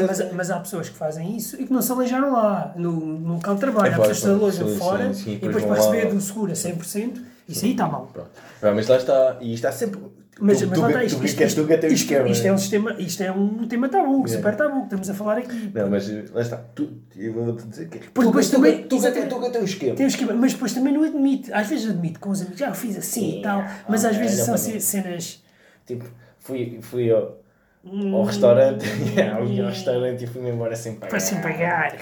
mas, 0.00 0.32
mas, 0.32 0.50
há 0.50 0.60
pessoas 0.60 0.88
que 0.88 0.96
fazem 0.96 1.36
isso 1.36 1.60
e 1.60 1.66
que 1.66 1.72
não 1.72 1.82
se 1.82 1.92
aleijaram 1.92 2.32
lá, 2.32 2.72
no, 2.76 2.92
no 2.92 3.34
local 3.34 3.54
de 3.54 3.60
trabalho. 3.60 3.92
É, 3.92 3.94
há 3.94 4.00
pessoas 4.00 4.58
que 4.58 4.64
se 4.64 4.70
sim, 4.70 4.78
fora 4.78 5.12
e 5.26 5.36
depois 5.36 5.64
para 5.64 5.74
receber 5.74 6.06
do 6.06 6.20
seguro 6.20 6.52
a 6.52 6.54
100%, 6.54 7.22
isso 7.48 7.64
aí 7.64 7.72
está 7.72 7.86
mal. 7.86 8.08
Pronto. 8.12 8.30
Mas 8.62 8.88
lá 8.88 8.96
está, 8.96 9.36
e 9.40 9.52
está 9.52 9.70
sempre. 9.70 10.00
Mas, 10.44 10.58
tu, 10.60 10.66
mas 10.66 10.78
lá 10.78 10.88
está, 10.88 11.04
isto, 11.04 11.24
isto, 11.24 11.36
que 11.36 11.44
és 11.44 11.54
tu 11.54 11.64
que 11.66 11.76
tem 11.78 11.88
o 11.90 11.92
isto, 11.92 12.02
esquema. 12.04 12.28
isto 12.28 12.44
é 12.46 12.50
um 12.50 12.54
né? 12.54 12.58
sistema, 12.58 12.96
isto 12.98 13.22
é 13.22 13.30
um 13.32 13.66
tema 13.68 13.88
tabu, 13.88 14.24
É. 14.24 14.28
super 14.28 14.56
tabu, 14.56 14.78
que 14.80 14.84
estamos 14.86 15.08
a 15.10 15.14
falar 15.14 15.38
aqui. 15.38 15.70
Não, 15.72 15.88
mas 15.88 16.30
lá 16.32 16.40
está, 16.42 16.56
tu, 16.74 16.90
eu 17.16 17.32
vou-te 17.32 17.64
dizer 17.68 17.88
que. 17.88 17.98
Tu, 17.98 18.22
depois 18.24 18.48
tu, 18.50 18.56
também- 18.56 18.82
tu, 18.82 18.96
tu, 19.00 19.02
tu, 19.28 19.50
tem 19.52 19.60
um 19.60 19.64
esquema. 19.64 19.94
Tem 19.94 20.04
um 20.04 20.08
esquema, 20.08 20.32
mas 20.34 20.52
depois 20.54 20.72
também 20.72 20.92
não 20.92 21.04
admite. 21.04 21.52
Às 21.52 21.68
vezes 21.68 21.88
admite 21.90 22.18
com 22.18 22.30
os 22.30 22.40
amigos, 22.40 22.58
já 22.58 22.68
eu 22.68 22.74
fiz 22.74 22.96
assim 22.98 23.38
e 23.38 23.42
tal, 23.42 23.64
mas 23.88 24.04
Ah, 24.04 24.08
às 24.10 24.16
vezes 24.16 24.44
são 24.44 24.56
cenas. 24.56 25.44
Tipo, 25.86 26.04
fui, 26.40 26.78
fui 26.82 27.10
ao, 27.10 27.40
Hum. 27.84 28.14
ao 28.16 28.24
restaurante, 28.24 28.84
fui 28.84 29.60
ao 29.60 29.68
restaurante 29.68 30.24
e 30.24 30.26
fui-me 30.26 30.50
embora 30.50 30.74
sem 30.74 30.94
pagar. 30.96 31.10
para 31.10 31.20
se 31.20 31.34
pagar. 31.36 31.96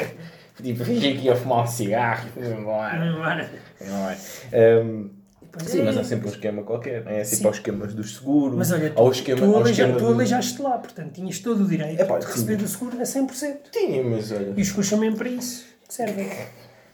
Tipo, 0.62 0.84
fingi 0.84 1.14
que 1.14 1.26
ia 1.26 1.36
fumar 1.36 1.64
um 1.64 1.66
cigarro 1.66 2.26
e 2.28 2.30
fui-me 2.32 2.60
embora. 2.60 3.06
Embora. 3.06 3.50
Fui-me 3.78 3.92
embora. 3.92 5.10
Pois 5.52 5.70
sim, 5.70 5.80
é. 5.80 5.84
mas 5.84 5.96
há 5.96 6.04
sempre 6.04 6.28
um 6.28 6.30
esquema 6.30 6.62
qualquer, 6.62 7.04
não 7.04 7.12
é? 7.12 7.24
Sim. 7.24 7.36
Sempre 7.36 7.46
há 7.46 7.50
os 7.50 7.56
esquemas 7.56 7.94
dos 7.94 8.16
seguros, 8.16 8.56
Mas 8.56 8.70
olha, 8.72 8.90
tu, 8.90 9.02
o 9.02 9.10
esquema, 9.10 9.40
tu, 9.40 9.68
esquema 9.68 9.92
tu 9.98 9.98
do- 10.06 10.12
aleijaste 10.14 10.62
lá, 10.62 10.78
portanto 10.78 11.12
tinhas 11.12 11.38
todo 11.40 11.64
o 11.64 11.68
direito 11.68 12.00
Epá, 12.00 12.18
de 12.18 12.24
sim. 12.24 12.30
receber 12.32 12.56
do 12.56 12.68
seguro 12.68 12.98
a 13.00 13.02
100%. 13.02 13.56
Tinha, 13.72 14.02
mas 14.04 14.30
olha, 14.32 14.54
E 14.56 14.62
os 14.62 14.68
são 14.88 14.98
mesmo 14.98 15.16
para 15.16 15.28
isso 15.28 15.64
servem. 15.88 16.30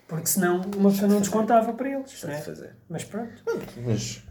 Porque 0.08 0.26
senão 0.26 0.60
uma 0.76 0.90
pessoa 0.90 1.08
não 1.08 1.20
descontava 1.20 1.72
para 1.72 1.88
eles. 1.90 2.22
Não 2.22 2.30
é 2.30 2.36
é? 2.36 2.70
Mas 2.88 3.04
pronto. 3.04 3.42
Mas, 3.84 4.22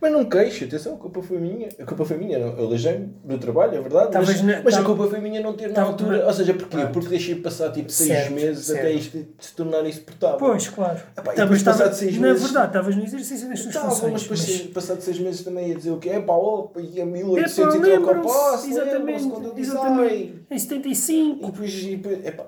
mas 0.00 0.12
não 0.12 0.24
queixo, 0.24 0.64
atenção, 0.64 0.94
a 0.94 0.98
culpa 0.98 1.22
foi 1.22 1.38
minha. 1.38 1.68
A 1.78 1.84
culpa 1.84 2.04
foi 2.04 2.16
minha, 2.16 2.38
não- 2.38 2.58
eu 2.58 2.66
alejei 2.66 3.08
do 3.24 3.38
trabalho, 3.38 3.76
é 3.76 3.80
verdade. 3.80 4.12
Talvez 4.12 4.40
mas 4.42 4.56
na- 4.56 4.62
mas 4.62 4.74
a 4.74 4.76
tal- 4.78 4.86
culpa 4.86 5.08
foi 5.10 5.20
minha 5.20 5.40
não 5.40 5.52
ter 5.54 5.68
na 5.68 5.74
tal- 5.74 5.88
altura. 5.88 6.26
Ou 6.26 6.32
seja, 6.32 6.54
porquê? 6.54 6.76
Pronto. 6.76 6.92
Porque 6.92 7.08
deixei 7.08 7.34
passar 7.36 7.70
tipo 7.72 7.90
seis 7.90 8.08
Certo, 8.10 8.32
meses 8.32 8.66
certo. 8.66 8.78
até 8.80 8.92
isto 8.92 9.26
se 9.38 9.54
tornar 9.54 9.86
insuportável. 9.86 10.38
Pois, 10.38 10.68
claro. 10.68 11.00
Epá, 11.16 11.32
e 11.32 11.36
depois 11.36 11.58
estavas- 11.58 11.80
passado 11.80 11.94
seis 11.94 12.16
Na 12.18 12.28
meses- 12.28 12.42
verdade, 12.42 12.66
estavas 12.66 12.96
no 12.96 13.02
exercício 13.04 13.48
das 13.48 13.60
tuas 13.60 13.74
Estava, 13.74 13.90
funções. 13.90 14.12
mas 14.12 14.22
depois, 14.22 14.40
mas- 14.48 14.60
passado 14.72 15.00
seis 15.00 15.18
meses 15.18 15.42
também 15.44 15.68
ia 15.68 15.74
dizer 15.74 15.90
o 15.90 15.98
quê? 15.98 16.10
É 16.10 16.20
pá, 16.20 16.32
opa, 16.34 16.80
ia 16.80 17.02
Epá, 17.02 17.04
1800 17.06 17.74
e 17.74 18.70
exatamente, 18.70 19.28
quando 19.28 19.44
eu 19.46 19.52
ai. 19.54 19.60
exatamente, 19.60 20.34
em 20.50 20.54
E 20.56 20.60
75. 20.60 21.46
depois, 21.50 21.72
e 21.82 21.96
depois 21.96 22.24
epá, 22.26 22.44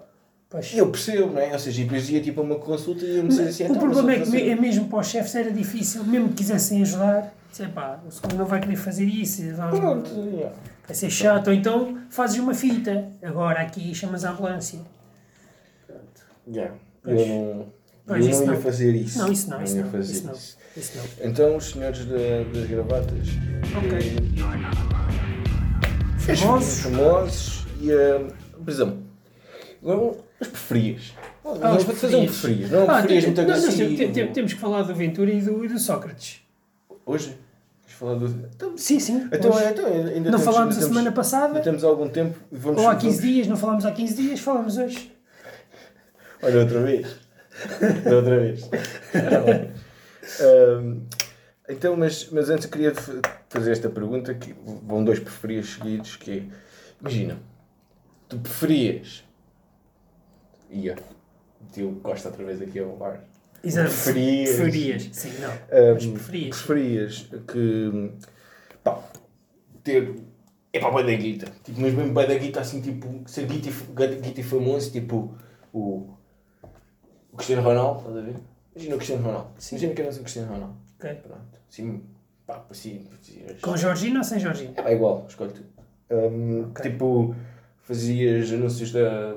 Pois. 0.48 0.72
eu 0.76 0.88
percebo, 0.90 1.32
não 1.32 1.40
é? 1.40 1.52
Ou 1.52 1.58
seja, 1.58 1.80
e 1.80 1.84
depois 1.84 2.08
ia 2.08 2.20
tipo 2.20 2.40
a 2.40 2.44
uma 2.44 2.54
consulta 2.56 3.04
e 3.04 3.16
ia-me 3.16 3.28
dizer 3.28 3.48
assim, 3.48 3.64
o 3.64 3.66
então, 3.66 3.78
problema 3.80 4.12
é 4.12 4.20
que 4.20 4.30
me- 4.30 4.48
é 4.48 4.54
mesmo 4.54 4.88
para 4.88 5.00
os 5.00 5.08
chefes 5.08 5.34
era 5.34 5.50
difícil, 5.50 6.04
mesmo 6.04 6.28
que 6.28 6.34
quisessem 6.36 6.82
ajudar, 6.82 7.34
dizer, 7.50 7.68
pá, 7.70 7.98
o 8.06 8.10
segundo 8.12 8.36
não 8.36 8.46
vai 8.46 8.60
querer 8.60 8.76
fazer 8.76 9.04
isso, 9.04 9.42
vai, 9.56 9.70
Pronto, 9.70 10.08
já. 10.08 10.52
vai 10.86 10.94
ser 10.94 11.10
chato, 11.10 11.48
ou 11.48 11.52
então 11.52 11.98
fazes 12.10 12.38
uma 12.38 12.54
fita, 12.54 13.08
agora 13.22 13.60
aqui 13.60 13.92
chamas 13.94 14.24
a 14.24 14.30
ambulância. 14.30 14.78
Já. 16.52 16.70
Pois. 17.02 17.20
Eu 17.20 17.26
não, 17.26 17.66
Pois, 18.06 18.24
eu 18.24 18.30
isso 18.30 18.40
não 18.40 18.46
ia 18.46 18.52
não. 18.54 18.62
fazer 18.62 18.94
isso. 18.94 19.18
Não, 19.18 19.32
isso 19.32 19.50
não, 19.50 19.62
isso 19.64 19.76
ia 19.76 19.82
não, 19.82 19.90
fazer 19.90 20.12
isso 20.12 20.26
não, 20.26 20.32
isso. 20.32 20.56
isso 20.76 20.92
não. 20.96 21.28
Então, 21.28 21.56
os 21.56 21.64
senhores 21.70 22.04
da- 22.04 22.44
das 22.54 22.66
gravatas. 22.70 23.28
Ok. 23.76 23.98
eh, 26.28 26.32
os 26.32 26.40
Famosos. 26.40 26.78
famosos 26.80 27.66
e 27.80 27.90
a. 27.92 28.20
Por 28.64 28.70
exemplo, 28.70 28.98
não- 29.86 30.16
os 30.40 30.48
preferias. 30.48 31.14
Ah, 31.44 31.54
não 31.72 31.78
vou 31.78 31.94
fazer 31.94 32.16
um 32.16 32.24
preferias. 32.26 32.70
Não 32.70 32.82
Ah, 32.90 32.94
preferias 32.94 33.24
muito 33.26 33.40
agressivo. 33.40 33.96
tem- 33.96 34.12
tem- 34.12 34.32
Temos 34.32 34.52
que 34.54 34.60
falar 34.60 34.82
do 34.82 34.94
Ventura 34.94 35.30
e 35.30 35.40
do, 35.40 35.64
e 35.64 35.68
do 35.68 35.78
Sócrates. 35.78 36.40
Hoje? 37.06 37.36
Queres 37.82 37.98
falar 37.98 38.14
do. 38.16 38.26
Então, 38.26 38.76
Sim, 38.76 38.98
sim. 39.00 39.28
então, 39.32 39.58
é, 39.58 39.70
então 39.70 39.86
ainda 39.86 40.30
não 40.30 40.38
temos- 40.38 40.44
falámos 40.44 40.76
a 40.76 40.78
temos- 40.80 40.94
semana 40.94 41.12
passada, 41.12 41.46
Ainda 41.46 41.60
temos 41.60 41.84
algum 41.84 42.08
tempo 42.08 42.36
vamos. 42.50 42.82
ou 42.82 42.88
há 42.88 42.96
15 42.96 43.18
vamos- 43.18 43.32
dias, 43.34 43.46
não 43.46 43.56
falámos 43.56 43.84
há 43.86 43.92
15 43.92 44.14
dias, 44.16 44.40
falamos 44.40 44.76
hoje. 44.76 45.12
Olha, 46.42 46.60
outra 46.60 46.80
vez. 46.82 47.06
Da 48.04 48.16
outra 48.16 48.40
vez. 48.40 48.68
Ahm, 50.40 51.00
então, 51.68 51.96
mas, 51.96 52.28
mas 52.30 52.50
antes 52.50 52.64
eu 52.66 52.70
queria 52.70 52.94
fa- 52.94 53.20
fazer 53.48 53.72
esta 53.72 53.88
pergunta 53.88 54.34
que 54.34 54.54
vão 54.82 55.04
dois 55.04 55.18
preferias 55.20 55.66
seguidos, 55.70 56.16
que 56.16 56.30
é, 56.30 56.42
imagina, 57.00 57.38
tu 58.28 58.36
preferias 58.38 59.24
ia 60.70 60.96
tio 61.72 61.98
Costa 62.02 62.28
outra 62.28 62.44
vez 62.44 62.60
aqui 62.62 62.78
ao 62.78 62.96
bar 62.96 63.20
Exato. 63.64 63.88
Preferias. 63.88 64.56
Preferias. 64.56 65.08
Sim, 65.12 65.32
não. 65.40 65.50
Ahm, 65.50 65.94
Mas 65.94 66.06
preferias. 66.06 66.56
preferias 66.62 67.28
que 67.48 68.12
pá, 68.84 69.02
ter 69.82 70.14
é 70.72 70.78
pá, 70.78 70.90
da 71.02 71.12
guita 71.14 71.50
tipo, 71.64 71.80
mas 71.80 71.94
mesmo 71.94 72.12
bué 72.12 72.26
da 72.26 72.34
guita 72.34 72.60
assim, 72.60 72.80
tipo, 72.80 73.28
ser 73.28 73.46
guita 73.46 73.68
e, 73.68 73.72
famoso, 74.44 74.92
tipo 74.92 75.34
o, 75.72 76.10
o 77.32 77.36
Cristiano 77.36 77.62
Ronaldo, 77.62 78.00
estás 78.00 78.16
a 78.16 78.20
ver? 78.20 78.36
Imagina 78.74 78.94
o 78.94 78.98
Cristiano 78.98 79.24
Ronaldo. 79.24 79.50
Imagina 79.70 79.94
que 79.94 80.02
eras 80.02 80.16
o 80.16 80.20
Cristiano 80.20 80.52
Ronaldo. 80.52 80.76
Ok. 80.98 81.14
Pronto. 81.14 81.60
Assim, 81.70 82.02
pá, 82.46 82.64
assim, 82.70 83.06
fazias- 83.10 83.60
Com 83.62 83.76
Jorginho 83.76 84.18
ou 84.18 84.24
sem 84.24 84.38
Jorginho? 84.38 84.74
é 84.76 84.92
igual, 84.94 85.24
escolhe 85.28 85.52
tu. 85.52 85.62
Ahm, 86.10 86.66
Ok. 86.70 86.82
Tipo, 86.90 87.34
fazias 87.82 88.52
anúncios 88.52 88.92
da 88.92 89.36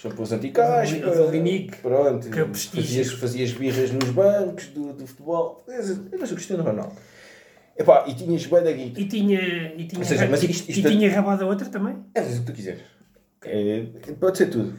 shampoos 0.00 0.32
anti-caspa. 0.32 0.96
Linique, 1.30 1.76
Pronto. 1.78 2.28
que 2.30 2.38
é 2.40 2.44
fazias, 2.46 3.12
fazias 3.12 3.52
birras 3.52 3.90
nos 3.92 4.10
bancos 4.10 4.66
do, 4.68 4.92
do 4.92 5.06
futebol. 5.06 5.64
Eras 5.68 6.00
eras 6.12 6.30
o 6.30 6.34
Cristiano 6.34 6.62
Ronaldo. 6.62 6.94
Epá, 7.78 8.04
e 8.08 8.14
tinhas 8.14 8.46
bué 8.46 8.62
da 8.62 8.72
guita. 8.72 9.00
E 9.00 9.04
tinha, 9.06 9.74
e 9.76 9.86
tinha, 9.86 9.98
Ou 10.00 10.04
seja, 10.04 10.26
mas 10.28 10.42
e- 10.42 10.50
isto- 10.50 10.68
e 10.68 10.72
isto 10.72 10.86
é- 10.88 10.90
tinha 10.90 11.10
rabado 11.10 11.44
a 11.44 11.46
outra 11.46 11.68
também? 11.68 11.96
Eras 12.14 12.36
o 12.36 12.40
que 12.40 12.46
tu 12.46 12.52
quiseres. 12.52 12.80
É, 13.44 13.84
pode 14.18 14.38
ser 14.38 14.46
tudo. 14.46 14.74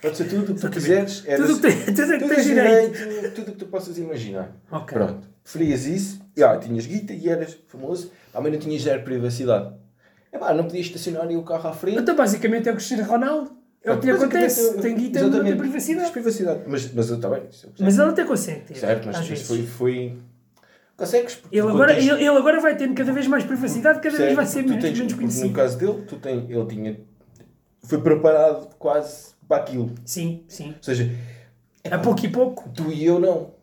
Pode 0.00 0.16
ser 0.16 0.24
tudo 0.28 0.52
o 0.52 0.54
que 0.54 0.60
tu 0.60 0.70
quiseres. 0.70 1.24
Eras, 1.26 1.40
Tudo 1.46 1.58
o 1.58 1.60
que 1.60 1.68
tem- 1.84 1.94
tudo 1.94 2.12
que 2.18 2.18
tens 2.28 2.38
és 2.38 2.44
direito. 2.46 3.34
Tudo 3.34 3.48
o 3.48 3.52
que 3.52 3.58
tu 3.58 3.66
possas 3.66 3.98
imaginar. 3.98 4.56
Ok. 4.70 4.96
Pronto. 4.96 5.28
Preferias 5.42 5.84
isso. 5.84 6.20
Já, 6.36 6.56
tinhas 6.58 6.86
guita 6.86 7.12
e 7.12 7.28
eras 7.28 7.58
famoso. 7.68 8.10
Também 8.32 8.52
não 8.52 8.58
tinhas 8.58 8.80
zero 8.82 9.02
privacidade. 9.02 9.74
Epá, 10.32 10.54
não 10.54 10.64
podias 10.64 10.86
estacionar 10.86 11.28
o 11.28 11.42
carro 11.42 11.68
à 11.68 11.72
frente. 11.72 11.98
Então 11.98 12.14
basicamente 12.16 12.68
é 12.68 12.72
o 12.72 12.76
Cristiano 12.76 13.02
Ronaldo. 13.04 13.50
É 13.82 13.92
o 13.92 13.98
que 13.98 14.06
lhe 14.06 14.12
acontece. 14.12 14.60
eu- 14.60 14.80
Tem 14.80 14.94
guita 14.94 15.22
não 15.22 15.42
tem 15.42 15.56
privacidade. 15.56 16.10
Privacidade. 16.10 16.60
Mas, 16.66 16.92
mas 16.92 17.10
eu 17.10 17.18
também. 17.20 17.42
Mas 17.78 17.98
ele 17.98 18.08
até 18.10 18.24
consegue 18.24 18.60
ter. 18.66 18.74
Certo, 18.76 19.06
mas 19.06 19.26
vezes. 19.26 19.46
foi, 19.46 19.62
foi. 19.66 20.18
Consegues? 20.96 21.38
Ele 21.50 21.60
agora, 21.66 21.94
tens- 21.94 22.04
ele, 22.06 22.12
ele 22.20 22.28
agora 22.28 22.60
vai 22.60 22.76
tendo 22.76 22.94
cada 22.94 23.10
vez 23.10 23.26
mais 23.26 23.42
privacidade, 23.42 24.00
cada 24.00 24.10
vez 24.10 24.18
certo, 24.18 24.36
vai 24.36 24.44
ser 24.46 24.62
menos, 24.64 24.82
tens- 24.82 24.98
menos 24.98 25.14
conhecido. 25.14 25.48
No 25.48 25.54
caso 25.54 25.78
dele, 25.78 26.02
tu 26.06 26.16
tem, 26.16 26.44
ele 26.50 26.66
tinha. 26.66 27.00
Foi 27.82 28.00
preparado 28.02 28.68
quase 28.78 29.30
para 29.48 29.62
aquilo. 29.62 29.90
Sim, 30.04 30.44
sim. 30.46 30.74
Ou 30.76 30.82
seja, 30.82 31.10
A 31.90 31.98
pouco 31.98 32.22
e 32.24 32.28
pouco. 32.28 32.68
tu 32.68 32.92
e 32.92 33.02
eu 33.06 33.18
não. 33.18 33.54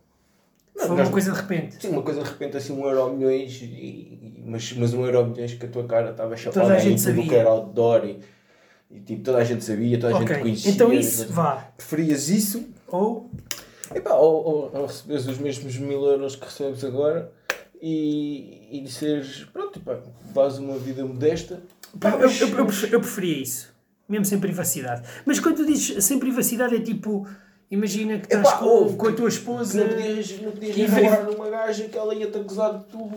Foi 0.76 0.88
nós- 0.90 1.00
uma 1.08 1.12
coisa 1.12 1.32
de 1.32 1.38
repente. 1.38 1.76
Sim, 1.80 1.90
uma 1.90 2.02
coisa 2.02 2.24
de 2.24 2.28
repente 2.30 2.58
assim, 2.58 2.74
um 2.74 2.84
euro 2.86 3.14
milhões, 3.16 3.62
e, 3.62 4.42
mas, 4.44 4.74
mas 4.74 4.94
um 4.96 5.06
euro 5.06 5.28
milhões 5.28 5.54
que 5.54 5.66
a 5.66 5.70
tua 5.70 5.84
cara 5.86 6.10
estava 6.12 6.36
chapada 6.36 6.62
Toda 6.62 6.74
a 6.74 6.78
em 6.78 6.82
gente 6.82 6.98
tudo 7.04 7.12
o 7.12 7.16
sabia. 7.16 7.30
que 7.30 7.36
era 7.36 7.50
outdoor 7.50 8.04
e, 8.06 8.20
e 8.90 9.00
tipo, 9.02 9.24
toda 9.24 9.38
a 9.40 9.44
gente 9.44 9.64
sabia, 9.64 10.00
toda 10.00 10.16
a 10.16 10.20
gente 10.20 10.30
Ok. 10.32 10.42
conhecia. 10.42 10.72
Então 10.72 10.94
isso, 10.94 11.22
mas- 11.24 11.32
vá. 11.32 11.56
Preferias 11.76 12.30
isso 12.30 12.66
Ou 12.88 13.30
epá, 13.94 14.14
ou, 14.16 14.44
ou, 14.46 14.72
ou 14.74 14.86
receberes 14.86 15.28
os 15.28 15.38
mesmos 15.38 15.78
mil 15.78 16.04
euros 16.06 16.36
que 16.36 16.46
recebes 16.46 16.84
agora 16.84 17.32
e, 17.82 18.68
e 18.72 18.82
disseres, 18.82 19.46
pronto, 19.54 19.80
epá, 19.80 20.00
vás 20.34 20.58
uma 20.58 20.78
vida 20.78 21.06
modesta. 21.06 21.62
Pá, 22.00 22.12
eu, 22.12 22.30
eu, 22.30 22.48
eu, 22.50 22.68
eu 22.92 23.00
preferia 23.00 23.42
isso. 23.42 23.74
Mesmo 24.10 24.26
sem 24.26 24.40
privacidade. 24.40 25.08
Mas 25.26 25.40
quando 25.40 25.58
tu 25.58 25.66
dizes 25.66 26.04
sem 26.04 26.18
privacidade 26.20 26.76
é 26.76 26.80
tipo. 26.80 27.28
Imagina 27.70 28.18
que 28.18 28.28
estás 28.28 28.48
Epá, 28.48 28.58
com, 28.60 28.66
ouve, 28.66 28.96
com 28.96 29.08
a 29.10 29.12
tua 29.12 29.28
esposa. 29.28 29.82
Não 29.84 29.90
podias, 29.90 30.42
não 30.42 30.52
podias 30.52 30.78
E 30.78 30.88
namorar 30.88 31.24
numa 31.26 31.50
gaja 31.50 31.84
que 31.90 31.98
ela 31.98 32.16
ia-te 32.16 32.38
acusar 32.38 32.78
de 32.78 32.86
tu. 32.86 33.10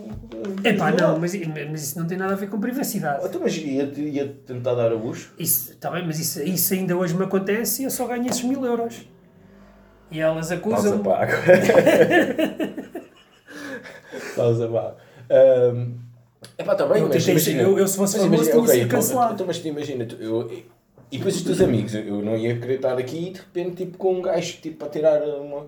Epá, 0.63 0.91
não, 0.91 1.17
mas, 1.19 1.33
mas 1.71 1.83
isso 1.83 1.97
não 1.97 2.05
tem 2.05 2.17
nada 2.17 2.33
a 2.33 2.35
ver 2.35 2.49
com 2.49 2.59
privacidade. 2.59 3.25
Então, 3.25 3.39
mas 3.41 3.55
ia-te 3.55 4.01
ia 4.01 4.27
tentar 4.45 4.73
dar 4.75 4.91
abuso? 4.91 5.29
Isso, 5.39 5.71
está 5.71 5.89
bem, 5.91 6.05
mas 6.05 6.19
isso, 6.19 6.43
isso 6.43 6.73
ainda 6.73 6.97
hoje 6.97 7.13
me 7.15 7.23
acontece 7.23 7.81
e 7.83 7.85
eu 7.85 7.89
só 7.91 8.05
ganho 8.07 8.27
esses 8.27 8.43
mil 8.43 8.65
euros. 8.65 9.07
E 10.11 10.19
elas 10.19 10.49
Pausa 10.49 10.55
acusam. 10.55 10.99
pago. 10.99 11.31
Pausa 14.35 14.67
pago. 14.67 14.95
Um, 15.31 15.95
epá, 16.57 16.73
está 16.73 16.85
bem, 16.87 17.01
Eu 17.03 17.07
mas 17.07 17.23
ser- 17.23 17.31
imagina. 17.31 17.61
eu- 17.61 17.79
eu 17.79 17.87
se 17.87 17.95
fosse 17.95 18.17
famoso 18.17 18.33
imagina, 18.33 18.51
tinha 18.51 18.63
ok, 18.63 18.73
sido 18.73 18.85
então- 18.85 18.99
cancelado. 18.99 19.33
Então, 19.35 19.47
mas 19.47 19.65
imagina, 19.65 20.07
eu, 20.19 20.51
e 21.11 21.17
depois 21.17 21.35
os 21.35 21.41
teus 21.43 21.59
amigos, 21.61 21.93
eu- 21.93 22.21
não 22.21 22.37
ia 22.37 22.57
querer 22.59 22.75
estar 22.75 22.97
aqui 22.97 23.27
e 23.27 23.31
de 23.31 23.39
repente 23.39 23.75
tipo 23.85 23.97
com 23.97 24.15
um 24.15 24.21
gajo 24.21 24.57
tipo 24.61 24.85
a 24.85 24.89
tirar 24.89 25.21
uma, 25.23 25.57
uma 25.57 25.67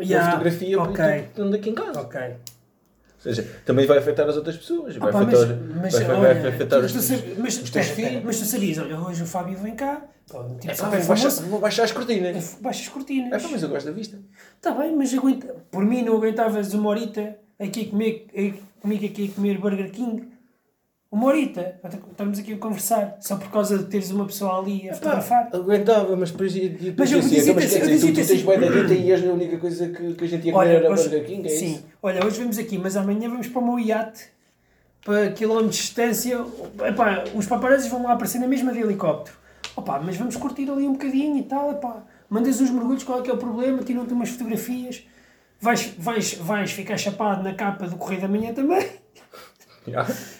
Yeah, 0.00 0.30
fotografia 0.32 0.78
ok. 0.80 0.92
porque 0.94 1.10
estando 1.28 1.54
aqui 1.56 1.70
em 1.70 1.74
casa. 1.74 2.00
Ok. 2.00 2.20
Ou 2.20 3.32
seja, 3.32 3.48
também 3.64 3.86
vai 3.86 3.98
afetar 3.98 4.28
as 4.28 4.36
outras 4.36 4.56
pessoas. 4.56 4.96
Vai 4.96 5.08
Opa, 5.10 5.22
afetar, 5.22 5.56
mas, 5.80 5.92
vai, 5.94 6.04
vai 6.04 6.16
olha, 6.16 6.48
afetar 6.48 6.80
tu- 6.80 6.86
os 6.86 6.92
teus, 6.92 7.38
mas, 7.38 7.56
os 7.62 7.70
filhos. 7.90 8.24
mas 8.24 8.38
tu 8.40 8.44
sabias, 8.46 8.78
olha, 8.78 8.98
hoje 8.98 9.22
o 9.22 9.26
Fábio 9.26 9.56
vem 9.58 9.76
cá, 9.76 10.02
pô, 10.28 10.42
tipo, 10.58 10.70
É 10.70 10.74
super 10.74 10.90
pá, 10.90 10.96
vou 10.98 11.06
baixar, 11.06 11.30
famoso, 11.30 11.46
vou 11.50 11.60
baixar 11.60 11.84
as 11.84 11.92
cortinas. 11.92 12.58
baixa 12.60 12.80
as 12.82 12.88
É 12.88 12.90
cortinas. 12.90 13.42
pá, 13.42 13.48
mas 13.52 13.62
eu 13.62 13.68
gosto 13.68 13.86
da 13.86 13.92
vista. 13.92 14.18
Está 14.56 14.72
bem, 14.72 14.96
mas 14.96 15.14
aguenta, 15.14 15.54
por 15.70 15.84
mim 15.84 16.02
não 16.02 16.16
aguentavas 16.16 16.74
uma 16.74 16.88
horita 16.90 17.36
aqui 17.60 17.82
eh, 18.34 18.52
comigo 18.80 19.06
aqui 19.06 19.30
a 19.30 19.34
comer 19.36 19.58
Burger 19.58 19.90
King. 19.92 20.28
Uma 21.12 21.26
horita, 21.26 21.78
estamos 22.10 22.38
aqui 22.38 22.54
a 22.54 22.56
conversar, 22.56 23.18
só 23.20 23.36
por 23.36 23.50
causa 23.50 23.76
de 23.76 23.84
teres 23.84 24.10
uma 24.10 24.24
pessoa 24.24 24.58
ali 24.58 24.88
a 24.88 24.94
fotografar. 24.94 25.50
Aguentava, 25.52 26.16
mas 26.16 26.30
depois 26.30 26.54
Mas 26.54 27.12
eu 27.12 27.18
assim, 27.18 27.36
então, 27.38 27.54
mas 27.54 27.64
assim, 27.66 27.80
quer 27.80 27.86
dizer, 27.86 28.00
tu, 28.00 28.06
tu 28.06 28.14
tens 28.14 28.30
assim. 28.30 28.44
da 28.46 28.56
guita 28.56 28.94
e 28.94 29.12
és 29.12 29.22
a 29.22 29.30
única 29.30 29.58
coisa 29.58 29.88
que, 29.90 30.14
que 30.14 30.24
a 30.24 30.26
gente 30.26 30.46
ia 30.46 30.52
comer 30.54 30.68
era 30.76 30.90
hoje- 30.90 31.02
Burger 31.10 31.26
King, 31.26 31.46
é 31.46 31.50
sim. 31.50 31.74
isso? 31.74 31.84
Olha, 32.02 32.24
hoje 32.24 32.38
vamos 32.40 32.56
aqui, 32.56 32.78
mas 32.78 32.96
amanhã 32.96 33.28
vamos 33.28 33.46
para 33.46 33.60
o 33.60 33.64
meu 33.66 33.78
iate, 33.78 34.24
para 35.04 35.30
quilómetros 35.32 35.74
de 35.76 35.82
distância. 35.82 36.46
Epá, 36.88 37.24
os 37.34 37.44
paparazzis 37.44 37.90
vão 37.90 38.04
lá 38.04 38.12
aparecer 38.14 38.38
na 38.38 38.46
mesma 38.48 38.72
de 38.72 38.80
helicóptero. 38.80 39.36
Opa, 39.76 40.00
mas 40.00 40.16
vamos 40.16 40.34
curtir 40.36 40.70
ali 40.70 40.88
um 40.88 40.92
bocadinho 40.92 41.36
e 41.36 41.42
tal. 41.42 41.72
Epá, 41.72 42.04
mandas 42.30 42.58
uns 42.58 42.70
mergulhos, 42.70 43.04
qual 43.04 43.18
é 43.20 43.22
que 43.22 43.28
é 43.30 43.34
o 43.34 43.36
problema? 43.38 43.82
Tiram-te 43.82 44.14
umas 44.14 44.30
fotografias. 44.30 45.06
Vais, 45.60 45.92
vais, 45.98 46.34
vais 46.40 46.70
ficar 46.72 46.96
chapado 46.96 47.42
na 47.42 47.52
capa 47.52 47.86
do 47.86 47.96
Correio 47.96 48.22
da 48.22 48.28
Manhã 48.28 48.54
também. 48.54 48.88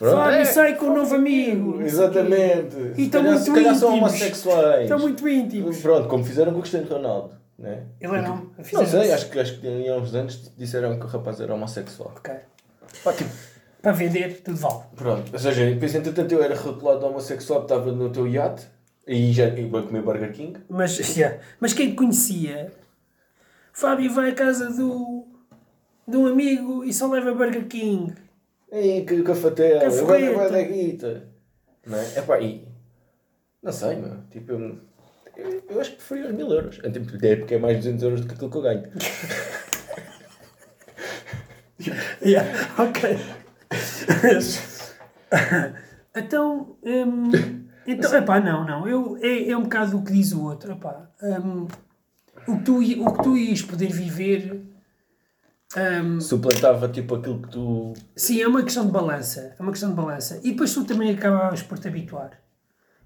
Já. 0.00 0.10
Fábio, 0.10 0.38
é. 0.38 0.44
sai 0.44 0.74
com 0.76 0.86
um 0.86 0.94
novo 0.94 1.14
amigo. 1.14 1.80
Exatamente. 1.82 2.76
E 2.96 3.04
estão 3.04 3.22
muito 3.22 3.40
se 3.40 3.52
calhar 3.52 3.74
são 3.74 3.90
íntimos. 3.92 4.10
homossexuais. 4.12 4.82
Estão 4.82 4.98
muito 4.98 5.28
íntimos. 5.28 5.78
Pronto, 5.78 6.08
como 6.08 6.24
fizeram 6.24 6.52
com 6.52 6.58
o 6.58 6.60
Cristiano 6.60 6.86
Ronaldo. 6.88 7.34
Né? 7.58 7.84
Ele 7.98 8.16
era 8.16 8.32
um- 8.32 8.50
Não 8.74 8.86
sei, 8.86 9.12
acho 9.12 9.30
que, 9.30 9.38
acho 9.38 9.58
que 9.60 9.88
há 9.88 9.96
uns 9.96 10.14
anos 10.14 10.52
disseram 10.58 10.98
que 10.98 11.06
o 11.06 11.08
rapaz 11.08 11.40
era 11.40 11.54
homossexual. 11.54 12.12
Ok. 12.16 12.34
Pá, 13.02 13.12
tipo, 13.14 13.30
Para 13.80 13.92
vender, 13.92 14.42
tudo 14.42 14.58
vale. 14.58 14.80
pronto. 14.94 15.32
Ou 15.32 15.38
seja, 15.38 15.64
depois 15.64 15.94
entretanto 15.94 16.32
eu 16.32 16.42
era 16.42 16.54
rotulado 16.54 16.98
de 17.00 17.04
homossexual, 17.06 17.62
estava 17.62 17.90
no 17.92 18.10
teu 18.10 18.28
iate 18.28 18.66
e 19.06 19.32
já 19.32 19.44
vou 19.70 19.82
comer 19.84 20.02
Burger 20.02 20.32
King. 20.32 20.58
Mas, 20.68 20.98
yeah. 21.16 21.38
mas 21.58 21.72
quem 21.72 21.90
te 21.90 21.96
conhecia? 21.96 22.70
Fábio 23.72 24.12
vai 24.12 24.30
à 24.30 24.34
casa 24.34 24.68
do, 24.70 25.24
de 26.06 26.16
um 26.16 26.26
amigo 26.26 26.84
e 26.84 26.92
só 26.92 27.08
leva 27.10 27.32
Burger 27.32 27.66
King. 27.66 28.12
Ei, 28.76 29.06
que 29.06 29.22
cafatela, 29.22 29.80
Que 29.80 29.88
vai 29.88 30.20
forreta. 30.20 30.36
vai 30.36 30.50
da 30.50 30.62
guita. 30.62 31.28
Não 31.86 31.98
é? 31.98 32.18
Epá, 32.18 32.38
e... 32.40 32.68
Não 33.62 33.72
sei, 33.72 33.96
meu. 33.96 34.18
Tipo, 34.30 34.52
eu, 34.52 34.78
eu, 35.70 35.80
acho 35.80 35.92
que 35.92 35.96
preferia 35.96 36.28
os 36.28 36.34
mil 36.34 36.52
euros. 36.52 36.78
É, 36.82 36.90
tipo, 36.90 37.24
é 37.24 37.36
porque 37.36 37.54
é 37.54 37.58
mais 37.58 37.78
200 37.78 38.02
euros 38.02 38.20
do 38.20 38.28
que 38.28 38.34
aquilo 38.34 38.50
que 38.50 38.56
eu 38.56 38.62
ganho. 38.62 38.82
Yeah. 42.24 42.48
Ok. 42.78 43.02
então, 46.16 46.76
hum, 46.82 47.30
então 47.86 48.14
epá, 48.16 48.40
não, 48.40 48.66
não. 48.66 48.88
Eu, 48.88 49.18
é, 49.20 49.50
é 49.50 49.56
um 49.56 49.64
bocado 49.64 49.98
o 49.98 50.02
que 50.02 50.12
diz 50.12 50.32
o 50.32 50.42
outro. 50.42 50.72
Epá, 50.72 51.10
hum, 51.22 51.68
o, 52.48 52.56
que 52.56 52.64
tu, 52.64 52.78
o 52.78 53.12
que 53.12 53.22
tu 53.22 53.36
ias 53.36 53.60
poder 53.62 53.92
viver. 53.92 54.62
Hum, 55.76 56.20
Suplantava 56.20 56.88
tipo 56.88 57.14
aquilo 57.16 57.42
que 57.42 57.48
tu... 57.50 57.92
Sim, 58.14 58.40
é 58.42 58.46
uma 58.48 58.62
questão 58.62 58.86
de 58.86 58.92
balança. 58.92 59.54
É 59.58 59.62
uma 59.62 59.72
questão 59.72 59.90
de 59.90 59.96
balança. 59.96 60.40
E 60.44 60.52
depois 60.52 60.72
tu 60.72 60.84
também 60.84 61.10
acabavas 61.10 61.62
por 61.62 61.78
te 61.78 61.88
habituar. 61.88 62.30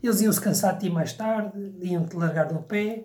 Eles 0.03 0.21
iam 0.23 0.33
se 0.33 0.41
cansar 0.41 0.75
de 0.79 0.87
ti 0.87 0.91
mais 0.91 1.13
tarde, 1.13 1.53
iam-te 1.83 2.17
largar 2.17 2.47
do 2.49 2.61
pé. 2.61 3.05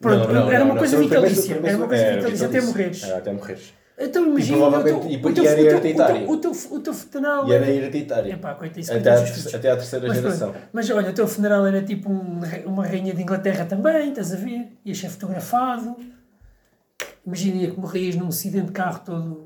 Pronto, 0.00 0.28
Não, 0.28 0.34
não, 0.46 0.52
era 0.52 0.64
uma 0.64 0.74
não. 0.74 0.78
coisa 0.78 0.98
vitalícia. 0.98 1.60
Era 1.62 1.76
uma 1.76 1.86
coisa 1.88 2.14
vitalícia 2.16 2.46
até 2.46 2.60
morreres. 2.60 3.02
Era 3.02 3.18
até 3.18 3.32
morreres. 3.32 3.74
Então 3.96 4.26
imagina 4.26 4.58
provavelmente- 4.58 4.96
o 4.98 5.00
teu, 5.02 5.10
e- 5.10 5.16
o 5.30 5.34
teu, 5.34 5.44
e 5.44 5.46
era 5.46 5.60
hereditário. 5.60 6.28
o 6.30 6.36
teu, 6.36 6.50
o 6.50 6.80
teu, 6.80 6.92
funeral. 6.92 7.48
E 7.48 7.52
era 7.52 7.70
hereditário. 7.70 8.32
Epá, 8.32 8.50
Até 8.50 8.68
ter- 8.68 9.56
até 9.56 9.70
à 9.70 9.76
terceira 9.76 10.08
mas, 10.08 10.16
geração. 10.16 10.50
pronto, 10.50 10.66
mas 10.72 10.90
olha, 10.90 11.10
o 11.10 11.12
teu 11.12 11.28
funeral 11.28 11.64
era 11.64 11.80
tipo 11.80 12.10
um 12.10 12.40
uma 12.66 12.84
rainha 12.84 13.14
de 13.14 13.22
Inglaterra 13.22 13.64
também, 13.66 14.08
estás 14.08 14.32
a 14.32 14.36
ver? 14.36 14.66
Ias 14.84 14.98
ser 14.98 15.10
fotografado. 15.10 15.96
Imagina 17.26 17.70
que 17.70 17.80
morrias 17.80 18.14
num 18.16 18.28
acidente 18.28 18.66
de 18.66 18.72
carro 18.72 19.00
todo. 19.04 19.44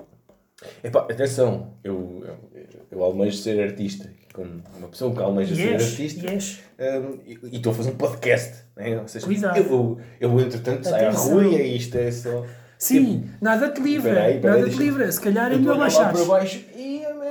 Epá, 0.82 1.00
atenção, 1.02 1.74
eu, 1.84 2.24
eu, 2.52 2.64
eu 2.90 3.02
almejo 3.02 3.36
ser 3.36 3.60
artista. 3.60 4.10
Como 4.34 4.62
uma 4.76 4.88
pessoa 4.88 5.14
que 5.14 5.20
almeja 5.20 5.54
ser 5.54 5.72
Yes, 5.74 5.82
artista. 5.92 6.32
yes. 6.32 6.60
hum, 6.78 7.18
e 7.26 7.56
estou 7.56 7.72
a 7.72 7.74
fazer 7.74 7.90
um 7.90 7.96
podcast. 7.96 8.64
Né? 8.76 9.00
Ou 9.00 9.06
seja, 9.08 9.24
Cuidado. 9.26 9.56
Eu, 9.58 9.98
eu, 10.20 10.40
entretanto, 10.40 10.84
saio 10.88 11.08
à 11.08 11.12
rua 11.12 11.44
e 11.44 11.76
isto 11.76 11.96
é 11.96 12.10
só. 12.10 12.44
Sim, 12.78 13.24
nada 13.40 13.68
te 13.70 13.80
livra. 13.80 14.14
Peraí, 14.14 14.40
peraí, 14.40 14.60
nada 14.60 14.70
te 14.70 14.76
livra. 14.78 15.10
Se 15.10 15.20
calhar 15.20 15.50
é 15.50 15.56
estou 15.56 15.74
melhor 15.74 15.90
a 15.90 15.94
olhar 15.98 16.14
lá 16.14 16.24
baixo 16.24 16.64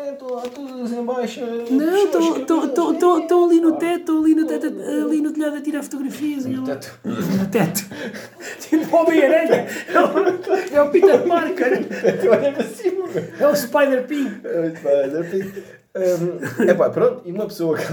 eu 0.07 0.13
estou 0.13 0.36
lá 0.36 0.41
todos 0.43 0.91
em 0.91 1.05
baixo. 1.05 1.41
Não, 1.69 2.05
estou 2.05 3.45
ali 3.45 3.60
no 3.62 3.71
teto, 3.73 3.97
estou 3.99 4.23
ali 4.25 4.36
no 4.36 4.45
teto, 4.45 4.73
ali 5.05 5.21
no 5.21 5.31
telhado 5.31 5.55
a 5.57 5.62
tirar 5.62 5.83
fotografias. 5.83 6.45
eu- 6.45 6.63
Teto. 6.63 6.99
No 7.03 7.47
teto. 7.47 7.86
tipo 8.60 8.95
o 8.95 8.99
Homem-Aranha. 9.01 9.67
É 9.88 9.99
o- 9.99 10.75
É 10.75 10.81
o 10.81 10.89
Peter 10.91 11.21
Parker. 11.27 11.86
Olha 12.31 12.51
para 12.53 12.63
cima. 12.65 13.05
É 13.39 13.47
o 13.47 13.55
Spider-Pig. 13.55 14.41
É 16.67 16.73
pá, 16.73 16.89
pronto, 16.89 17.21
e 17.25 17.31
uma 17.31 17.45
pessoa 17.45 17.77
que, 17.77 17.83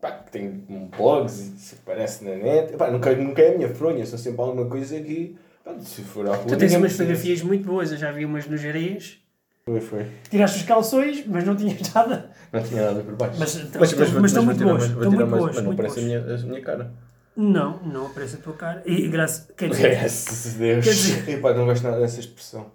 pá, 0.00 0.10
que 0.12 0.30
tem 0.32 0.64
um 0.68 0.86
blogs 0.86 1.38
e 1.40 1.58
se 1.58 1.74
aparece 1.82 2.24
na 2.24 2.34
net, 2.36 2.74
epá, 2.74 2.90
nunca, 2.90 3.14
nunca 3.14 3.40
é 3.42 3.54
a 3.54 3.56
minha 3.56 3.68
fronha, 3.74 4.04
sou 4.06 4.18
sempre 4.18 4.40
alguma 4.40 4.66
coisa 4.66 5.00
que, 5.00 5.36
se 5.80 6.02
for 6.02 6.26
à 6.28 6.34
rua. 6.36 6.46
Tu 6.46 6.56
tens 6.56 6.74
umas 6.74 6.92
fotografias 6.92 7.42
muito 7.42 7.64
boas. 7.66 7.92
Eu 7.92 7.98
já 7.98 8.10
vi 8.12 8.24
umas 8.24 8.46
nos 8.46 8.64
areias. 8.64 9.18
Foi, 9.64 9.80
foi. 9.80 10.06
Tiraste 10.30 10.58
os 10.58 10.62
calções, 10.64 11.24
mas 11.26 11.44
não 11.44 11.54
tinhas 11.54 11.92
nada. 11.94 12.30
Não 12.52 12.62
tinha 12.62 12.86
nada 12.86 13.02
por 13.02 13.14
baixo. 13.14 13.36
Mas- 13.38 13.56
então, 13.56 13.80
mas 13.80 14.30
estão 14.30 14.44
muito 14.44 14.64
boas, 14.64 14.84
estão 14.84 15.10
muito 15.12 15.26
boas, 15.26 15.54
Mas 15.56 15.64
não 15.64 15.76
parece 15.76 16.00
a 16.00 16.02
minha, 16.02 16.18
a 16.34 16.38
minha 16.38 16.62
cara. 16.62 16.92
Não, 17.36 17.78
não 17.84 18.06
aparece 18.06 18.36
a 18.36 18.38
tua 18.38 18.54
cara. 18.54 18.82
E 18.84 19.06
graças, 19.08 19.48
quer 19.56 19.70
dizer, 19.70 19.90
Graças 19.90 20.54
a 20.54 20.58
Deus. 20.58 20.84
Quer 20.84 20.90
dizer- 20.90 21.28
Epá, 21.30 21.54
não 21.54 21.64
gosto 21.66 21.84
nada 21.84 22.00
dessa 22.00 22.18
expressão. 22.20 22.70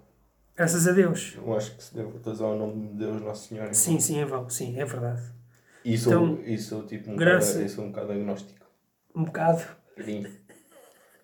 graças 0.56 0.88
a 0.88 0.92
Deus. 0.92 1.34
Eu 1.36 1.56
acho 1.56 1.76
que 1.76 1.84
se 1.84 1.94
deve 1.94 2.08
utilizar 2.16 2.48
o 2.48 2.56
nome 2.58 2.88
de 2.88 2.94
Deus 2.94 3.20
Nosso 3.20 3.48
Senhor. 3.48 3.68
Sim, 3.74 4.00
sim, 4.00 4.18
é 4.20 4.24
vão. 4.24 4.48
Sim, 4.48 4.78
é 4.80 4.84
verdade. 4.84 5.22
E 5.84 5.96
sou, 5.98 6.12
Então, 6.12 6.38
e 6.46 6.56
sou 6.58 6.82
tipo 6.86 7.10
um 7.10 7.16
graça- 7.16 7.54
bocado, 7.54 7.70
sou 7.70 7.84
um 7.84 7.88
bocado 7.90 8.12
agnóstico. 8.12 8.66
Um 9.14 9.24
bocado. 9.24 9.62
Um 9.98 10.24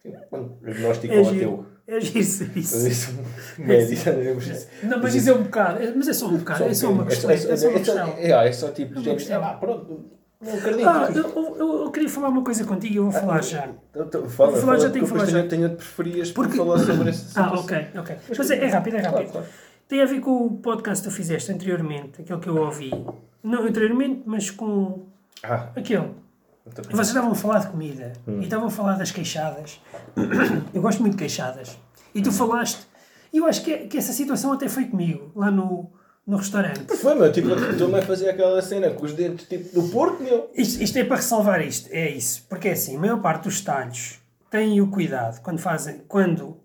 bocadinho. 0.04 0.58
Agnóstico 0.66 1.14
É 1.14 1.18
ou 1.18 1.24
giro. 1.24 1.36
ateu. 1.36 1.66
É 1.88 1.98
isso, 2.18 2.46
Mas 2.54 2.72
isso. 2.86 3.18
médio, 3.58 3.96
sabemos. 3.98 4.66
Não, 4.82 4.98
mas 5.02 5.14
isso 5.14 5.30
é 5.30 5.34
um 5.34 5.42
bocado. 5.42 5.82
é- 5.82 5.92
Mas 5.94 6.08
é 6.08 6.12
só 6.12 6.26
um 6.28 6.36
bocado. 6.36 6.64
É 6.64 6.74
só 6.74 6.90
uma 6.90 7.04
questão. 7.04 7.30
É 7.30 7.36
só 7.36 7.68
uma 7.68 7.78
questão. 7.78 8.08
É, 8.18 8.30
é, 8.30 8.48
é 8.48 8.52
só 8.52 8.70
tipo, 8.70 8.92
uma 8.94 9.02
gente, 9.02 9.16
questão. 9.16 9.42
ah, 9.44 9.54
pronto, 9.54 10.04
não 10.40 10.54
acredito. 10.54 10.88
Ah, 10.88 11.08
eu, 11.14 11.56
eu, 11.56 11.82
eu 11.84 11.90
queria 11.90 12.08
falar 12.08 12.28
uma 12.28 12.42
coisa 12.44 12.64
contigo 12.64 12.94
e 12.94 12.96
eu 12.96 13.10
vou 13.10 13.12
falar 13.20 13.42
já. 13.42 13.68
Então, 13.94 14.28
Fala, 14.28 14.50
Vou 14.52 14.60
falar, 14.60 14.60
fala, 14.60 14.78
já 14.80 14.90
tenho 14.90 15.04
que 15.04 15.10
falar 15.10 15.24
já. 15.26 15.32
tenho, 15.32 15.48
tenho 15.48 15.70
preferias 15.76 16.30
Porque- 16.32 16.56
falar 16.56 16.78
sobre 16.78 17.10
esse 17.10 17.38
Ah, 17.38 17.52
ok, 17.52 17.86
ok. 17.98 18.16
Mas 18.38 18.50
é, 18.50 18.64
é 18.64 18.68
rápido, 18.68 18.96
é 18.96 19.00
rápido. 19.00 19.12
Claro, 19.16 19.28
claro. 19.32 19.46
Tem 19.88 20.00
a 20.00 20.06
ver 20.06 20.20
com 20.20 20.46
o 20.46 20.50
podcast 20.58 21.02
que 21.04 21.10
tu 21.10 21.14
fizeste 21.14 21.52
anteriormente, 21.52 22.22
aquele 22.22 22.38
que 22.40 22.48
eu 22.48 22.56
ouvi. 22.56 22.90
Não 23.42 23.64
anteriormente, 23.66 24.22
mas 24.24 24.50
com 24.50 25.06
Ah, 25.42 25.68
aquele. 25.76 26.10
Vocês 26.64 27.09
estavam 27.09 27.33
a 27.33 27.35
falar 27.35 27.59
de 27.59 27.66
comida 27.68 28.12
e 28.27 28.44
estavam 28.44 28.68
a 28.68 28.70
falar 28.70 28.96
das 28.96 29.11
queixadas. 29.11 29.81
Eu 30.72 30.81
gosto 30.81 31.01
muito 31.01 31.12
de 31.14 31.18
queixadas. 31.18 31.77
E 32.14 32.22
tu 32.22 32.31
falaste. 32.31 32.87
E 33.33 33.38
eu 33.38 33.46
acho 33.46 33.62
que, 33.62 33.87
que 33.87 33.98
essa 33.98 34.12
situação 34.12 34.53
até 34.53 34.68
foi 34.68 34.85
comigo, 34.85 35.33
lá 35.35 35.51
no, 35.51 35.90
no 36.27 36.37
restaurante. 36.37 36.96
foi, 36.96 37.14
meu, 37.14 37.33
tipo, 37.33 37.48
tu 37.79 37.88
me 37.88 38.03
fazer 38.03 38.29
aquela 38.29 38.61
cena 38.61 38.90
com 38.90 39.05
os 39.05 39.12
dentes 39.14 39.48
tipo 39.48 39.81
do 39.81 39.88
porco, 39.88 40.22
meu. 40.22 40.51
Isto, 40.55 40.83
isto 40.83 40.98
é 40.98 41.05
para 41.05 41.16
ressalvar 41.16 41.61
isto, 41.62 41.88
é 41.90 42.11
isso. 42.11 42.44
Porque 42.48 42.68
é 42.68 42.72
assim, 42.72 42.96
a 42.96 43.01
maior 43.01 43.20
parte 43.20 43.44
dos 43.44 43.61
talhos 43.62 44.20
têm 44.51 44.81
o 44.81 44.88
cuidado 44.88 45.40
quando 45.40 45.59
fazem, 45.59 46.03
quando 46.07 46.61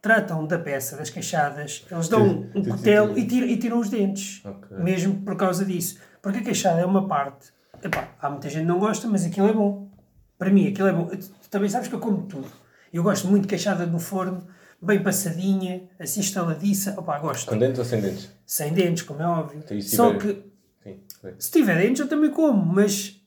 tratam 0.00 0.46
da 0.46 0.58
peça, 0.58 0.96
das 0.96 1.10
queixadas, 1.10 1.84
eles 1.90 2.08
dão 2.08 2.48
um 2.54 2.64
cutelo 2.64 3.18
e 3.18 3.26
tiram, 3.26 3.46
e 3.46 3.56
tiram 3.56 3.78
os 3.78 3.90
dentes. 3.90 4.42
Mesmo 4.70 5.22
por 5.22 5.36
causa 5.36 5.64
disso. 5.64 5.98
Porque 6.22 6.38
a 6.38 6.42
queixada 6.42 6.80
é 6.80 6.86
uma 6.86 7.06
parte. 7.06 7.52
Epá, 7.82 8.08
há 8.20 8.30
muita 8.30 8.48
gente 8.48 8.62
que 8.62 8.68
não 8.68 8.78
gosta, 8.78 9.08
mas 9.08 9.24
aquilo 9.24 9.48
é 9.48 9.52
bom. 9.52 9.90
Para 10.38 10.50
mim, 10.50 10.68
aquilo 10.68 10.88
é 10.88 10.92
bom. 10.92 11.06
Tu 11.06 11.48
também 11.50 11.68
sabes 11.68 11.88
que 11.88 11.94
eu 11.94 12.00
como 12.00 12.22
tudo. 12.26 12.48
Eu 12.92 13.02
gosto 13.02 13.26
muito 13.28 13.42
de 13.42 13.48
queixada 13.48 13.86
no 13.86 13.98
forno, 13.98 14.46
bem 14.80 15.02
passadinha, 15.02 15.88
assim 15.98 16.20
estaladiça. 16.20 16.94
Opá, 16.98 17.18
gosto. 17.18 17.48
Com 17.48 17.58
dentes 17.58 17.78
ou 17.78 17.84
sem 17.84 18.00
dentes? 18.00 18.30
Sem 18.46 18.72
dentes, 18.72 19.02
como 19.02 19.22
é 19.22 19.26
óbvio. 19.26 19.60
Então, 19.64 19.80
Só 19.80 20.12
tiver- 20.18 20.34
que 20.34 20.52
Sim. 20.84 21.00
se 21.38 21.50
tiver 21.50 21.78
dentes 21.78 22.00
eu 22.00 22.08
também 22.08 22.30
como, 22.30 22.64
mas 22.64 23.21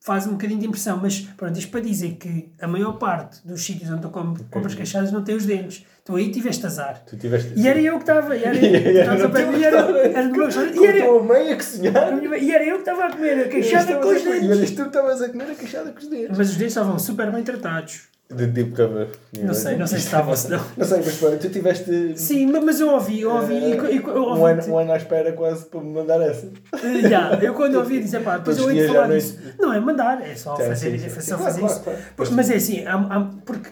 faz 0.00 0.26
um 0.26 0.32
bocadinho 0.32 0.58
de 0.60 0.66
impressão. 0.66 0.96
Mas 1.00 1.20
pronto, 1.36 1.58
isto 1.58 1.70
para 1.70 1.80
dizer 1.80 2.12
que 2.16 2.48
a 2.60 2.66
maior 2.66 2.92
parte 2.94 3.46
dos 3.46 3.62
sítios 3.64 3.90
onde 3.90 4.02
tu 4.02 4.08
com- 4.08 4.34
compras 4.50 4.74
queixadas 4.74 5.12
não 5.12 5.22
tem 5.22 5.34
os 5.36 5.44
dentes. 5.46 5.84
Então 6.02 6.16
aí 6.16 6.30
tiveste 6.30 6.64
azar. 6.66 7.02
Tu 7.06 7.16
tiveste. 7.16 7.52
E 7.54 7.68
era 7.68 7.78
eu 7.80 7.94
que 7.96 8.02
estava, 8.02 8.34
e 8.36 8.42
era 8.42 8.56
eu, 8.56 8.62
E 8.92 8.98
era 8.98 9.28
teu 9.28 9.52
mim, 9.52 9.62
era, 9.62 9.76
era 9.78 10.28
meu 10.28 10.48
e 10.48 10.86
era, 10.86 11.22
mãe 11.22 11.52
a 11.52 11.56
cozinhar. 11.56 12.24
e 12.42 12.52
era 12.52 12.64
eu 12.64 12.74
que 12.76 12.80
estava 12.90 13.04
a 13.04 13.10
comer 13.12 13.44
a 13.44 13.48
queixada 13.48 13.96
com 13.98 14.08
os 14.08 14.22
E 14.24 14.28
eras 14.28 14.40
dentes. 14.58 14.70
tu 14.72 14.82
que 14.82 14.88
estavas 14.88 15.22
a 15.22 15.28
comer 15.28 15.50
a 15.50 15.54
queixada 15.54 15.92
com 15.92 15.98
os 15.98 16.06
dentes. 16.08 16.36
Mas 16.38 16.48
os 16.50 16.56
dentes 16.56 16.72
estavam 16.72 16.98
super 16.98 17.30
bem 17.30 17.42
tratados. 17.44 18.08
De 18.30 18.52
tipo 18.52 18.76
cover. 18.76 19.08
Não 19.42 19.52
sei, 19.52 19.76
não 19.76 19.86
sei 19.88 19.98
se 19.98 20.04
estavam 20.06 20.30
ou 20.30 20.36
se 20.36 20.48
não. 20.48 20.60
Não 20.76 20.86
sei, 20.86 20.98
mas 21.04 21.16
pronto, 21.16 21.38
tu 21.38 21.50
tiveste. 21.50 22.16
Sim, 22.16 22.46
ma- 22.46 22.60
mas 22.60 22.78
eu 22.78 22.88
ouvi, 22.90 23.22
eu 23.22 23.30
ouvi, 23.32 23.54
e, 23.54 23.70
e, 23.74 23.96
eu 23.96 24.22
ouvi 24.22 24.40
um, 24.40 24.46
ano, 24.46 24.62
um 24.68 24.78
ano 24.78 24.92
à 24.92 24.96
espera 24.96 25.32
quase 25.32 25.66
para 25.66 25.80
me 25.80 25.92
mandar 25.92 26.20
essa. 26.20 26.46
Eh, 26.74 27.08
já, 27.08 27.30
eu 27.42 27.52
quando 27.54 27.74
ouvi 27.74 27.98
dizer, 28.00 28.22
pá, 28.22 28.38
depois 28.38 28.56
eu 28.58 28.70
ia 28.70 28.86
falar 28.86 29.08
disso. 29.08 29.36
Não, 29.58 29.72
é 29.72 29.80
mandar, 29.80 30.22
é 30.22 30.36
só 30.36 30.54
Sim, 30.54 30.62
fazer, 30.62 30.98
sim, 30.98 31.06
é 31.06 31.08
só 31.08 31.36
Claro, 31.36 31.42
fazer 31.42 31.60
claro, 31.60 31.74
isso. 31.74 31.82
claro. 32.16 32.32
Mas 32.34 32.50
é 32.50 32.54
assim, 32.54 32.86
há, 32.86 32.94
há- 32.94 33.30
porque 33.44 33.70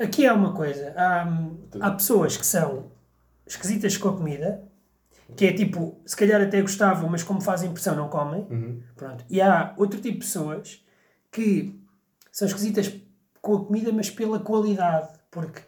aqui 0.00 0.26
há 0.26 0.34
uma 0.34 0.52
coisa, 0.52 0.92
há, 0.96 1.28
há 1.80 1.90
pessoas 1.92 2.36
que 2.36 2.44
são 2.44 2.86
esquisitas 3.46 3.96
com 3.96 4.08
a 4.08 4.16
comida, 4.16 4.62
que 5.36 5.46
é 5.46 5.52
tipo, 5.52 6.00
se 6.04 6.16
calhar 6.16 6.40
até 6.42 6.60
gostavam, 6.60 7.08
mas 7.08 7.22
como 7.22 7.40
fazem 7.40 7.70
impressão 7.70 7.94
não 7.94 8.08
comem. 8.08 8.46
Uhum. 8.50 8.80
Pronto. 8.96 9.24
E 9.30 9.40
há 9.40 9.74
outro 9.76 10.00
tipo 10.00 10.14
de 10.18 10.24
pessoas 10.26 10.84
que 11.30 11.78
são 12.32 12.48
esquisitas 12.48 12.92
com 13.42 13.56
a 13.56 13.64
comida, 13.66 13.92
mas 13.92 14.08
pela 14.08 14.38
qualidade. 14.38 15.08
Porque 15.30 15.60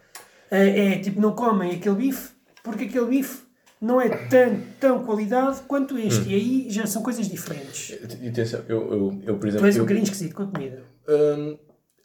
é, 0.51 0.95
é, 0.95 0.99
tipo, 1.01 1.21
não 1.21 1.33
comem 1.33 1.73
aquele 1.73 1.97
bife, 1.97 2.31
porque 2.63 2.85
aquele 2.85 3.07
bife 3.07 3.43
não 3.81 4.01
é 4.01 4.09
tão, 4.09 4.61
tão 4.81 5.05
qualidade 5.05 5.61
quanto 5.69 5.99
este. 5.99 6.21
Hum. 6.23 6.31
E 6.31 6.35
aí 6.35 6.67
já 6.71 6.87
são 6.87 7.03
coisas 7.03 7.29
diferentes. 7.29 7.91
E 8.23 8.29
atenção, 8.29 8.61
eu, 8.69 8.81
eu, 8.93 9.21
eu 9.27 9.35
por 9.35 9.41
Tu 9.41 9.49
exemplo. 9.49 9.67
és 9.67 9.77
um 9.77 9.81
bocadinho 9.81 10.05
esquisito 10.05 10.35
com 10.35 10.45
a 10.45 10.47
comida. 10.47 10.83
hum, 11.09 11.59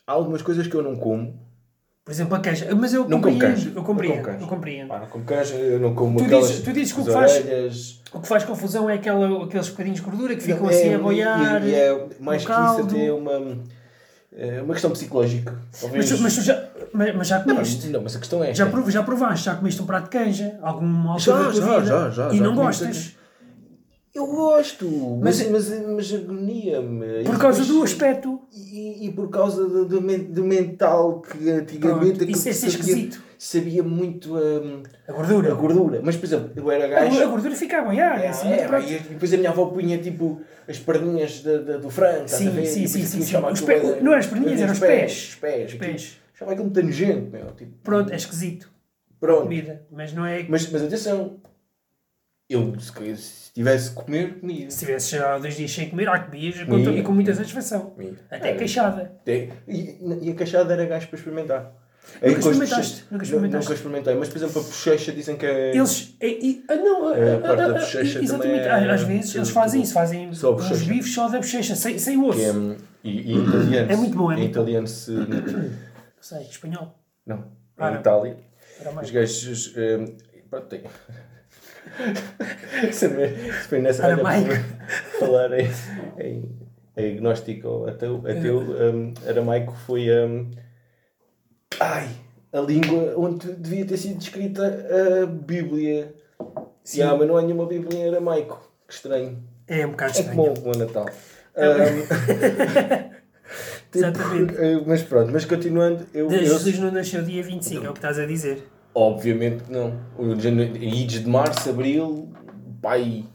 há 0.05 0.11
algumas 0.11 0.41
coisas 0.41 0.67
que 0.67 0.75
eu 0.75 0.81
não 0.83 0.95
como. 0.97 1.47
Por 2.03 2.11
exemplo, 2.13 2.35
a 2.35 2.39
queijo. 2.39 2.65
Mas 2.75 2.91
eu 2.91 3.07
Não 3.07 3.21
como 3.21 3.33
compreendo. 3.33 3.55
canja. 3.55 3.69
Eu 3.69 3.75
Não 3.75 3.83
compreendo. 3.83 4.13
como 4.15 4.25
canja. 4.25 4.43
Eu 4.43 4.47
compreendo. 4.47 4.87
Pá, 4.87 4.99
não 4.99 5.07
como 5.07 5.25
canja, 5.25 5.55
eu 5.55 5.79
não 5.79 5.93
como 5.93 6.17
Tu 6.17 6.23
aquelas. 6.25 6.47
dizes- 6.47 6.63
tu 6.63 6.73
dizes 6.73 6.93
que 6.93 7.01
o 7.01 7.05
que 7.05 7.11
faz-. 7.11 8.01
O 8.11 8.19
que 8.19 8.27
faz 8.27 8.43
confusão 8.43 8.89
é 8.89 8.95
aquela, 8.95 9.43
aqueles 9.45 9.69
bocadinhos 9.69 9.99
de 9.99 10.05
gordura 10.05 10.35
que 10.35 10.41
ficam 10.41 10.63
Não, 10.63 10.69
assim 10.69 10.87
é- 10.89 10.95
a 10.95 10.97
boiar. 10.97 11.63
E, 11.63 11.69
e 11.69 11.75
é 11.75 12.07
mais 12.19 12.43
que 12.43 12.51
isso, 12.51 12.81
até 12.81 13.05
é 13.05 13.13
uma. 13.13 13.59
É 14.31 14.61
uma 14.61 14.73
questão 14.73 14.91
psicológica. 14.91 15.51
Mas, 15.71 15.81
Talvez. 15.81 16.09
tu- 16.09 16.21
mas 16.21 16.35
tu 16.35 16.41
já, 16.41 16.63
mas, 16.93 17.15
mas 17.15 17.27
já 17.27 17.39
não, 17.39 17.55
comeste. 17.55 17.81
mas, 17.83 17.91
não, 17.91 18.01
mas 18.03 18.15
a 18.15 18.19
questão 18.19 18.43
é. 18.43 18.53
Já, 18.53 18.67
prov- 18.67 18.89
já 18.89 19.03
provaste, 19.03 19.45
já 19.45 19.55
comeste 19.55 19.81
um 19.81 19.85
prato 19.85 20.03
de 20.05 20.09
canja, 20.11 20.59
alguma 20.61 21.17
Já, 21.19 21.33
altura 21.33 21.51
da 21.51 21.51
tua 21.51 21.61
já, 21.61 21.79
vida, 21.79 21.85
já, 21.87 22.09
já, 22.11 22.33
e 22.33 22.37
já 22.37 22.43
não 22.43 22.55
gostas, 22.55 23.15
Eu 24.13 24.25
gosto, 24.27 24.85
mas, 25.21 25.39
Mas- 25.49 25.69
mas, 25.69 25.87
mas, 25.87 26.13
agonia-me. 26.13 27.23
por 27.25 27.37
causa 27.37 27.63
do 27.63 27.83
aspecto. 27.83 28.39
E, 28.53 29.07
e 29.07 29.11
por 29.13 29.29
causa 29.29 29.67
do, 29.67 29.85
do, 29.85 30.01
men- 30.01 30.25
do 30.31 30.43
mental 30.43 31.21
que 31.21 31.49
antigamente 31.49 32.17
Pronto, 32.25 32.31
isso 32.31 32.47
é 32.49 32.51
esquisito. 32.51 33.21
Sabia 33.39 33.81
muito 33.81 34.37
hum, 34.37 34.83
A 35.07 35.11
gordura. 35.13 35.51
a 35.51 35.55
gordura. 35.55 36.01
Mas, 36.03 36.15
por 36.17 36.25
exemplo, 36.25 36.51
eu 36.55 36.69
era 36.71 36.85
A, 36.85 36.87
gajo. 37.05 37.23
a 37.23 37.25
gordura 37.25 37.55
fica 37.55 37.79
a 37.79 37.81
boiar, 37.85 38.19
é, 38.21 38.25
É, 38.25 38.27
assim, 38.29 38.51
é, 38.51 38.67
pronto. 38.67 38.87
e 38.87 38.99
depois 38.99 39.33
a 39.33 39.37
minha 39.37 39.49
avó 39.49 39.65
punha 39.67 39.97
tipo 39.97 40.41
as 40.67 40.77
perninhas 40.77 41.41
da- 41.41 41.57
da- 41.57 41.77
do 41.77 41.89
frango, 41.89 42.27
Sim, 42.27 42.49
ver? 42.49 42.65
sim, 42.65 42.85
sim, 42.85 43.03
sim, 43.05 43.21
sim. 43.21 43.37
Os 43.37 43.61
pé- 43.61 43.77
era- 43.77 44.01
não 44.01 44.11
eram 44.11 44.19
as 44.19 44.27
perninhas, 44.27 44.61
eram 44.61 44.73
os 44.73 44.79
pés. 44.79 45.29
Os 45.29 45.35
pés. 45.35 45.71
Os 45.73 45.77
pés. 45.79 46.19
Chamava 46.33 46.53
aquilo 46.53 46.65
muito 46.69 46.83
nojento, 46.83 47.31
meu. 47.31 47.45
Tipo, 47.53 47.71
Pronto, 47.83 48.11
é 48.13 48.15
esquisito. 48.15 48.69
pronto. 49.19 49.43
Comida. 49.43 49.85
Mas 49.91 50.13
não 50.13 50.25
é. 50.25 50.45
Mas, 50.47 50.69
mas 50.69 50.83
atenção, 50.83 51.37
eu 52.49 52.73
se, 52.79 53.17
se 53.17 53.53
tivesse 53.53 53.91
comer, 53.91 54.39
comia. 54.39 54.69
Se 54.71 54.79
tivesse 54.79 55.11
já 55.11 55.37
dois 55.37 55.55
dias 55.55 55.71
sem 55.71 55.89
comer, 55.89 56.07
ah, 56.09 56.19
comias 56.19 56.57
com, 56.63 56.65
Comia. 56.71 56.99
e 56.99 57.03
com 57.03 57.11
muita 57.11 57.33
satisfação. 57.33 57.91
Comia. 57.91 58.13
Até 58.29 58.51
É. 58.51 58.55
queixada. 58.55 59.11
Tem- 59.23 59.49
E, 59.67 59.97
e 60.23 60.31
a 60.31 60.35
queixada 60.35 60.73
era 60.73 60.85
gajo 60.85 61.07
para 61.07 61.17
experimentar. 61.19 61.73
Nunca 62.21 62.39
experimentaste? 62.39 63.05
Nunca 63.11 63.23
experimentaste? 63.23 63.65
Nunca 63.65 63.73
experimentei, 63.75 64.15
mas 64.15 64.29
por 64.29 64.37
exemplo 64.37 64.61
a 64.61 64.63
bochecha 64.63 65.11
dizem 65.11 65.37
que 65.37 65.45
é. 65.45 65.75
Eles. 65.75 66.15
E, 66.21 66.25
e- 66.27 66.65
ah, 66.67 66.75
não, 66.75 67.13
É, 67.13 67.35
a 67.35 67.39
parte 67.39 67.57
da 67.57 67.73
bochecha 67.73 68.19
exatamente. 68.21 68.63
também 68.63 68.87
é- 68.87 68.91
Às 68.91 69.03
vezes 69.03 69.35
eles 69.35 69.49
fazem 69.49 69.81
isso, 69.81 69.93
fazem 69.93 70.33
Só 70.33 70.55
uns 70.55 70.81
bifes 70.81 71.13
só 71.13 71.29
da 71.29 71.37
bochecha, 71.37 71.75
sem, 71.75 71.97
sem 71.99 72.21
osso. 72.23 72.41
é, 72.41 72.51
hum, 72.51 72.75
e, 73.03 73.09
e 73.31 73.33
em 73.33 73.47
italiano. 73.47 73.91
É 73.91 73.95
muito 73.95 74.17
bom, 74.17 74.31
é 74.31 74.35
em 74.35 74.39
muito 74.39 74.51
italiano 74.51 74.87
se. 74.87 75.11
Não 75.11 75.27
sei, 76.19 76.41
espanhol. 76.41 76.99
Não. 77.25 77.45
Em. 77.79 77.93
Itália. 77.95 78.37
Os 79.01 79.11
gajos. 79.11 79.73
hum, 79.77 80.05
pronto, 80.49 80.65
tem. 80.67 80.81
se 82.91 83.09
foi 83.67 83.79
nessa 83.81 84.05
área 84.05 84.17
falar 85.19 85.51
em, 85.59 85.69
em, 86.19 86.43
em 86.97 87.11
agnóstico 87.17 87.67
ou 87.67 87.87
ateu, 87.87 88.23
ateu 88.27 88.59
um, 88.59 89.13
aramaico 89.27 89.73
foi 89.85 90.07
um, 90.11 90.49
ai, 91.79 92.09
a 92.53 92.59
língua 92.59 93.13
onde 93.17 93.51
devia 93.53 93.85
ter 93.85 93.97
sido 93.97 94.21
escrita 94.21 94.63
a 94.65 95.25
Bíblia. 95.25 96.13
Sim. 96.83 96.99
Yeah, 97.01 97.17
mas 97.17 97.27
não 97.27 97.37
há 97.37 97.41
nenhuma 97.41 97.65
Bíblia 97.65 97.99
em 97.99 98.09
aramaico. 98.09 98.61
Que 98.87 98.93
estranho. 98.93 99.37
É 99.67 99.85
um 99.85 99.91
bocado 99.91 100.13
É 100.17 100.19
estranho. 100.21 100.53
como 100.55 100.73
o 100.73 100.77
Natal. 100.77 101.05
Um, 101.55 102.01
tipo, 103.91 103.97
Exatamente. 103.97 104.55
eh, 104.57 104.81
mas 104.85 105.03
pronto, 105.03 105.31
mas 105.31 105.45
continuando, 105.45 106.05
eu, 106.13 106.27
De- 106.27 106.35
eu 106.35 106.41
Jesus 106.45 106.79
não 106.79 106.91
nasceu 106.91 107.23
dia 107.23 107.43
25, 107.43 107.85
é 107.85 107.89
o 107.89 107.93
que 107.93 107.99
estás 107.99 108.17
a 108.19 108.25
dizer. 108.25 108.67
Obviamente 108.93 109.63
que 109.63 109.71
não. 109.71 109.99
Ides 110.79 111.23
de 111.23 111.29
março, 111.29 111.69
abril, 111.69 112.31
pai. 112.81 113.25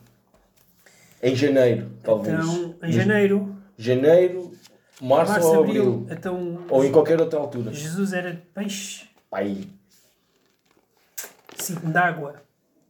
Em 1.22 1.35
janeiro, 1.35 1.90
talvez. 2.02 2.38
Então, 2.38 2.74
em 2.83 2.92
janeiro, 2.92 3.57
Janeiro, 3.78 4.52
março, 5.00 5.33
março, 5.33 5.48
ou 5.48 5.64
abril, 5.64 5.83
abril. 5.83 6.07
então 6.11 6.59
Ou 6.68 6.85
em 6.85 6.92
qualquer 6.92 7.20
outra 7.20 7.38
altura. 7.38 7.72
Jesus 7.72 8.12
era 8.12 8.33
de 8.33 8.40
peixe, 8.54 9.07
Pai. 9.30 9.59
signo 11.57 11.90
de 11.92 11.98
água. 11.98 12.42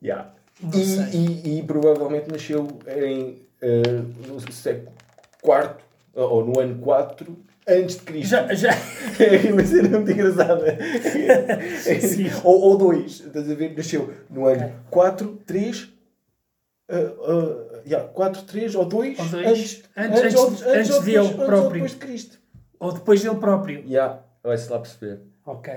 Yeah. 0.02 0.30
Não 0.62 0.78
E, 0.78 0.84
sei. 0.84 1.04
e, 1.20 1.58
e 1.58 1.62
provavelmente 1.62 2.30
nasceu 2.30 2.68
em, 2.86 3.38
eh, 3.60 3.82
no 4.28 4.40
século 4.52 4.92
IV, 5.44 5.70
ou 6.14 6.44
no 6.44 6.60
ano 6.60 6.78
4, 6.80 7.36
antes 7.66 7.96
de 7.96 8.02
Cristo. 8.02 8.30
Já, 8.30 8.54
já, 8.54 8.70
uma 9.52 9.64
cena 9.64 9.88
muito 9.88 10.10
engraçada. 10.12 10.78
Ou, 12.44 12.60
ou 12.60 12.76
dois, 12.78 13.20
estás 13.20 13.50
a 13.50 13.54
ver? 13.54 13.74
Nasceu 13.76 14.12
no 14.30 14.46
ano 14.46 14.64
Ok. 14.64 14.72
4, 14.90 15.38
3, 15.46 15.88
uh, 16.90 17.32
uh, 17.32 17.82
yeah, 17.86 18.08
4, 18.08 18.42
3 18.42 18.74
ou 18.74 18.84
2, 18.84 19.18
Ou 19.18 19.26
dois. 19.28 19.46
antes, 19.46 19.82
Antes- 19.96 20.20
antes- 20.22 20.34
ou- 20.36 20.48
antes 20.72 20.90
ou 20.90 21.02
dele 21.02 21.28
depois, 21.28 21.28
antes 21.28 21.38
ou 21.40 21.46
próprio. 21.46 21.72
depois 21.72 21.90
de 21.92 21.96
Cristo. 21.98 22.38
ou 22.80 22.92
depois 22.92 23.22
dele 23.22 23.36
próprio. 23.36 23.84
Yeah, 23.86 24.20
vai-se 24.42 24.70
lá 24.70 24.78
perceber. 24.78 25.20
Ok. 25.46 25.72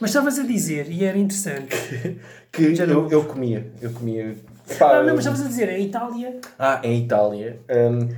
Mas 0.00 0.10
estavas 0.10 0.38
a 0.38 0.42
dizer, 0.46 0.90
e 0.90 1.04
era 1.04 1.18
interessante. 1.18 1.76
Que 2.50 2.74
Já 2.74 2.84
eu, 2.86 3.10
eu 3.10 3.24
comia, 3.24 3.70
eu 3.82 3.92
comia. 3.92 4.34
Epá, 4.70 4.96
Ah, 4.98 5.02
não, 5.02 5.10
mas 5.14 5.18
estavas 5.26 5.42
a 5.42 5.48
dizer, 5.48 5.68
em 5.68 5.84
Itália. 5.86 6.40
Ah, 6.58 6.80
em 6.82 7.04
Itália 7.04 7.60
hum, 7.68 8.08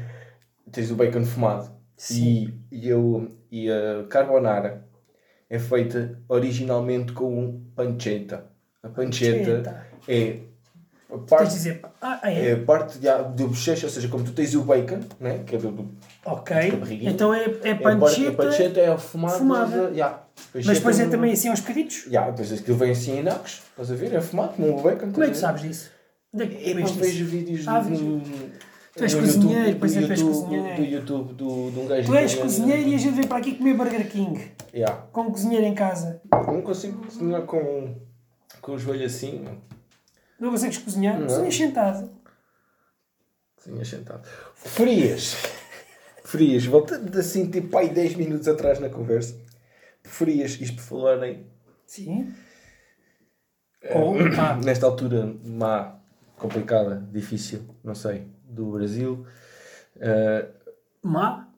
tens 0.71 0.91
o 0.93 0.95
bacon 0.95 1.25
fumado 1.25 1.69
Sim. 1.97 2.55
e, 2.71 2.85
e, 2.85 2.89
eu, 2.89 3.33
e 3.51 3.69
a 3.69 4.05
carbonara 4.09 4.87
é 5.51 5.59
feita 5.59 6.21
originalmente 6.29 7.13
com 7.13 7.61
pancetta. 7.75 8.45
A 8.81 8.89
pancetta 8.89 9.39
Pancetta. 9.63 9.87
é 10.07 10.15
de 10.33 10.48
parte, 11.17 11.55
dizer, 11.55 11.81
ah, 12.03 12.21
ah, 12.23 12.31
é 12.31 12.51
é? 12.51 12.53
a 12.53 12.59
parte 12.59 12.99
da 12.99 13.23
da 13.23 13.45
bochecha, 13.47 13.87
ou 13.87 13.91
seja, 13.91 14.09
como 14.09 14.23
tu 14.25 14.33
tens 14.33 14.55
o 14.55 14.63
bacon, 14.63 15.01
né? 15.19 15.43
que 15.47 15.57
é 15.57 15.59
do, 15.59 15.71
do, 15.71 15.89
Ok. 16.27 16.55
Então 17.03 17.33
é, 17.33 17.45
é 17.45 17.69
é 17.69 17.71
a 17.73 17.77
parte- 17.77 17.97
a 17.97 17.99
panceta, 17.99 18.33
pancetta 18.33 18.81
é 18.81 18.99
fumada. 18.99 19.39
fumada. 19.39 19.87
de- 19.89 19.95
yeah. 19.95 20.23
mas 20.55 20.67
depois 20.67 20.79
é 20.79 20.81
Pancetta 20.83 21.11
também 21.11 21.33
assim 21.33 21.49
aos 21.49 21.61
bocaditos. 21.61 22.05
Yeah, 22.07 22.31
depois 22.31 22.53
aquilo 22.53 22.77
vem 22.77 22.91
assim 22.91 23.19
em 23.21 23.23
nacos, 23.23 23.63
estás 23.71 23.91
a 23.91 23.95
ver? 23.95 24.15
É 24.15 24.21
fumado, 24.21 24.53
como 24.55 24.79
o 24.79 24.83
bacon. 24.83 25.11
Como 25.11 25.23
é 25.25 25.27
que 25.29 25.33
tu 25.33 25.39
sabes 25.39 25.63
disso? 25.63 25.91
Onde 26.35 26.45
é 26.45 26.47
Eu 26.71 26.75
comeste 26.75 26.99
vejo 26.99 27.23
isso? 27.25 27.31
vídeos 27.31 27.69
Ah, 27.69 27.81
do, 27.81 27.91
no, 27.91 28.21
Tu 28.95 29.05
és 29.05 29.15
cozinheiro, 29.15 29.61
YouTube, 29.61 29.79
pois 29.79 29.97
é, 29.97 30.01
tu 30.01 30.11
és 30.13 30.23
cozinheiro. 30.23 30.77
Do 30.77 30.83
YouTube 30.85 31.33
do, 31.35 31.71
de 31.71 31.79
um 31.79 31.87
gajo 31.87 32.07
Tu 32.07 32.17
és 32.17 32.35
cozinheiro 32.35 32.89
e 32.89 32.95
a 32.95 32.99
gente 32.99 33.15
vem 33.15 33.27
para 33.27 33.37
aqui 33.39 33.55
comer 33.55 33.75
Burger 33.75 34.11
King. 34.11 34.53
Yeah. 34.75 35.05
Com 35.13 35.23
um 35.23 35.31
cozinheiro 35.31 35.65
em 35.65 35.75
casa. 35.75 36.21
Não 36.33 36.61
consigo 36.61 36.99
cozinhar 37.07 37.43
com, 37.43 37.95
com 38.61 38.73
o 38.73 38.79
joelho 38.79 39.07
assim, 39.07 39.39
não. 39.45 39.57
Não 40.39 40.51
consegues 40.51 40.79
cozinhar? 40.79 41.19
Não. 41.19 41.27
Cozinhas 41.27 41.57
sentado. 41.57 42.11
Cozinha 43.57 43.85
sentado. 43.85 44.29
Preferias, 44.63 45.37
preferias, 46.23 46.65
voltando 46.67 47.19
assim, 47.19 47.51
tipo, 47.51 47.77
aí 47.77 47.89
10 47.89 48.15
minutos 48.15 48.47
atrás 48.47 48.79
na 48.79 48.89
conversa, 48.89 49.37
preferias 50.03 50.61
isto 50.61 50.77
por 50.77 50.83
falar 50.83 51.29
em, 51.29 51.47
Sim. 51.87 52.33
Ou, 53.95 54.15
pá, 54.37 54.55
nesta 54.63 54.87
altura 54.87 55.35
má, 55.45 55.97
complicada, 56.37 57.03
difícil, 57.11 57.63
não 57.83 57.95
sei, 57.95 58.27
do 58.45 58.73
Brasil, 58.73 59.27
eh, 59.99 60.49
má. 61.03 61.49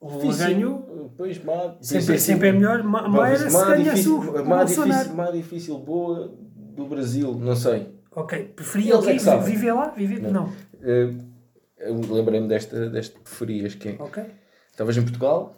O 0.00 0.10
Lula 0.10 0.36
ganhou. 0.36 1.12
Pois, 1.16 1.42
má. 1.42 1.76
Sempre, 1.80 2.18
sempre 2.20 2.48
é 2.48 2.52
melhor. 2.52 2.84
Má, 2.84 3.08
má 3.08 3.28
era 3.28 3.50
se 3.50 3.56
ganhasse 3.56 3.82
difícil, 3.82 4.16
o, 4.16 4.42
o 4.42 4.46
má 4.46 4.58
Bolsonaro. 4.58 4.92
difícil, 4.92 5.16
má 5.16 5.30
difícil, 5.30 5.78
boa 5.78 6.32
do 6.38 6.86
Brasil, 6.86 7.34
não 7.34 7.56
sei. 7.56 7.97
Ok. 8.20 8.52
Preferia 8.56 8.94
Eles 8.94 9.26
o 9.26 9.30
é. 9.30 9.40
Viver 9.40 9.72
lá? 9.72 9.88
Viver? 9.90 10.20
Não. 10.22 10.32
Não. 10.32 10.52
Eu 11.78 12.00
lembrei-me 12.12 12.48
desta, 12.48 12.88
desta 12.90 13.18
preferias, 13.20 13.74
que 13.74 13.90
é, 13.90 13.96
Ok. 14.00 14.22
estavas 14.70 14.96
em 14.96 15.02
Portugal 15.02 15.54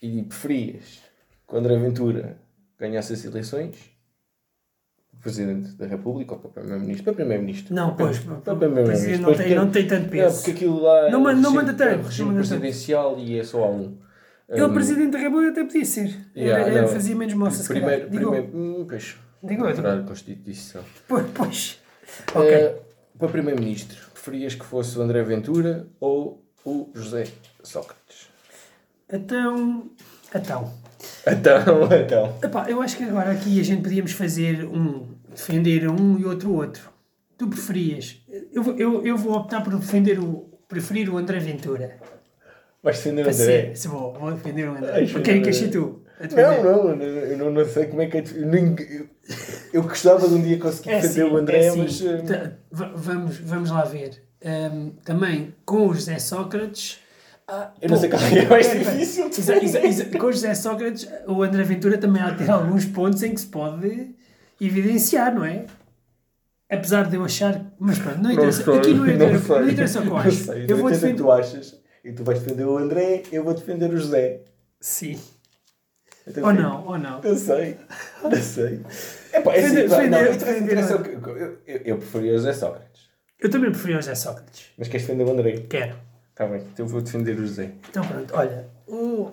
e 0.00 0.22
preferias 0.22 1.00
que 1.48 1.54
o 1.54 1.58
André 1.58 1.76
Ventura 1.76 2.38
ganhasse 2.78 3.12
as 3.12 3.24
eleições 3.24 3.74
Presidente 5.20 5.70
da 5.72 5.84
República 5.86 6.34
ou 6.34 6.38
para 6.38 6.50
Primeiro-Ministro? 6.50 7.04
Para 7.06 7.14
Primeiro-Ministro. 7.14 7.74
Não, 7.74 7.96
pois. 7.96 8.20
Para 8.20 8.54
O 8.54 8.56
Primeiro-Ministro. 8.56 9.20
não 9.20 9.34
tem, 9.34 9.54
não 9.56 9.70
tem 9.70 9.86
tanto 9.88 10.02
Não, 10.04 10.10
peso. 10.10 10.36
porque 10.36 10.50
aquilo 10.52 10.80
lá 10.80 11.10
Não 11.10 11.20
manda- 11.20 11.40
não 11.40 11.50
é 11.50 11.54
manda 11.54 11.74
tanto, 11.74 11.82
é 11.82 11.96
regime 12.02 12.28
não 12.28 12.34
manda 12.36 12.48
tanto. 12.48 12.60
presidencial 12.60 13.18
e 13.18 13.36
é 13.38 13.42
só 13.42 13.64
há 13.64 13.68
um. 13.70 13.98
Ele, 14.48 14.62
Um, 14.64 14.72
Presidente 14.72 15.10
da 15.10 15.18
República, 15.18 15.50
até 15.50 15.64
podia 15.64 15.84
ser. 15.84 16.16
yeah, 16.36 16.62
Era- 16.64 16.70
era- 16.72 16.82
não. 16.82 16.88
fazia 16.88 17.16
menos 17.16 17.34
moça, 17.34 17.62
se 17.64 17.68
calhar. 17.68 17.82
primeiro, 17.84 18.10
Digo, 18.10 18.30
primeiro, 18.30 18.56
hum, 18.56 18.86
pois, 18.88 19.16
Digo 19.42 19.64
eu, 19.66 19.88
a 19.90 20.02
Constituição. 20.04 20.82
pois, 21.08 21.26
pois. 21.34 21.80
Ok. 22.34 22.48
Eh, 22.50 22.76
para 23.18 23.28
Primeiro-Ministro, 23.28 23.96
preferias 24.12 24.54
que 24.54 24.64
fosse 24.64 24.98
o 24.98 25.02
André 25.02 25.22
Ventura 25.22 25.86
ou 26.00 26.44
o 26.64 26.90
José 26.94 27.26
Sócrates? 27.62 28.28
Então. 29.12 29.90
Então. 30.34 30.72
Então, 31.26 31.88
então. 32.04 32.38
Epá, 32.42 32.68
eu 32.68 32.80
acho 32.82 32.96
que 32.96 33.04
agora 33.04 33.30
aqui 33.32 33.60
a 33.60 33.64
gente 33.64 33.82
podíamos 33.82 34.12
fazer 34.12 34.64
um. 34.64 35.06
defender 35.30 35.88
um 35.88 36.18
e 36.18 36.24
outro 36.24 36.52
outro. 36.54 36.90
Tu 37.36 37.46
preferias. 37.48 38.20
Eu, 38.52 38.62
vou- 38.62 38.74
eu, 38.76 39.06
eu 39.06 39.16
vou 39.16 39.34
optar 39.36 39.62
por 39.62 39.74
defender 39.78 40.18
o. 40.18 40.48
preferir 40.68 41.08
o 41.12 41.16
André 41.16 41.38
Ventura. 41.38 41.98
Vais 42.82 42.96
defender 42.98 43.26
o 43.26 43.30
André? 43.30 43.74
Se 43.74 43.88
vou, 43.88 44.12
vou 44.14 44.32
defender 44.32 44.68
o 44.68 44.72
André. 44.76 44.90
Ai, 44.92 45.06
Por 45.06 45.22
quem 45.22 45.38
é 45.38 45.42
que 45.42 45.48
achei 45.50 45.68
tu? 45.68 46.02
Defender? 46.26 46.62
Não, 46.64 46.96
não, 46.96 47.04
eu 47.04 47.38
não, 47.38 47.50
não 47.50 47.64
sei 47.64 47.86
como 47.86 48.02
é 48.02 48.06
que 48.06 48.16
é. 48.18 48.24
eu 48.92 49.08
Eu, 49.72 49.82
gostava 49.82 50.26
de 50.28 50.34
um 50.34 50.42
dia 50.42 50.58
conseguir 50.58 50.90
É 50.90 51.00
defender 51.00 51.22
assim, 51.26 51.32
o 51.34 51.36
André, 51.36 51.64
é 51.64 51.68
assim. 51.68 51.82
mas. 51.82 52.00
eh, 52.04 52.16
Ta- 52.22 52.52
va- 52.72 52.92
vamos, 52.94 53.36
vamos 53.38 53.70
lá 53.70 53.84
ver. 53.84 54.22
Ahm, 54.44 54.90
também 55.04 55.54
com 55.64 55.86
o 55.88 55.94
José 55.94 56.18
Sócrates. 56.18 56.98
ah, 57.46 57.72
Eu 57.80 57.88
não 57.90 57.96
sei 57.96 58.08
qual 58.08 58.22
é 58.22 58.46
mais 58.46 58.66
pera, 58.66 58.80
pera. 58.80 58.92
difícil. 58.96 59.26
Exa- 59.28 59.56
exa- 59.64 59.80
exa- 59.86 60.04
com 60.18 60.26
o 60.26 60.32
José 60.32 60.54
Sócrates, 60.54 61.08
o 61.26 61.42
André 61.42 61.62
Ventura 61.64 61.98
também 61.98 62.22
há 62.22 62.30
de 62.30 62.38
ter 62.44 62.50
alguns 62.50 62.84
pontos 62.84 63.22
em 63.22 63.34
que 63.34 63.40
se 63.40 63.46
pode 63.46 64.14
evidenciar, 64.60 65.34
não 65.34 65.44
é? 65.44 65.66
Apesar 66.70 67.08
de 67.08 67.16
eu 67.16 67.24
achar. 67.24 67.64
Mas 67.78 67.98
pronto, 67.98 68.18
não 68.20 68.30
interessa. 68.30 68.62
sei, 68.62 68.76
Aqui 68.78 68.92
não, 68.94 69.08
interessa, 69.08 69.44
sei. 69.46 69.60
não 69.60 69.70
interessa 69.70 69.98
o 69.98 70.02
que 70.02 70.08
eu 70.08 70.12
Não 70.12 70.18
acho. 70.20 70.30
sei, 70.44 70.66
eu 70.68 70.76
vou 70.76 70.86
o 70.86 70.88
que 70.88 70.94
defender. 70.94 71.16
tu 71.16 71.32
achas. 71.32 71.80
E 72.04 72.12
tu 72.12 72.24
vais 72.24 72.40
defender 72.40 72.64
o 72.64 72.76
André, 72.78 73.22
eu 73.32 73.42
vou 73.42 73.54
defender 73.54 73.92
o 73.92 73.96
José. 73.96 74.40
Sim. 74.80 75.18
Então, 76.28 76.44
Ou 76.44 76.52
não, 76.52 76.86
ou 76.86 76.98
não. 76.98 77.20
Eu 77.22 77.36
sei, 77.36 77.76
eu 78.22 78.36
sei. 78.42 78.80
É 79.32 79.40
pá, 79.40 79.54
é 79.54 79.64
assim, 79.64 79.74
não, 79.74 79.82
defender- 79.88 80.06
interessa- 80.06 80.38
defender- 80.38 80.62
interessa 80.64 80.96
o 80.96 81.02
que- 81.02 81.10
eu, 81.10 81.58
eu, 81.66 81.80
eu 81.84 81.98
preferia 81.98 82.32
José 82.36 82.52
Sócrates. 82.52 83.08
Eu 83.40 83.50
também 83.50 83.70
preferia 83.70 83.96
José 83.96 84.14
Sócrates. 84.14 84.66
Mas 84.76 84.88
queres 84.88 85.06
defender 85.06 85.24
o 85.24 85.30
André? 85.32 85.64
Quero. 85.68 85.96
Está 86.30 86.46
bem, 86.46 86.60
então 86.72 86.86
eu 86.86 86.88
vou 86.90 87.00
defender 87.00 87.32
o 87.38 87.40
José. 87.46 87.70
Então 87.90 88.04
pronto, 88.06 88.34
olha. 88.34 88.66
o- 88.86 89.32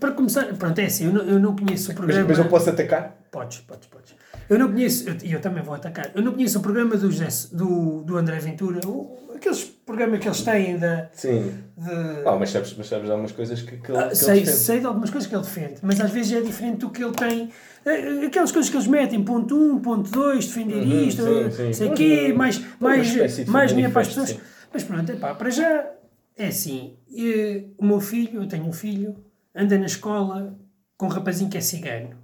Para 0.00 0.10
começar, 0.12 0.44
pronto, 0.56 0.78
é 0.80 0.84
assim, 0.86 1.06
eu 1.06 1.12
não, 1.12 1.22
eu 1.22 1.38
não 1.38 1.54
conheço 1.56 1.86
o 1.86 1.88
Mas, 1.88 1.96
programa. 1.96 2.28
mas 2.28 2.38
eu 2.38 2.44
posso 2.46 2.70
atacar? 2.70 3.16
Podes, 3.30 3.58
podes, 3.60 3.86
podes. 3.88 4.14
Eu 4.48 4.58
não 4.58 4.72
conheço, 4.72 5.04
e 5.22 5.32
eu, 5.32 5.40
também 5.40 5.62
vou 5.62 5.74
atacar, 5.74 6.10
eu 6.14 6.22
não 6.22 6.32
conheço 6.32 6.58
o 6.58 6.62
programa 6.62 6.96
do, 6.96 7.10
José, 7.10 7.28
do, 7.52 8.02
do 8.02 8.16
André 8.16 8.38
Ventura, 8.38 8.80
o, 8.86 9.32
aqueles 9.34 9.62
programas 9.64 10.20
que 10.20 10.28
eles 10.28 10.40
têm 10.42 10.78
da. 10.78 11.10
Sim. 11.12 11.52
De, 11.76 11.90
Ah, 12.26 12.36
mas 12.38 12.50
sabes, 12.50 12.74
mas 12.76 12.86
sabes 12.86 13.10
algumas 13.10 13.32
coisas 13.32 13.60
que, 13.60 13.76
que 13.76 13.90
ele, 13.92 13.98
Ah, 13.98 14.08
que 14.08 14.14
sei, 14.16 14.40
defende. 14.40 14.56
sei 14.58 14.80
de 14.80 14.86
algumas 14.86 15.10
coisas 15.10 15.28
que 15.28 15.34
ele 15.34 15.42
defende, 15.42 15.74
mas 15.82 16.00
às 16.00 16.10
vezes 16.10 16.32
é 16.32 16.40
diferente 16.40 16.78
do 16.78 16.90
que 16.90 17.04
ele 17.04 17.12
tem. 17.12 17.50
Eh, 17.84 18.26
Aquelas 18.26 18.50
coisas 18.50 18.70
que 18.70 18.76
eles 18.76 18.86
metem, 18.86 19.22
ponto 19.22 19.54
1, 19.54 19.72
um, 19.74 19.78
ponto 19.80 20.10
2, 20.10 20.46
defender 20.46 20.76
Uhum, 20.82 21.06
isto, 21.08 21.22
sim, 21.22 21.50
sim. 21.50 21.72
sei 21.74 21.88
Mas, 21.90 21.98
quê, 21.98 22.26
eh, 22.28 22.32
mais, 22.32 22.64
mais, 22.80 23.12
de 23.36 23.50
mais 23.50 23.70
dinheiro 23.70 23.92
para 23.92 24.00
as 24.02 24.08
pessoas. 24.08 24.30
sim. 24.30 24.40
Mas 24.72 24.82
pronto, 24.82 25.12
epá, 25.12 25.34
para 25.34 25.50
já 25.50 25.90
é 26.36 26.46
assim. 26.46 26.96
eh, 27.14 27.64
O 27.76 27.84
meu 27.84 28.00
filho, 28.00 28.42
eu 28.42 28.48
tenho 28.48 28.64
um 28.64 28.72
filho, 28.72 29.14
anda 29.54 29.76
na 29.78 29.86
escola 29.86 30.58
com 30.96 31.04
um 31.06 31.10
rapazinho 31.10 31.50
que 31.50 31.58
é 31.58 31.60
cigano 31.60 32.16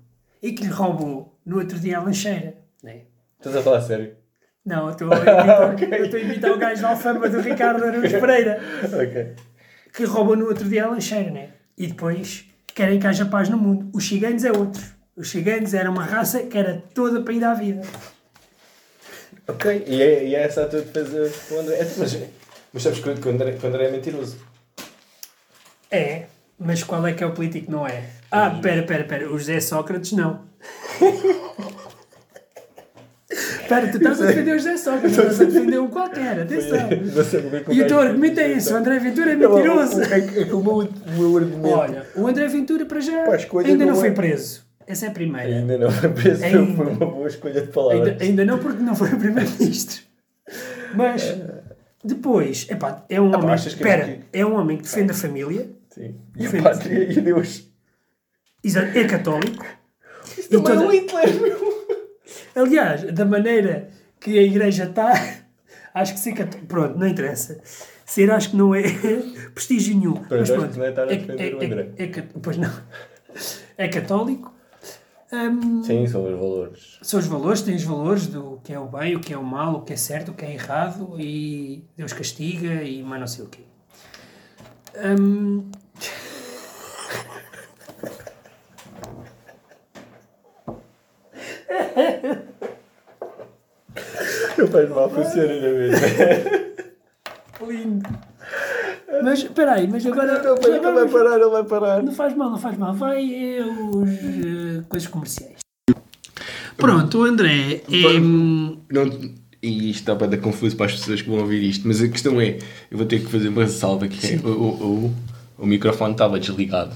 e 0.43 0.53
que 0.53 0.63
lhe 0.65 0.71
roubou 0.71 1.34
no 1.45 1.59
outro 1.59 1.79
dia 1.79 1.99
a 1.99 2.03
lancheira. 2.03 2.55
Né? 2.83 3.03
Estás 3.39 3.57
a 3.57 3.63
falar 3.63 3.81
sério? 3.83 4.17
Não, 4.65 4.87
eu 4.87 4.93
estou 4.93 5.13
a 5.13 5.17
imitar, 5.17 5.75
Ok. 5.75 5.89
eu 5.93 6.05
estou 6.07 6.21
a 6.21 6.23
imitar 6.23 6.51
o 6.53 6.59
gajo 6.59 6.83
da 6.83 6.89
Alfama 6.91 7.29
do 7.29 7.41
Ricardo 7.41 7.85
Araújo 7.85 8.19
Pereira 8.21 8.59
ok. 8.85 9.35
que 9.93 10.05
roubam 10.05 10.37
no 10.37 10.47
outro 10.47 10.69
dia 10.69 10.85
a 10.85 10.89
lancheira, 10.91 11.31
né? 11.31 11.51
E 11.77 11.87
depois 11.87 12.47
querem 12.75 12.99
que 12.99 13.07
haja 13.07 13.27
paz 13.27 13.49
no 13.49 13.59
mundo. 13.59 13.91
Os 13.95 14.07
ciganos 14.09 14.45
é 14.45 14.51
outro. 14.53 14.83
Os 15.17 15.31
ciganos 15.31 15.75
era 15.75 15.91
uma 15.91 16.05
raça 16.05 16.43
que 16.45 16.57
era 16.59 16.83
toda 16.95 17.21
para 17.23 17.33
ir 17.35 17.45
à 17.45 17.55
vida. 17.55 17.83
Ok, 19.47 19.85
e 19.87 20.03
é, 20.03 20.25
e 20.27 20.35
é 20.35 20.43
essa 20.43 20.63
a 20.65 20.67
tua 20.69 20.81
defesa 20.81 21.31
com 21.49 21.55
o 21.57 21.61
André. 21.61 21.75
É, 21.77 21.85
mas, 21.99 22.19
mas 22.73 22.83
sabes 22.83 22.99
que 23.01 23.09
o 23.29 23.31
André, 23.31 23.53
que 23.53 23.65
o 23.65 23.69
André 23.69 23.85
é 23.89 23.91
mentiroso. 23.91 24.39
É, 25.91 26.25
mas 26.59 26.83
qual 26.83 27.07
é 27.07 27.13
que 27.13 27.23
é 27.23 27.27
o 27.27 27.33
político 27.33 27.71
não 27.71 27.87
é? 27.87 28.05
Ah, 28.31 28.51
pera, 28.51 28.83
pera, 28.83 29.05
pera. 29.05 29.27
O 29.33 29.39
José 29.39 29.61
Sócrates 29.61 30.13
não. 30.13 30.41
Pera, 33.69 33.89
tu 33.91 33.97
estás 33.97 34.21
a 34.21 34.27
defender 34.27 34.53
o 34.55 34.59
José 34.59 34.77
Sócrates, 34.77 35.13
estás 35.19 35.41
a 35.41 35.45
defender 35.45 35.81
um 35.81 35.89
qualquer, 35.89 36.41
atenção. 36.43 36.77
É 36.79 37.75
E 37.75 37.83
o 37.83 37.87
teu 37.87 37.99
argumento 38.01 38.39
é 38.39 38.53
esse, 38.53 38.73
o 38.73 38.77
André 38.77 38.99
Ventura 38.99 39.33
é 39.33 39.37
mentiroso. 39.37 40.03
É 40.03 40.21
que, 40.21 40.39
é 40.41 40.45
que 40.45 40.53
o, 40.53 40.63
meu, 40.63 40.75
o 40.81 41.11
meu 41.19 41.37
argumento. 41.39 42.05
Não, 42.17 42.23
o 42.25 42.27
André 42.29 42.47
Ventura 42.47 42.85
para 42.85 43.01
já 43.01 43.25
Pá, 43.25 43.37
ainda 43.65 43.87
não 43.87 43.97
foi 43.97 44.09
é- 44.09 44.13
preso. 44.13 44.63
Essa 44.87 45.07
é 45.07 45.09
a 45.09 45.13
primeira. 45.13 45.49
Ainda 45.49 45.79
não, 45.79 45.89
penso 45.91 46.39
que 46.41 46.45
Ainda. 46.45 46.77
foi 46.77 46.87
uma 46.89 47.07
boa 47.07 47.27
escolha 47.27 47.61
de 47.63 47.69
palavras. 47.69 48.09
Ainda, 48.09 48.23
ainda 48.25 48.45
não, 48.45 48.59
porque 48.59 48.83
não 48.83 48.95
foi 48.95 49.09
o 49.15 49.17
primeiro-ministro. 49.19 50.03
Mas 50.95 51.35
depois, 52.05 52.67
epá, 52.71 53.03
é 53.09 53.19
um 53.19 53.35
Ah, 53.35 53.39
homem. 53.39 53.51
é 53.53 53.55
Espera, 53.55 54.05
que- 54.05 54.21
é 54.39 54.45
um 54.45 54.55
homem 54.55 54.77
que 54.77 54.83
defende 54.83 55.11
a 55.13 55.15
família, 55.15 55.71
Sim. 55.95 56.17
E 56.37 56.47
a 56.47 56.63
pátria 56.63 57.13
e 57.13 57.21
Deus. 57.21 57.71
exa- 58.65 58.91
é 58.99 59.05
católico. 59.05 59.65
Isso 60.37 60.49
também 60.49 60.73
é 60.73 60.75
toda- 60.75 60.87
um 60.87 60.91
Hitler, 60.91 61.41
meu. 61.41 61.87
Aliás, 62.57 63.03
da 63.13 63.25
maneira 63.25 63.91
que 64.21 64.39
a 64.39 64.43
igreja 64.43 64.85
está, 64.85 65.13
acho 65.95 66.15
que 66.15 66.21
ser 66.21 66.33
católico. 66.33 66.67
Pronto, 66.67 66.99
não 66.99 67.07
interessa. 67.07 67.61
Ser 68.07 68.31
acho 68.31 68.51
que 68.51 68.57
não 68.57 68.75
é 68.75 68.83
prestígio 69.55 69.97
nenhum. 69.97 70.15
Pronto, 70.15 70.35
Mas 70.41 70.51
pronto, 70.51 70.77
não 70.79 70.85
é 70.85 70.91
estar 70.91 71.03
a 71.09 71.13
é, 71.13 71.17
defender 71.17 71.55
o 71.55 71.63
é- 71.63 71.67
André. 71.67 71.91
é- 71.97 72.03
é 72.05 72.07
cat- 72.09 72.35
pois 72.43 72.57
não. 72.57 72.71
É 73.77 73.89
católico. 73.89 74.53
Hum, 75.33 75.83
Sim, 75.83 76.07
são 76.07 76.25
os 76.25 76.39
valores. 76.39 76.99
são 77.03 77.19
os 77.19 77.27
valores, 77.27 77.63
tem 77.63 77.75
os 77.75 77.83
valores 77.83 78.29
do 78.29 78.61
que 78.63 78.73
é 78.73 78.79
o 78.79 78.87
bem, 78.87 79.17
o 79.17 79.21
que 79.21 79.33
é 79.33 79.37
o 79.39 79.43
mal, 79.43 79.75
o 79.77 79.83
que 79.83 79.93
é 79.93 79.97
certo, 79.97 80.31
o 80.31 80.35
que 80.35 80.45
é 80.45 80.53
errado 80.53 81.17
e 81.19 81.85
Deus 81.97 82.13
castiga 82.13 82.83
e 82.85 83.03
mais 83.03 83.21
não 83.21 83.27
sei 83.27 83.45
o 83.45 83.49
quê. 83.49 83.63
Hum, 84.97 85.71
Não 94.59 94.67
faz 94.69 94.89
mal, 94.91 95.11
funciona 95.11 95.55
na 95.55 95.69
mesma. 95.69 95.99
lindo. 97.69 98.09
Mas 99.23 99.39
espera 99.41 99.75
aí, 99.75 99.87
mas 99.89 100.05
agora. 100.07 100.43
Não, 100.43 100.57
vai, 100.57 100.73
agora 100.73 100.81
não 100.81 100.95
vai 100.95 101.09
parar, 101.09 101.39
não 101.39 101.51
vai 101.51 101.65
parar. 101.65 102.03
Não 102.03 102.13
faz 102.13 102.37
mal, 102.37 102.51
não 102.51 102.59
faz 102.59 102.77
mal. 102.77 102.95
Vai 102.95 103.33
é, 103.33 103.65
os 103.65 104.11
eh, 104.11 104.83
coisas 104.89 105.09
comerciais. 105.09 105.59
Pronto, 106.77 107.19
o 107.19 107.23
André 107.23 107.83
é. 107.91 108.21
hum, 108.21 108.79
Não, 108.91 109.07
e 109.63 109.91
isto 109.91 110.01
está 110.01 110.17
para 110.17 110.27
dar 110.27 110.39
confuso 110.39 110.77
para 110.77 110.87
as 110.87 110.93
pessoas 110.93 111.23
que 111.23 111.29
vão 111.31 111.39
ouvir 111.39 111.63
isto, 111.63 111.87
mas 111.87 112.03
a 112.03 112.09
questão 112.09 112.41
é, 112.41 112.59
eu 112.91 112.99
vou 112.99 113.07
ter 113.07 113.21
que 113.21 113.31
fazer 113.31 113.49
uma 113.49 113.63
ressalva 113.63 114.09
que 114.09 114.35
é, 114.35 114.37
o, 114.39 114.49
o, 114.49 115.07
o, 115.07 115.15
o 115.59 115.67
microfone 115.67 116.13
estava 116.13 116.39
desligado. 116.39 116.95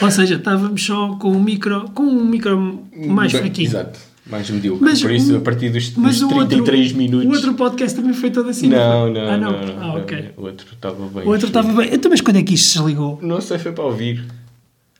Ou 0.00 0.10
seja, 0.10 0.34
estávamos 0.36 0.84
só 0.84 1.14
com 1.16 1.32
um 1.32 1.42
micro, 1.42 1.90
com 1.94 2.02
um 2.02 2.24
micro 2.24 2.82
mais 3.06 3.32
Bem, 3.32 3.40
fraquinho. 3.42 3.68
Exato, 3.68 3.98
mais 4.26 4.48
medíocre. 4.50 4.84
Mas 4.84 5.02
Por 5.02 5.10
isso, 5.10 5.36
a 5.36 5.40
partir 5.40 5.70
dos, 5.70 5.90
dos 5.90 6.22
o 6.22 6.26
outro, 6.26 6.46
33 6.46 6.92
minutos... 6.92 7.28
o 7.28 7.32
outro 7.32 7.54
podcast 7.54 7.96
também 7.96 8.14
foi 8.14 8.30
todo 8.30 8.48
assim. 8.48 8.68
Não, 8.68 9.12
não, 9.12 9.20
ah, 9.28 9.36
não, 9.36 9.52
não. 9.52 9.66
não, 9.66 9.82
Ah, 9.82 9.94
ok. 9.96 10.30
O 10.36 10.42
outro 10.44 10.66
estava 10.72 11.06
bem. 11.06 11.24
O 11.24 11.28
outro 11.30 11.46
estava 11.46 11.72
bem. 11.72 11.90
Então, 11.92 12.10
mas 12.10 12.20
quando 12.20 12.36
é 12.36 12.42
que 12.42 12.54
isto 12.54 12.68
se 12.68 12.78
desligou? 12.78 13.18
Não 13.22 13.40
sei, 13.40 13.58
foi 13.58 13.72
para 13.72 13.84
ouvir. 13.84 14.24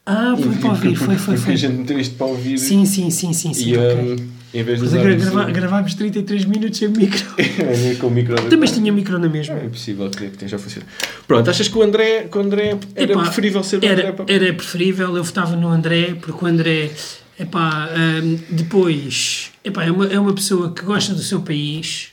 Ah, 0.07 0.37
foi 0.39 0.55
para 0.57 0.69
ouvir, 0.71 0.95
foi, 0.97 1.17
foi, 1.17 1.35
Porque 1.35 1.47
foi. 1.47 1.55
a 1.55 1.57
gente 1.57 1.75
meteu 1.79 1.99
isto 1.99 2.15
para 2.17 2.27
ouvir 2.27 2.59
Sim, 2.59 2.85
sim, 2.85 3.11
sim, 3.11 3.33
sim, 3.33 3.55
sim. 3.55 3.71
e 3.71 3.79
ok. 3.79 4.13
um, 4.13 4.29
em 4.55 4.63
vez 4.63 4.81
de 4.81 4.89
grava- 4.89 5.47
som- 5.47 5.53
gravámos 5.53 5.95
33 5.95 6.45
minutos 6.45 6.79
sem 6.79 6.89
micro. 6.89 7.25
com 8.01 8.07
o 8.07 8.11
micro 8.11 8.37
Também 8.49 8.71
tinha 8.71 8.93
micro 8.93 9.19
na 9.19 9.29
mesma. 9.29 9.59
É 9.59 9.65
impossível 9.65 10.09
que 10.11 10.19
que 10.19 10.25
esteja 10.27 10.57
a 10.57 10.59
funcionar. 10.59 10.87
Pronto, 11.27 11.51
achas 11.51 11.67
que 11.69 11.77
o 11.77 11.83
André, 11.83 12.29
que 12.31 12.39
o 12.39 12.41
André 12.41 12.79
era 12.95 13.13
Epá, 13.13 13.23
preferível 13.23 13.63
ser 13.65 13.83
o 13.83 13.85
era, 13.85 13.93
André 13.93 14.13
para... 14.13 14.33
Era 14.33 14.55
preferível, 14.55 15.17
eu 15.17 15.25
votava 15.25 15.57
no 15.57 15.69
André, 15.69 16.15
porque 16.21 16.45
o 16.45 16.49
André, 16.49 16.91
epá, 17.39 17.89
hum, 18.23 18.39
depois, 18.51 19.51
epá, 19.65 19.85
é, 19.85 19.91
uma, 19.91 20.07
é 20.07 20.19
uma 20.19 20.33
pessoa 20.33 20.73
que 20.73 20.83
gosta 20.83 21.13
do 21.15 21.23
seu 21.23 21.41
país, 21.41 22.09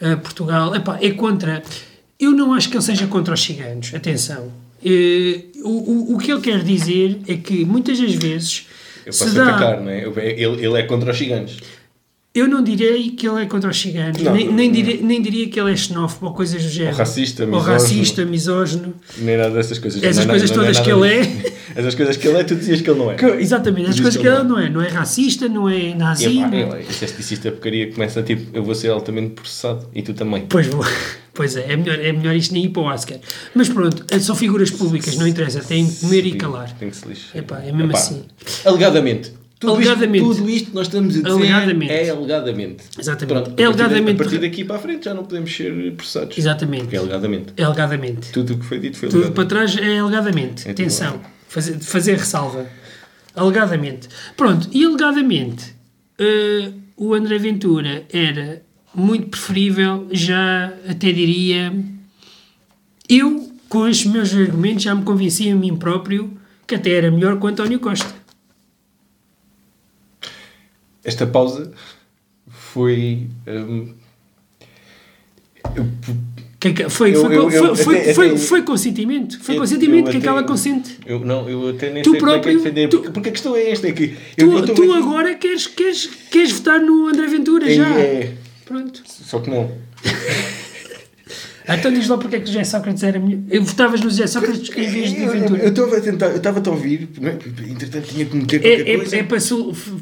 uh, 0.00 0.16
Portugal, 0.18 0.74
epá, 0.76 0.98
é 1.00 1.10
contra, 1.12 1.62
eu 2.20 2.32
não 2.32 2.52
acho 2.52 2.68
que 2.68 2.76
ele 2.76 2.84
seja 2.84 3.06
contra 3.06 3.32
os 3.34 3.42
ciganos. 3.42 3.94
Atenção. 3.94 4.52
Eh, 4.84 5.40
o, 5.64 6.12
o, 6.12 6.14
o 6.14 6.18
que 6.18 6.30
ele 6.30 6.40
quer 6.40 6.62
dizer 6.62 7.18
é 7.26 7.36
que 7.36 7.64
muitas 7.64 7.98
das 7.98 8.12
vezes 8.14 8.65
Eu 9.06 9.12
posso 9.12 9.40
atacar, 9.40 9.80
não 9.80 9.90
é? 9.90 10.00
Ele, 10.00 10.66
ele 10.66 10.78
é 10.78 10.82
contra 10.82 11.12
os 11.12 11.16
ciganos. 11.16 11.58
Eu 12.36 12.46
não 12.46 12.62
direi 12.62 13.10
que 13.12 13.26
ele 13.26 13.42
é 13.42 13.46
contra 13.46 13.70
os 13.70 13.80
ciganos, 13.80 14.20
Não, 14.20 14.34
nem, 14.34 14.52
nem, 14.52 14.70
diria, 14.70 14.98
nem 15.00 15.22
diria 15.22 15.48
que 15.48 15.58
ele 15.58 15.72
é 15.72 15.76
xenófobo 15.76 16.26
ou 16.26 16.32
coisas 16.34 16.62
do 16.62 16.68
género. 16.68 16.94
racista, 16.96 17.44
Ou 17.44 17.48
misógino. 17.48 17.72
racista, 17.72 18.24
misógino. 18.26 18.94
Nem 19.16 19.38
nada 19.38 19.54
dessas 19.54 19.78
coisas. 19.78 20.02
Essas 20.02 20.16
Não 20.26 20.34
é 20.34 20.38
coisas 20.38 20.50
não 20.50 20.56
todas 20.58 20.76
é 20.76 20.82
que 20.82 20.90
nada 20.92 21.06
ele 21.08 21.26
disso. 21.26 21.56
Essas 21.74 21.94
coisas 21.94 22.16
que 22.18 22.28
ele 22.28 22.38
é, 22.38 22.44
tu 22.44 22.54
dizias 22.54 22.80
que 22.82 22.90
ele 22.90 22.98
não 22.98 23.10
é. 23.10 23.14
Que- 23.14 23.24
exatamente, 23.26 23.88
as 23.88 23.96
coisas 24.00 24.16
que 24.18 24.22
que 24.22 24.28
ele 24.28 24.42
não 24.44 24.58
é. 24.58 24.68
Não 24.68 24.82
é 24.82 24.88
racista, 24.88 25.48
não 25.48 25.66
é 25.68 25.94
nazi. 25.94 26.28
Não- 26.40 26.52
eu- 26.54 26.84
Se 26.92 27.06
este 27.06 27.16
disseste 27.16 27.48
a 27.48 27.52
porcaria 27.52 27.90
começa 27.90 28.22
tipo, 28.22 28.54
eu 28.54 28.62
vou 28.62 28.74
ser 28.74 28.88
altamente 28.90 29.30
processado 29.30 29.88
e 29.94 30.02
tu 30.02 30.12
também. 30.12 30.44
Pois 30.46 30.66
vou. 30.66 30.84
Pois 31.32 31.54
é, 31.56 31.72
é 31.72 31.76
melhor, 31.76 31.98
é 31.98 32.12
melhor 32.12 32.34
isto 32.34 32.52
nem 32.54 32.64
ir 32.64 32.68
para 32.70 32.82
o 32.82 32.84
Oscar. 32.86 33.18
Mas 33.54 33.68
pronto, 33.68 34.04
são 34.20 34.34
figuras 34.36 34.70
públicas, 34.70 35.16
não 35.16 35.26
interessa, 35.26 35.60
têm 35.60 35.86
que 35.86 36.00
comer 36.00 36.24
e 36.26 36.32
calar. 36.32 36.70
Tem 36.78 36.88
que 36.90 36.96
se 36.96 37.06
lixar. 37.06 37.36
Epá, 37.36 37.58
é 37.60 37.72
mesmo 37.72 37.90
Epá, 37.90 37.98
assim. 37.98 38.22
Alegadamente. 38.64 39.32
Tudo 39.58 39.72
Alegadamente. 39.74 40.18
Isto, 40.24 40.36
tudo 40.36 40.50
isto 40.50 40.68
que 40.70 40.74
nós 40.74 40.86
estamos 40.86 41.14
a 41.16 41.18
dizer 41.22 41.30
Alegadamente. 41.30 41.92
é 41.92 42.10
alegadamente. 42.10 42.84
Exatamente. 42.98 43.32
Pronto, 43.34 43.48
a 43.48 43.52
É 43.62 43.66
partir, 43.66 43.82
alegadamente 43.82 44.10
a 44.10 44.24
partir 44.24 44.38
daqui 44.38 44.64
para 44.64 44.76
a 44.76 44.78
frente 44.78 45.04
já 45.06 45.14
não 45.14 45.24
podemos 45.24 45.54
ser 45.56 45.92
processados. 45.94 46.36
Exatamente. 46.36 46.82
Porque 46.82 46.96
é 46.96 46.98
alegadamente. 46.98 47.52
É 47.56 47.62
alegadamente. 47.62 48.32
Tudo 48.32 48.52
o 48.54 48.58
que 48.58 48.64
foi 48.66 48.78
dito 48.78 48.98
foi 48.98 49.08
Tudo 49.08 49.32
para 49.32 49.46
trás 49.46 49.76
é 49.78 49.98
alegadamente. 49.98 50.68
É 50.68 50.72
Atenção. 50.72 51.20
Fazer, 51.48 51.78
fazer 51.80 52.16
ressalva. 52.18 52.66
Alegadamente. 53.34 54.08
Pronto, 54.36 54.68
e 54.72 54.84
alegadamente 54.84 55.74
eh, 56.18 56.70
o 56.96 57.14
André 57.14 57.38
Ventura 57.38 58.04
era 58.12 58.62
muito 58.94 59.28
preferível, 59.28 60.06
já 60.10 60.72
até 60.88 61.12
diria. 61.12 61.72
Eu, 63.08 63.50
com 63.68 63.86
estes 63.88 64.10
meus 64.10 64.34
argumentos, 64.34 64.82
já 64.82 64.94
me 64.94 65.02
convenci 65.02 65.50
a 65.50 65.54
mim 65.54 65.76
próprio 65.76 66.30
que 66.66 66.74
até 66.74 66.90
era 66.90 67.10
melhor 67.10 67.38
que 67.38 67.44
o 67.44 67.48
António 67.48 67.78
Costa. 67.78 68.15
Esta 71.06 71.26
pausa 71.26 71.70
foi. 72.50 73.28
hum, 73.46 73.94
eu- 75.74 75.86
Que, 76.58 76.88
foi, 76.88 77.14
Eu- 77.14 77.20
foi, 77.20 77.36
eu- 77.36 77.50
foi, 77.50 77.58
eu- 77.68 77.76
foi, 77.76 77.98
até- 78.00 78.14
foi, 78.14 78.28
até- 78.30 78.38
foi 78.38 78.62
consentimento. 78.62 79.38
Foi 79.40 79.56
consentimento 79.56 80.04
que 80.10 80.16
até- 80.16 80.18
aquela 80.18 80.42
consente. 80.42 80.98
eu, 81.06 81.20
não, 81.20 81.48
eu 81.48 81.68
até 81.68 81.92
nem 81.92 82.02
Tu 82.02 82.10
sei 82.10 82.18
é 82.18 82.22
é 82.22 82.24
próprio- 82.26 82.56
defender. 82.58 82.88
tu- 82.88 83.02
porque, 83.12 83.28
a 83.28 83.32
questão 83.32 83.54
é 83.54 83.70
esta: 83.70 83.86
é 83.86 83.92
que. 83.92 84.16
Tu, 84.36 84.66
tu 84.74 84.82
aqui- 84.82 84.92
agora 84.92 85.34
queres, 85.36 85.66
queres, 85.68 86.06
queres 86.30 86.52
votar 86.52 86.80
no 86.80 87.06
André 87.08 87.26
Ventura 87.28 87.72
já. 87.72 87.88
É, 88.00 88.32
Pronto. 88.64 89.02
só 89.06 89.38
que 89.38 89.48
não. 89.50 89.70
Então 91.68 91.92
diz 91.92 92.06
lá 92.08 92.16
porque 92.16 92.36
é 92.36 92.38
que 92.38 92.44
o 92.44 92.48
José 92.48 92.62
Sócrates 92.64 93.02
era 93.02 93.18
melhor. 93.18 93.40
Eu 93.50 93.62
votavas 93.64 94.00
no 94.00 94.08
José 94.08 94.26
Sócrates 94.26 94.70
em 94.70 94.88
vez 94.90 95.10
de 95.10 95.26
Ventura. 95.26 95.62
Eu 95.62 95.68
estava 95.70 95.96
a 95.96 96.00
tentar, 96.00 96.26
eu 96.28 96.36
estava 96.36 96.62
a 96.64 96.70
ouvir, 96.70 97.08
não 97.20 97.28
é? 97.28 97.32
entretanto 97.68 98.06
tinha 98.08 98.24
que 98.24 98.36
meter 98.36 98.60
qualquer 98.60 98.88
É, 98.88 98.96
coisa. 98.98 99.16
é, 99.16 99.18
é 99.18 99.22
para, 99.24 99.38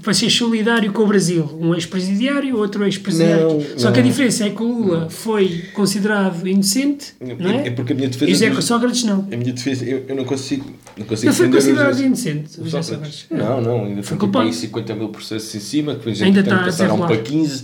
para 0.03 0.15
ser 0.15 0.31
solidário 0.31 0.93
com 0.93 1.03
o 1.03 1.07
Brasil. 1.07 1.49
Um 1.61 1.75
ex-presidiário, 1.75 2.57
outro 2.59 2.85
ex-presidiário. 2.85 3.45
Não, 3.49 3.79
Só 3.79 3.91
que 3.93 4.01
a 4.01 4.03
não. 4.03 4.09
diferença 4.11 4.45
é 4.45 4.51
que 4.51 4.62
o 4.62 4.67
Lula 4.67 5.09
foi 5.11 5.65
considerado 5.73 6.47
inocente, 6.47 7.15
não 7.21 7.51
é? 7.51 7.69
É 7.69 7.71
porque 7.71 7.93
a 7.93 7.97
minha 7.97 8.09
defesa. 8.09 8.31
E 8.31 8.33
o 8.33 8.35
José 8.35 8.51
dos- 8.51 8.65
Sócrates 8.65 9.05
não. 9.05 9.21
A 9.33 9.37
minha 9.37 9.53
defesa, 9.53 9.85
eu, 9.85 10.05
eu 10.09 10.15
não 10.17 10.25
consigo. 10.25 10.67
Não 10.99 11.07
consigo 11.07 11.31
Ele 11.31 11.37
foi 11.37 11.49
considerado 11.51 12.01
inocente, 12.01 12.61
o 12.61 12.62
os 12.65 12.71
José 12.71 12.83
Sócrates. 12.83 13.27
Não, 13.31 13.61
não, 13.61 13.85
ainda 13.87 14.03
Foi 14.03 14.17
culpado. 14.19 14.47
aí 14.47 14.53
50 14.53 14.95
mil 14.95 15.09
processos 15.09 15.55
em 15.55 15.61
cima, 15.61 15.95
depois 15.95 16.21
Ainda 16.21 16.41
está 16.41 16.57
a 16.57 16.65
passaram 16.65 16.97
desenrolar. 16.97 17.07
para 17.07 17.17
15, 17.23 17.62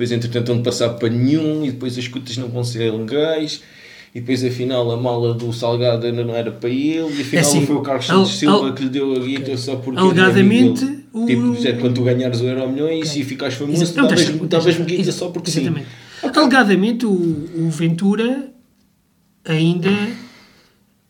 depois 0.00 0.12
entretanto 0.12 0.46
vão 0.54 0.62
passar 0.62 0.88
para 0.90 1.10
nenhum 1.10 1.62
e 1.62 1.72
depois 1.72 1.92
as 1.92 1.98
escutas 2.04 2.34
não 2.38 2.48
vão 2.48 2.64
ser 2.64 2.90
legais. 2.90 3.62
E 4.14 4.18
depois 4.20 4.42
afinal 4.42 4.90
a 4.90 4.96
mala 4.96 5.34
do 5.34 5.52
Salgado 5.52 6.06
ainda 6.06 6.24
não 6.24 6.34
era 6.34 6.50
para 6.50 6.68
ele, 6.70 7.16
e 7.18 7.20
afinal 7.20 7.44
assim, 7.44 7.60
não 7.60 7.66
foi 7.66 7.76
o 7.76 7.80
Carlos 7.82 8.06
Santos 8.06 8.30
Silva 8.38 8.66
al- 8.68 8.74
que 8.74 8.82
lhe 8.82 8.88
deu 8.88 9.14
a 9.14 9.18
guita 9.20 9.56
só 9.56 9.76
porque. 9.76 10.00
Alegadamente, 10.00 10.84
é 10.84 11.16
o-. 11.16 11.26
Tipo, 11.26 11.54
já 11.62 11.72
quando 11.76 11.94
tu 11.94 12.02
ganhares 12.02 12.40
o 12.40 12.44
Euro 12.44 12.68
Milhões 12.70 13.14
e 13.14 13.22
ficares 13.22 13.54
famoso, 13.54 13.82
Exa- 13.82 14.00
não, 14.02 14.08
tens- 14.08 14.30
davas-me 14.48 14.84
tens- 14.86 14.96
guita 14.98 15.12
só 15.12 15.28
porque 15.28 15.50
sim. 15.50 15.60
Exatamente. 15.60 15.86
Alegadamente, 16.22 17.06
o, 17.06 17.10
o 17.12 17.70
Ventura 17.70 18.48
ainda 19.44 19.90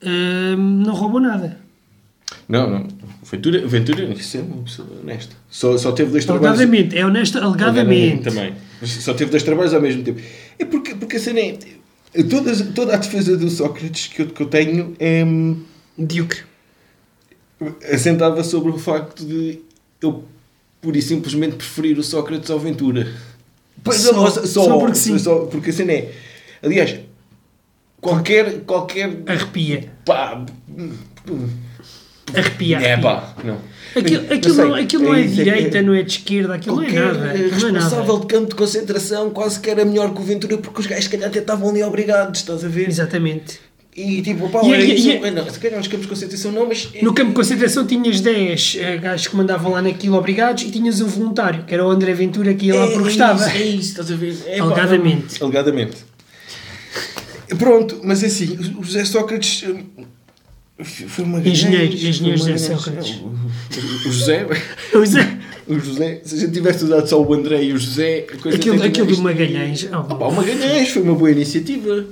hum, 0.04 0.82
não 0.84 0.94
roubou 0.94 1.20
nada. 1.20 1.58
Não, 2.48 2.68
não. 2.68 2.86
Ventura, 3.30 3.66
Ventura 3.66 4.02
isso 4.04 4.36
é 4.36 4.40
uma 4.40 4.62
pessoa 4.62 4.88
honesta. 5.02 5.34
Só, 5.48 5.78
só 5.78 5.92
teve 5.92 6.10
dois 6.10 6.24
trabalhos. 6.24 6.58
Alegadamente, 6.60 6.98
é 6.98 7.06
honesto, 7.06 7.38
alegadamente. 7.38 8.24
Também. 8.24 8.52
Só 8.84 9.12
teve 9.14 9.30
dois 9.30 9.42
trabalhos 9.42 9.74
ao 9.74 9.80
mesmo 9.80 10.02
tempo. 10.02 10.20
É 10.58 10.64
porque, 10.64 10.94
porque 10.94 11.16
a 11.16 11.20
cena 11.20 11.40
é. 11.40 11.58
Todas, 12.28 12.60
toda 12.74 12.94
a 12.94 12.96
defesa 12.96 13.36
do 13.36 13.48
Sócrates 13.50 14.08
que 14.08 14.22
eu, 14.22 14.26
que 14.28 14.42
eu 14.42 14.46
tenho 14.46 14.94
é. 14.98 15.22
Medíocre. 15.96 16.40
assentava 17.92 18.42
sobre 18.42 18.70
o 18.70 18.78
facto 18.78 19.24
de 19.24 19.60
eu 20.00 20.24
pura 20.80 20.96
e 20.96 21.02
simplesmente 21.02 21.56
preferir 21.56 21.98
o 21.98 22.02
Sócrates 22.02 22.50
ao 22.50 22.58
Ventura. 22.58 23.12
Pois 23.84 24.00
Só- 24.00 24.12
não, 24.12 24.30
só 24.30 24.78
porque 24.78 24.94
sim. 24.96 25.18
só 25.18 25.44
porque 25.46 25.70
a 25.70 25.72
cena 25.72 25.92
é. 25.92 26.12
Aliás, 26.62 26.98
qualquer. 28.00 28.60
qualquer 28.62 29.22
Arrepia. 29.26 29.90
pá, 30.04 30.44
Arrepia. 32.36 32.78
é 32.78 32.96
pá, 32.96 33.34
não. 33.44 33.58
Aquilo, 33.96 34.22
Não 34.22 34.36
aquilo, 34.36 34.54
sei, 34.54 34.64
não, 34.64 34.74
aquilo 34.76 35.02
não 35.04 35.14
é, 35.14 35.20
isso, 35.22 35.34
direita, 35.34 35.82
não 35.82 35.94
é 35.94 36.02
de 36.02 36.10
esquerda, 36.12 36.54
aquilo 36.54 36.76
não 36.76 36.82
é 36.82 36.86
Qualquer 36.92 37.12
nada. 37.14 37.30
aquilo 37.30 37.38
não 37.40 37.46
é 37.46 37.72
responsável 37.72 38.06
nada. 38.14 38.20
de 38.20 38.26
campo 38.26 38.46
de 38.50 38.54
concentração 38.54 39.30
quase 39.30 39.58
que 39.58 39.68
era 39.68 39.84
melhor 39.84 40.14
que 40.14 40.20
o 40.20 40.24
Ventura 40.24 40.58
porque 40.58 40.80
os 40.80 40.86
gajos 40.86 41.04
se 41.04 41.10
calhar 41.10 41.28
até 41.28 41.40
estavam 41.40 41.70
ali 41.70 41.82
obrigados, 41.82 42.38
estás 42.40 42.64
a 42.64 42.68
ver? 42.68 42.88
Exatamente. 42.88 43.58
E 43.96 44.22
tipo, 44.22 44.48
pá, 44.48 44.60
E- 44.62 44.72
era 44.72 44.82
e- 44.84 44.94
isso. 44.94 45.32
não, 45.32 45.50
se 45.50 45.58
calhar 45.58 45.76
nos 45.76 45.88
campos 45.88 46.02
de 46.06 46.08
concentração 46.08 46.52
não, 46.52 46.68
mas. 46.68 46.88
No 47.02 47.12
campo 47.12 47.30
de 47.30 47.34
concentração 47.34 47.84
tinhas 47.84 48.20
10 48.20 48.76
eh, 48.78 48.96
gajos 48.98 49.26
que 49.26 49.34
mandavam 49.36 49.72
lá 49.72 49.82
naquilo 49.82 50.16
obrigados 50.16 50.62
e 50.62 50.70
tinhas 50.70 51.00
um 51.00 51.08
voluntário, 51.08 51.64
que 51.64 51.74
era 51.74 51.84
o 51.84 51.90
André 51.90 52.14
Ventura, 52.14 52.54
que 52.54 52.66
ia 52.66 52.76
lá 52.76 52.84
é, 52.84 52.86
porque 52.86 52.98
é 53.00 53.02
gostava. 53.02 53.44
Isso, 53.48 53.56
é 53.56 53.62
isso, 53.64 53.88
estás 53.90 54.12
a 54.12 54.14
ver? 54.14 54.36
É, 54.46 54.58
pá, 54.58 54.64
Alegadamente. 54.66 55.40
não. 55.40 55.46
Alegadamente. 55.48 55.96
Pronto, 57.58 58.00
mas 58.04 58.22
assim, 58.22 58.56
o 58.78 58.84
José 58.84 59.04
Sócrates. 59.04 59.64
Foi 60.84 61.24
uma 61.24 61.38
Engenheiro, 61.40 61.92
engenheiro 61.94 62.38
foi 62.38 62.50
uma 62.50 62.58
José. 62.58 62.76
Sócrates. 62.76 63.10
O, 63.16 63.26
o- 63.26 63.30
o 64.08 64.12
José. 64.12 64.46
O 65.68 65.78
José, 65.78 66.20
se 66.24 66.34
a 66.34 66.38
gente 66.38 66.52
tivesse 66.52 66.84
usado 66.84 67.06
só 67.08 67.22
o 67.22 67.32
André 67.34 67.62
e 67.64 67.72
o 67.72 67.78
José, 67.78 68.26
Aquilo, 68.52 68.82
aquilo 68.82 69.06
do 69.06 69.18
Magalhães. 69.22 69.88
oh, 69.92 69.96
Ah, 69.96 70.02
pá, 70.02 70.26
o 70.26 70.32
Magalhães 70.34 70.88
foi 70.90 71.02
uma 71.02 71.14
boa 71.14 71.30
iniciativa. 71.30 72.04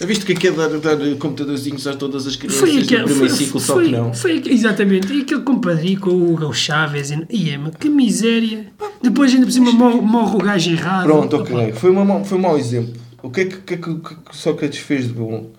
Já 0.00 0.06
viste 0.06 0.22
o 0.24 0.26
que 0.26 0.34
que 0.34 0.48
é 0.48 0.50
dar, 0.50 0.68
dar 0.70 0.96
computadorzinhos 1.18 1.86
a 1.86 1.94
todas 1.94 2.26
as 2.26 2.34
crianças 2.34 2.58
Foi 2.60 2.70
aquele, 2.70 3.04
primeiro 3.04 3.14
foi, 3.14 3.28
ciclo, 3.28 3.60
só 3.60 3.74
foi, 3.74 3.84
que 3.84 3.90
não? 3.92 4.12
foi, 4.12 4.42
exatamente, 4.46 5.12
e 5.12 5.20
aquele 5.22 5.42
compadre 5.42 5.94
com 5.96 6.10
o 6.10 6.32
Hugo 6.32 6.52
Chaves 6.52 7.12
e, 7.30 7.50
ema, 7.50 7.70
que 7.70 7.88
miséria. 7.88 8.66
Depois 9.02 9.32
ainda 9.32 9.46
por 9.46 9.52
cima 9.52 9.70
morre, 9.70 10.00
morre 10.00 10.34
o 10.36 10.38
gajo 10.38 10.70
errado. 10.70 11.04
Pronto, 11.04 11.36
ok. 11.36 11.72
Foi, 11.74 11.90
uma, 11.90 12.24
foi 12.24 12.38
um 12.38 12.40
mau 12.40 12.58
exemplo. 12.58 12.92
O 13.22 13.30
que 13.30 13.42
é 13.42 13.44
que, 13.44 13.56
que, 13.58 13.74
é 13.74 13.76
que, 13.76 13.90
o 13.90 13.98
que 14.00 14.16
Sócrates 14.32 14.78
fez 14.80 15.06
de 15.06 15.12
bom? 15.12 15.50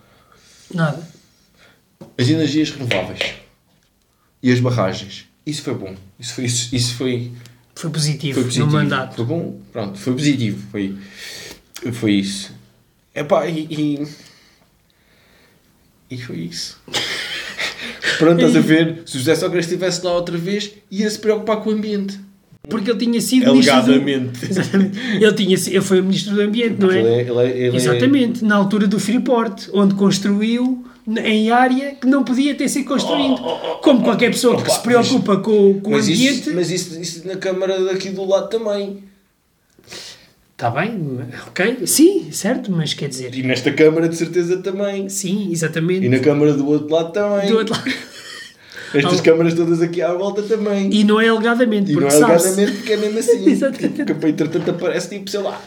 Nada. 0.74 1.08
As 2.18 2.30
energias 2.30 2.70
renováveis 2.72 3.20
e 4.41 4.51
as 4.51 4.59
barragens. 4.59 5.26
Isso 5.45 5.61
foi 5.63 5.74
bom. 5.76 5.95
Isso 6.20 6.34
foi, 6.34 6.45
isso, 6.45 6.76
isso 6.76 6.95
foi, 6.95 7.32
Foi 7.76 7.89
positivo, 7.89 8.34
foi 8.36 8.43
positivo. 8.43 8.66
no 8.68 8.72
mandato. 8.74 9.16
Foi 9.16 9.26
bom? 9.26 9.59
Pronto, 9.72 9.97
foi 9.99 10.13
positivo. 10.13 10.66
Foi, 10.72 10.95
foi 11.91 12.11
isso. 12.13 12.51
Epá, 13.13 13.47
e, 13.47 13.68
e. 13.70 14.07
E 16.09 16.18
foi 16.18 16.38
isso. 16.38 16.80
Pronto, 18.20 18.36
estás 18.39 18.55
a 18.55 18.59
ver? 18.59 19.01
Se 19.05 19.18
o 19.18 19.20
José 19.20 19.36
Sócrates 19.36 19.68
estivesse 19.68 20.05
lá 20.05 20.13
outra 20.13 20.38
vez, 20.38 20.72
ia 20.89 21.09
se 21.09 21.20
preocupar 21.20 21.57
com 21.57 21.70
o 21.70 21.74
ambiente. 21.74 22.20
Porque 22.70 22.89
ele 22.89 22.97
tinha 22.99 23.22
sido 23.22 23.51
ministro 23.51 23.76
do- 23.84 23.91
Alegadamente. 23.91 24.45
Exatamente. 24.49 24.97
Ele, 24.99 25.34
tinha, 25.34 25.57
ele 25.68 25.82
foi 25.82 25.99
o 25.99 26.03
ministro 26.03 26.34
do 26.34 26.41
Ambiente, 26.41 26.80
não 26.80 26.89
é? 26.91 26.99
Ele 26.99 27.07
é- 27.09 27.22
ele 27.22 27.39
é- 27.39 27.57
ele 27.68 27.76
é- 27.76 27.76
Exatamente, 27.76 28.43
na 28.43 28.55
altura 28.55 28.88
do 28.88 28.99
Freeport, 28.99 29.68
onde 29.74 29.93
construiu 29.93 30.84
em 31.08 31.51
área 31.51 31.95
que 31.95 32.08
não 32.08 32.24
podia 32.24 32.56
ter 32.56 32.68
sido 32.70 32.86
construído. 32.88 33.36
Como 33.82 34.01
qualquer 34.03 34.32
pessoa 34.32 34.62
que 34.62 34.72
se 34.72 34.80
preocupa 34.80 35.38
com, 35.38 35.80
com 35.82 35.91
o 35.91 35.95
ambiente. 35.95 36.39
isso, 36.49 36.53
mas 36.56 36.72
isso, 36.72 36.99
isso 36.99 37.28
na 37.28 37.36
Câmara 37.38 37.80
daqui 37.86 38.10
do 38.10 38.26
lado 38.26 38.49
também. 38.49 39.03
Está 40.53 40.70
bem, 40.70 41.20
ok, 41.47 41.86
sim, 41.86 42.32
certo, 42.32 42.72
mas 42.72 42.93
quer 42.93 43.10
dizer, 43.10 43.36
E 43.36 43.43
nesta 43.43 43.74
Câmara 43.74 44.08
de 44.08 44.16
certeza 44.16 44.58
também. 44.58 45.10
sim, 45.10 45.51
exatamente. 45.51 46.06
E 46.06 46.10
na 46.10 46.20
Câmara 46.20 46.53
do 46.53 46.66
outro 46.68 46.93
lado 46.95 47.12
também. 47.12 47.49
Do 47.49 47.58
outro 47.58 47.74
lado. 47.76 47.91
Estas 48.93 49.18
Al- 49.20 49.24
câmaras 49.26 49.53
todas 49.53 49.82
aqui 49.82 50.01
à 50.01 50.14
volta 50.14 50.41
também. 50.43 50.89
E 50.93 51.03
não 51.03 51.20
é 51.20 51.28
alegadamente, 51.28 51.91
E 51.91 51.93
não 51.95 52.01
porque 52.03 52.16
é 52.16 52.20
sabe-se. 52.20 52.47
alegadamente 52.47 52.78
porque 52.78 52.93
é 52.93 52.97
mesmo 52.97 53.20
assim. 53.20 53.43
Exatamente. 53.51 53.95
Porque 53.97 54.14
para 54.14 54.30
entretanto 54.30 54.72
aparece 54.72 55.10
tipo, 55.10 55.30
sei 55.30 55.41
lá, 55.41 55.62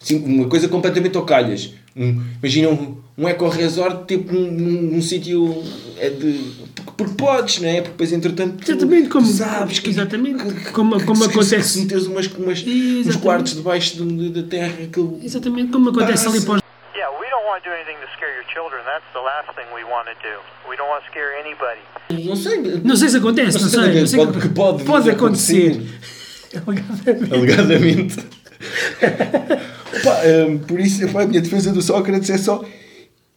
assim, 0.00 0.16
uma 0.24 0.46
coisa 0.48 0.68
completamente 0.68 1.16
ao 1.16 1.24
calhas. 1.24 1.72
Um, 1.96 2.22
imagina 2.42 2.68
um, 2.68 2.96
um 3.16 3.28
eco-resort 3.28 4.06
tipo 4.06 4.32
num, 4.32 4.50
num, 4.50 4.82
num 4.92 5.02
sítio 5.02 5.62
é 5.98 6.10
de. 6.10 6.52
Porque, 6.74 6.92
porque 6.96 7.14
podes, 7.14 7.60
não 7.60 7.68
é? 7.68 7.74
Porque 7.76 7.90
depois 7.90 8.12
entretanto. 8.12 8.64
tu- 8.64 8.70
Exatamente, 8.70 9.08
como- 9.08 9.26
tu 9.26 9.32
sabes 9.32 9.78
que. 9.80 9.90
exatamente, 9.90 10.44
que- 10.44 10.70
como- 10.72 11.04
como 11.04 11.20
que- 11.28 11.30
acontece. 11.34 11.62
Se 11.70 11.80
meteres 11.80 12.06
umas, 12.06 12.26
umas, 12.28 12.64
uns 12.64 13.16
quartos 13.16 13.54
debaixo 13.54 14.02
da 14.04 14.42
terra, 14.44 14.74
aquilo. 14.84 15.18
Exatamente 15.22 15.72
como 15.72 15.90
acontece 15.90 16.26
Ah, 16.26 16.30
ali 16.30 16.40
para 16.42 16.54
os 16.54 16.62
Yeah, 16.94 17.10
we 17.18 17.26
don't 17.30 17.44
want 17.46 17.58
want 17.58 17.64
to 17.64 17.70
do 17.70 17.74
anything 17.74 17.98
to 18.00 18.08
scare 18.14 18.30
your 18.36 18.46
children. 18.52 18.80
That's 18.84 19.06
the 19.12 19.18
last 19.20 19.48
thing 19.56 19.66
we 19.74 19.82
want 19.82 20.06
to 20.06 20.14
do. 20.22 20.38
We 20.70 20.76
don't 20.76 20.88
want 20.88 21.02
to 21.02 21.10
scare 21.10 21.30
anybody. 21.42 21.82
Não 22.28 22.36
sei. 22.36 22.80
Não 22.84 22.94
sei 22.96 23.08
se 23.08 23.16
acontece, 23.16 23.60
não 23.60 23.68
sei. 23.68 24.00
não 24.00 24.06
sei 24.06 24.24
pode, 24.24 24.38
que 24.40 24.48
pode, 24.50 24.84
pode 24.84 25.04
vir 25.04 25.10
a 25.10 25.12
acontecer. 25.14 25.82
Alegadamente. 26.66 27.34
Alegadamente. 27.34 28.16
Pá, 30.04 30.20
hum, 30.48 30.58
por 30.58 30.78
isso, 30.80 31.02
epá, 31.04 31.22
a 31.22 31.26
minha 31.26 31.40
defesa 31.40 31.72
do 31.72 31.80
Sócrates 31.82 32.28
é 32.30 32.38
só. 32.38 32.64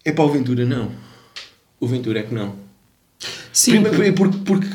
É 0.03 0.11
para 0.11 0.23
o 0.25 0.29
Ventura, 0.31 0.65
não. 0.65 0.91
O 1.79 1.87
Ventura 1.87 2.19
é 2.19 2.23
que 2.23 2.33
não. 2.33 2.55
Sim, 3.53 3.81
Primeiro, 3.83 4.13
porque, 4.15 4.37
porque 4.45 4.67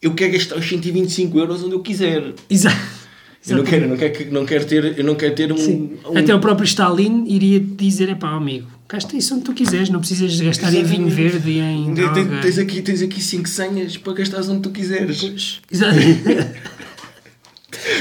eu 0.00 0.14
quero 0.14 0.32
gastar 0.32 0.56
os 0.56 0.68
125 0.68 1.38
euros 1.38 1.62
onde 1.62 1.74
eu 1.74 1.80
quiser. 1.80 2.34
exato. 2.48 3.00
Eu 3.48 3.56
não 3.56 3.64
quero, 3.64 3.88
não 3.88 3.96
quero, 3.96 4.12
que- 4.12 4.24
não 4.26 4.44
quero 4.44 4.66
ter, 4.66 4.98
eu 4.98 5.04
não 5.04 5.14
quero 5.14 5.34
ter 5.34 5.50
um. 5.50 5.56
Um- 5.56 6.18
Até 6.18 6.34
o 6.34 6.40
próprio 6.40 6.64
Stalin 6.66 7.24
iria 7.26 7.58
dizer: 7.58 8.10
é 8.10 8.14
pá, 8.14 8.32
amigo, 8.32 8.68
gasta 8.86 9.16
isso 9.16 9.34
onde 9.34 9.44
tu 9.44 9.54
quiseres, 9.54 9.88
não 9.88 9.98
precisas 9.98 10.32
de 10.32 10.44
gastar 10.44 10.68
em 10.74 10.84
vinho 10.84 11.06
Exatamente. 11.08 11.14
verde 11.14 11.50
e 11.50 11.58
em. 11.58 11.94
Tens- 11.94 12.12
tens- 12.12 12.26
droga." 12.26 12.42
Tens 12.42 12.58
aqui, 12.58 12.82
tens 12.82 13.00
aqui 13.02 13.22
5 13.22 13.48
senhas 13.48 13.96
para 13.96 14.12
gastares 14.12 14.48
onde 14.50 14.60
tu 14.60 14.70
quiseres. 14.70 15.60
Exato. 15.72 15.96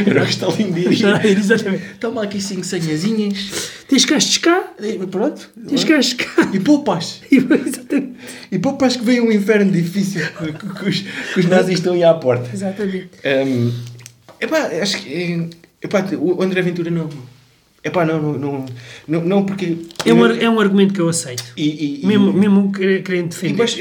Era 0.06 0.24
o 0.24 0.26
que 0.26 0.32
está 0.32 0.48
lindo 0.48 0.74
diria. 0.80 1.22
Exatamente. 1.28 1.84
Toma 2.00 2.24
aqui 2.24 2.42
5 2.42 2.64
senhazinhas. 2.64 3.72
Tens 3.88 4.06
cá, 4.38 4.74
E 4.82 4.94
Pronto. 5.08 5.50
tens 5.68 5.84
gastos 5.84 6.14
cá. 6.14 6.50
E 6.54 6.60
poupas. 6.60 7.22
Exatamente. 7.32 8.14
E 8.52 8.60
poupas 8.60 8.96
que 8.98 9.04
vem 9.04 9.22
um 9.22 9.32
inferno 9.32 9.72
difícil 9.72 10.22
que, 10.38 10.52
que 10.54 10.90
os, 10.90 11.00
que 11.34 11.40
os 11.40 11.46
nazis 11.46 11.76
estão 11.80 11.94
aí 11.94 12.04
à 12.04 12.14
porta. 12.14 12.50
Exatamente. 12.54 13.10
Um, 13.26 13.72
epá, 14.42 14.58
acho 14.82 14.98
que. 15.02 15.14
é- 15.14 15.60
Epá, 15.82 16.06
o 16.20 16.42
André 16.44 16.62
Ventura 16.62 16.92
não. 16.92 17.10
Epá, 17.82 18.04
não, 18.04 18.22
não, 18.22 18.38
não, 18.38 18.66
não, 19.08 19.22
não 19.26 19.46
porque. 19.46 19.78
É 20.06 20.14
um, 20.14 20.26
é 20.26 20.50
um 20.50 20.60
argumento 20.60 20.94
que 20.94 21.00
eu 21.00 21.08
aceito. 21.08 21.44
E, 21.56 22.02
e, 22.04 22.06
Mesmo, 22.06 22.32
e, 22.32 22.34
mesmo 22.34 22.72
quer- 22.74 23.02
querendo 23.02 23.28
e 23.28 23.30
defender. 23.30 23.58
mais, 23.58 23.78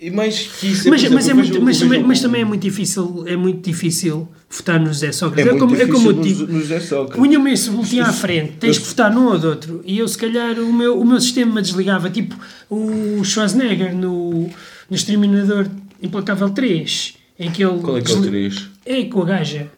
e 0.00 0.10
mais 0.10 0.38
que 0.58 0.66
isso. 0.66 0.90
Mas, 0.90 1.04
por 1.04 1.16
exemplo, 1.16 1.16
mas, 1.16 1.28
é 1.28 1.34
muito, 1.34 1.62
mas, 1.62 1.82
mas 2.02 2.20
também 2.20 2.40
é 2.40 2.44
muito 2.44 2.62
difícil, 2.62 3.24
é 3.28 3.36
muito 3.36 3.64
difícil 3.70 4.28
votar 4.54 4.78
no 4.78 4.86
José 4.86 5.06
É, 5.08 5.12
Sócrates. 5.12 5.46
É, 5.46 5.50
muito 5.50 5.64
como, 5.66 5.76
é 5.80 5.86
como 5.86 6.08
eu 6.10 6.12
digo. 6.22 6.46
no, 6.46 6.58
no. 6.58 7.06
Punha-me 7.10 7.52
esse 7.52 7.70
boletim 7.70 8.00
à 8.00 8.12
frente, 8.12 8.52
tens 8.60 8.78
que 8.78 8.86
votar 8.86 9.12
num 9.12 9.26
ou 9.26 9.38
do 9.38 9.48
outro. 9.48 9.82
E 9.84 9.98
eu, 9.98 10.06
se 10.06 10.18
calhar, 10.18 10.58
o 10.58 10.72
meu, 10.72 10.98
o 11.00 11.04
meu 11.04 11.20
sistema 11.20 11.62
desligava, 11.62 12.10
tipo 12.10 12.36
o 12.68 13.24
Schwarzenegger 13.24 13.94
no, 13.94 14.42
no 14.90 14.96
Exterminador 14.96 15.66
Implacável 16.02 16.50
3, 16.50 17.14
em 17.38 17.50
que 17.50 17.64
ele. 17.64 17.80
Qual 17.80 17.96
é 17.96 18.00
que 18.02 18.12
é 18.12 18.14
o 18.14 18.20
desli- 18.20 18.30
3? 18.50 18.68
É 18.84 19.04
com 19.04 19.22
a 19.22 19.24
gaja. 19.24 19.70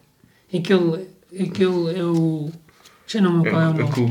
Em 0.51 0.61
que 0.61 0.73
ele, 0.73 1.05
em 1.33 1.49
que 1.49 1.63
ele 1.63 1.97
é 1.99 2.03
o. 2.03 2.49
Já 3.07 3.21
não 3.21 3.39
me 3.39 3.47
É, 3.47 3.51
qual 3.51 3.61
é 3.61 3.65
o 3.67 3.69
é 3.69 3.73
nome. 3.77 3.91
que, 3.93 4.01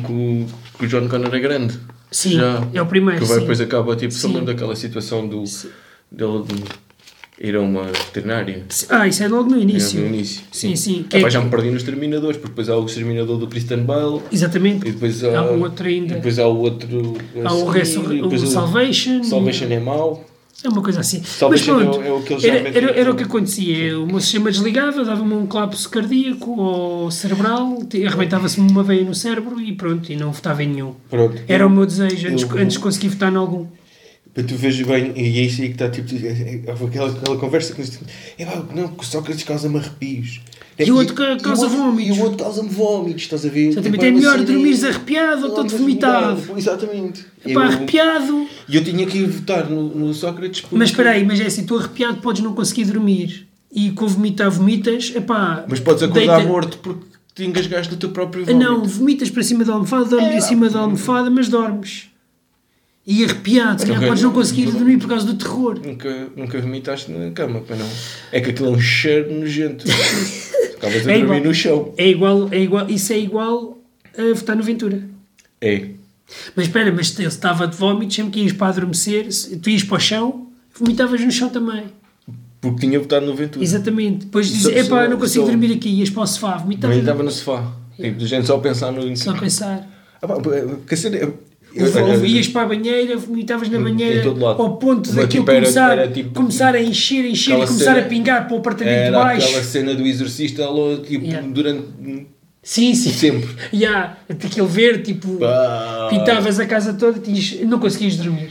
o- 0.84 0.86
John 0.86 1.08
Connor 1.08 1.34
é 1.34 1.40
grande. 1.40 1.78
Sim, 2.10 2.38
é 2.72 2.80
o 2.80 2.86
primeiro, 2.86 3.20
Que 3.20 3.26
vai 3.26 3.34
sim. 3.36 3.40
depois 3.40 3.60
acaba 3.60 3.96
tipo. 3.96 4.12
Só 4.14 4.28
Sim. 4.28 4.34
lembro 4.34 4.46
daquela 4.52 4.76
situação 4.76 5.26
do. 5.26 5.42
dele 6.12 6.42
de 6.46 6.62
ir 7.41 7.57
a 7.57 7.61
uma 7.61 7.85
veterinária. 7.85 8.64
Ah, 8.89 9.07
isso 9.09 9.22
é 9.22 9.28
logo 9.28 9.51
no 9.51 9.57
É, 9.59 9.61
início. 9.62 10.01
no 10.01 10.07
início. 10.07 10.43
Sim, 10.53 10.76
sim. 10.76 11.01
Epá, 11.01 11.09
Que 11.09 11.26
é- 11.26 11.30
já 11.30 11.41
me 11.41 11.51
perdi 11.51 11.70
nos 11.70 11.82
Terminadores, 11.82 12.37
porque 12.37 12.51
depois 12.51 12.68
há 12.68 12.76
o 12.76 12.87
Exterminador 12.87 13.39
do 13.39 13.47
Christian 13.47 13.82
Bale. 13.82 14.20
Exatamente. 14.32 14.87
E 14.89 14.93
depois 14.93 15.22
há, 15.24 15.39
Há 15.39 15.51
o 15.51 15.61
outro 15.61 15.87
ainda. 15.87 16.12
E 16.12 16.16
depois 16.16 16.39
há 16.39 16.47
o 16.47 16.57
outro. 16.59 17.14
Há 17.45 17.53
o, 17.55 17.68
assim, 17.70 17.78
Resur- 17.78 18.12
e 18.14 18.22
depois 18.22 18.43
o 18.43 18.47
Salvation. 18.47 19.22
Salvation 19.24 19.66
é 19.70 19.80
mau. 19.80 20.24
É 20.62 20.68
uma 20.68 20.80
coisa 20.80 21.01
assim. 21.01 21.22
Salvation 21.22 21.74
Mas 21.74 21.82
pronto, 21.89 22.01
é 22.01 22.05
o- 22.11 22.16
é 22.16 22.18
o 22.18 22.22
que 22.22 22.32
eles 22.32 22.45
era, 22.45 22.68
era, 22.68 22.91
era 23.01 23.11
o 23.11 23.14
que 23.16 23.24
acontecia. 23.24 23.99
O 24.01 24.07
meu 24.07 24.20
sistema 24.20 24.51
desligava, 24.51 25.05
dava-me 25.05 25.35
um 25.35 25.47
colapso 25.47 25.91
cardíaco 25.91 26.59
ou 26.59 27.11
cerebral, 27.11 27.80
arrebentava-se-me 28.07 28.70
uma 28.70 28.82
veia 28.82 29.05
no 29.05 29.14
cérebro 29.14 29.61
e 29.61 29.74
pronto, 29.74 30.11
e 30.11 30.16
não 30.16 30.32
votava 30.32 30.62
em 30.62 30.68
nenhum. 30.68 30.95
Pronto. 31.11 31.37
Era 31.49 31.66
o 31.66 31.70
meu 31.70 31.85
desejo 31.85 32.28
antes, 32.28 32.49
Eu- 32.49 32.57
antes 32.59 32.74
de 32.74 32.78
conseguir 32.78 33.09
votar 33.09 33.30
em 33.30 33.37
algum. 33.37 33.66
Para 34.35 34.43
tu 34.43 34.57
veres 34.57 34.80
bem, 34.82 35.12
e 35.14 35.39
é 35.39 35.43
isso 35.43 35.62
aí 35.62 35.68
que 35.68 35.74
está 35.74 35.89
tipo. 35.89 36.12
é- 36.14 36.28
é- 36.66 36.70
Houve 36.70 36.87
aquela, 36.87 37.09
aquela 37.11 37.37
conversa 37.39 37.72
que 37.72 37.80
nos 37.80 37.99
é 38.37 38.45
pá, 38.45 38.64
não, 38.74 38.89
que 38.89 39.03
o 39.05 39.07
Sócrates 39.07 39.45
causa-me 39.45 39.78
arrepios. 39.78 40.41
E 40.76 40.91
o 40.91 40.97
outro 40.97 41.14
ca- 41.14 41.37
causa 41.37 41.68
vómitos. 41.68 42.16
E 42.16 42.20
o 42.20 42.24
outro 42.24 42.39
causa-me 42.45 42.68
vómitos, 42.68 43.22
estás 43.22 43.47
a 43.47 43.49
ver? 43.49 43.68
Exatamente, 43.68 43.93
Tipo, 43.93 44.05
é 44.05 44.09
uma 44.11 44.18
melhor 44.18 44.32
cena- 44.39 44.45
dormires 44.45 44.82
arrepiado 44.85 45.45
ou 45.47 45.55
todo 45.55 45.68
vomitado. 45.68 46.43
Exatamente. 46.57 47.22
Pá, 47.22 47.28
Eu- 47.51 47.61
arrepiado. 47.61 48.47
E 48.68 48.76
eu 48.76 48.82
tinha 48.85 49.07
que 49.07 49.18
ir 49.18 49.26
votar 49.28 49.70
no, 49.70 49.82
no 49.95 50.12
Sócrates 50.12 50.62
porque... 50.62 50.74
Mas 50.76 50.91
espera 50.91 51.11
aí, 51.11 51.24
mas 51.24 51.39
é 51.41 51.47
assim, 51.47 51.64
tu 51.64 51.78
arrepiado 51.78 52.16
podes 52.20 52.43
não 52.43 52.55
conseguir 52.55 52.87
dormir. 52.87 53.47
E 53.72 53.93
com 53.93 54.07
vomitar 54.09 54.51
vomitas, 54.51 55.12
epá... 55.14 55.64
Mas 55.68 55.78
podes 55.78 56.03
acordar 56.03 56.37
deita- 56.39 56.49
morto 56.49 56.78
porque 56.78 57.05
te 57.37 57.45
engasgaste 57.45 57.91
do 57.95 57.97
teu 57.97 58.09
próprio 58.11 58.45
Ah. 58.49 58.53
Não, 58.53 58.85
vomitas 58.85 59.30
para 59.30 59.43
cima 59.45 59.64
da 59.64 59.74
almofada, 59.74 60.05
dormes 60.07 60.32
É, 60.35 60.39
em 60.39 60.41
cima 60.41 60.68
da 60.68 60.80
almofada, 60.80 61.30
mas 61.30 61.49
dormes. 61.49 62.09
E 63.07 63.22
arrepiado, 63.24 63.80
se 63.82 63.86
calhar 63.86 64.02
podes 64.07 64.22
não 64.22 64.32
conseguir 64.32 64.70
dormir 64.70 64.96
por 64.98 65.09
causa 65.09 65.26
do 65.26 65.34
terror. 65.34 65.78
Nunca, 65.84 66.28
nunca 66.34 66.59
vomitaste 66.61 67.11
na 67.12 67.30
cama, 67.32 67.62
pois 67.66 67.78
não. 67.78 67.88
É 68.32 68.40
que 68.40 68.50
aquilo 68.50 68.68
é 68.68 68.70
um 68.72 68.80
cheiro 68.80 69.30
nojento. 69.32 69.84
Acabas 70.76 71.07
a 71.07 71.12
É 71.12 71.18
dormir 71.18 71.22
igual. 71.24 71.40
no 71.44 71.55
chão. 71.55 71.94
É 71.98 72.09
igual, 72.09 72.48
é 72.50 72.59
igual, 72.61 72.88
isso 72.88 73.12
é 73.12 73.18
igual 73.18 73.78
a 74.16 74.34
votar 74.34 74.57
no 74.57 74.62
Ventura. 74.62 75.02
É. 75.61 75.88
Mas 76.57 76.66
espera, 76.66 76.90
mas 76.90 77.18
ele 77.18 77.28
estava 77.28 77.66
de 77.68 77.76
vómitos, 77.76 78.16
sempre 78.16 78.32
que 78.32 78.40
ias 78.40 78.52
para 78.52 78.68
adormecer, 78.68 79.28
tu 79.62 79.68
ias 79.68 79.82
para 79.84 79.96
o 79.96 80.00
chão, 80.00 80.48
vomitavas 80.74 81.20
no 81.20 81.30
chão 81.30 81.50
também. 81.50 81.84
Porque 82.62 82.80
tinha 82.86 82.98
votado 82.98 83.26
no 83.26 83.34
Ventura. 83.34 83.62
Exatamente. 83.62 84.24
Depois 84.24 84.48
dizes, 84.48 84.64
epá, 84.74 85.05
só- 85.05 85.11
não 85.11 85.18
consigo 85.18 85.44
só- 85.44 85.50
dormir 85.50 85.74
aqui, 85.74 85.90
ias 85.90 86.09
para 86.09 86.22
o 86.22 86.26
sofá, 86.26 86.57
vomitavas. 86.57 86.96
estava 86.96 87.22
no 87.22 87.30
sofá. 87.30 87.70
Tipo, 87.96 88.16
de 88.18 88.26
gente 88.26 88.46
só 88.46 88.57
a 88.57 88.61
pensar 88.61 88.90
no... 88.90 89.14
Só 89.14 89.30
a 89.32 89.34
pensar. 89.38 89.86
Ah, 90.22 90.26
pá, 90.26 90.34
a 90.36 90.38
eu- 91.75 91.87
eu- 91.87 92.27
ias 92.27 92.49
para 92.49 92.62
a 92.62 92.66
banheira, 92.68 93.16
vomitavas 93.16 93.68
na 93.68 93.79
banheira, 93.81 94.25
ao 94.29 94.77
ponto 94.77 95.11
daquilo 95.12 95.29
tipo, 95.45 95.51
era- 95.51 95.61
começar, 95.61 95.99
era 95.99 96.09
tipo- 96.11 96.31
começar 96.31 96.75
a 96.75 96.81
encher, 96.83 97.25
encher 97.27 97.55
e 97.55 97.66
começar 97.66 97.95
cena- 97.95 97.99
a 98.01 98.09
pingar 98.09 98.47
para 98.47 98.55
o 98.57 98.59
apartamento 98.59 98.95
de 98.97 99.01
Era 99.03 99.18
baixo. 99.18 99.47
aquela 99.49 99.62
cena 99.64 99.95
do 99.95 100.07
exorcista 100.07 100.64
tipo, 101.05 101.25
Yeah. 101.25 101.47
durante 101.49 101.85
Sim, 102.62 102.95
sim. 102.95 103.11
sempre. 103.12 103.51
E 103.72 103.85
há 103.85 104.16
aquele 104.29 104.66
verde, 104.66 105.03
tipo, 105.12 105.37
Pá. 105.39 106.07
pintavas 106.11 106.59
a 106.61 106.66
casa 106.66 106.95
toda 106.95 107.20
e 107.29 107.64
não 107.64 107.79
conseguias 107.79 108.16
dormir. 108.16 108.51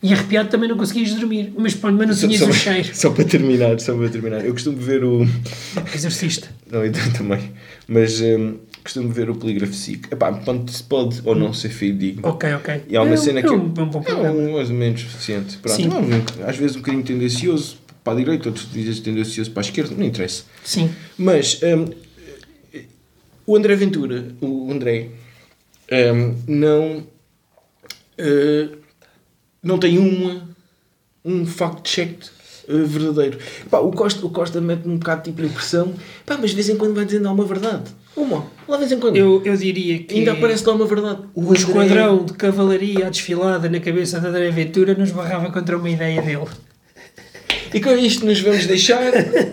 E 0.00 0.12
arrepiado 0.12 0.48
também 0.48 0.68
não 0.68 0.76
conseguias 0.76 1.12
dormir. 1.12 1.52
Mas 1.58 1.74
pronto, 1.74 1.96
mas 1.98 2.06
não 2.06 2.14
Só, 2.14 2.26
tinhas 2.28 2.40
só- 2.40 2.48
o 2.48 2.52
cheiro. 2.52 2.88
só 2.94 3.10
para 3.10 3.24
terminar, 3.24 3.80
só 3.80 3.96
para 3.96 4.08
terminar. 4.08 4.44
Eu 4.44 4.52
costumo 4.52 4.76
ver 4.76 5.02
o. 5.02 5.26
Exorcista. 5.92 6.48
Não, 6.70 6.84
eu 6.84 6.92
também. 7.16 7.50
Mas 7.88 8.20
hum, 8.20 8.58
costumo 8.88 9.10
ver 9.10 9.28
o 9.28 9.34
Polígrafo 9.36 9.74
SIC. 9.74 10.10
Epá, 10.10 10.32
pode, 10.32 10.82
pode 10.84 11.20
ou 11.24 11.34
não 11.34 11.52
ser 11.52 11.68
fidedigno. 11.68 12.26
Ok, 12.26 12.54
ok. 12.54 12.82
E 12.88 12.96
há 12.96 13.02
uma 13.02 13.14
é, 13.14 13.16
cena 13.16 13.40
é 13.40 13.42
que 13.42 13.50
um, 13.50 13.52
é 13.52 13.82
um 13.82 13.88
bom 13.88 14.02
é 14.06 14.30
um, 14.30 14.54
mais 14.54 14.70
ou 14.70 14.76
menos 14.76 15.02
suficiente. 15.02 15.58
Pronto, 15.58 15.76
Sim. 15.76 15.88
não, 15.88 16.00
um- 16.00 16.48
às 16.48 16.56
vezes 16.56 16.74
um 16.76 16.80
bocadinho 16.80 17.04
tendencioso 17.04 17.76
para 18.02 18.14
a 18.14 18.16
direita, 18.16 18.48
outros 18.48 18.70
dizem 18.72 19.02
tendencioso 19.02 19.50
para 19.50 19.60
a 19.60 19.66
esquerda, 19.66 19.94
não 19.94 20.04
interessa. 20.06 20.44
Sim. 20.64 20.90
Mas 21.18 21.60
hum, 21.62 21.92
o 23.46 23.56
André 23.56 23.76
Ventura, 23.76 24.28
o 24.40 24.72
André, 24.72 25.10
hum, 25.92 26.34
não, 26.46 27.06
eh, 28.16 28.68
não 29.62 29.78
tem 29.78 29.98
uma, 29.98 30.48
um 31.24 31.44
fact-check 31.44 32.18
eh, 32.68 32.82
verdadeiro. 32.84 33.38
Pá, 33.70 33.78
o 33.78 33.90
Costa, 33.90 34.24
o 34.26 34.30
Costa 34.30 34.60
mete-me 34.60 34.94
um 34.94 34.98
bocado 34.98 35.22
tipo 35.22 35.40
de 35.42 35.48
impressão, 35.48 35.94
pá, 36.26 36.36
mas 36.40 36.50
de 36.50 36.56
vez 36.56 36.68
em 36.68 36.76
quando 36.76 36.94
vai 36.94 37.04
dizendo 37.04 37.28
alguma 37.28 37.46
verdade. 37.46 37.84
Uma, 38.16 38.44
lá 38.66 38.76
de 38.76 38.80
vez 38.80 38.92
em 38.92 38.98
quando. 39.00 39.16
Eu, 39.16 39.40
eu 39.44 39.56
diria 39.56 39.98
que 40.00 40.14
Ainda 40.18 40.32
aparece 40.32 40.66
lá 40.66 40.74
uma 40.74 40.86
verdade. 40.86 41.20
o 41.34 41.42
André- 41.42 41.58
esquadrão 41.58 42.24
de 42.24 42.32
cavalaria 42.34 43.06
à 43.06 43.10
desfilada 43.10 43.68
na 43.68 43.78
cabeça 43.80 44.18
da 44.20 44.28
André 44.28 44.50
Ventura 44.50 44.94
nos 44.94 45.10
barrava 45.12 45.50
contra 45.52 45.76
uma 45.78 45.88
ideia 45.88 46.20
dele. 46.20 46.46
E 47.72 47.80
com 47.80 47.90
isto 47.96 48.24
nos 48.24 48.40
vamos 48.40 48.66
deixar. 48.66 49.12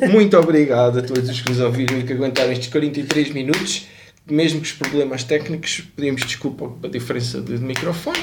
Muito 0.09 0.37
obrigado 0.37 0.99
a 0.99 1.01
todos 1.01 1.29
os 1.29 1.41
que 1.41 1.49
nos 1.49 1.59
ouviram 1.59 1.99
e 1.99 2.03
que 2.03 2.13
aguentaram 2.13 2.51
estes 2.51 2.69
43 2.69 3.31
minutos. 3.33 3.87
Mesmo 4.27 4.59
com 4.59 4.65
os 4.65 4.71
problemas 4.71 5.23
técnicos, 5.23 5.83
pedimos 5.95 6.21
desculpa 6.25 6.67
pela 6.81 6.91
diferença 6.91 7.41
de 7.41 7.57
microfone. 7.59 8.17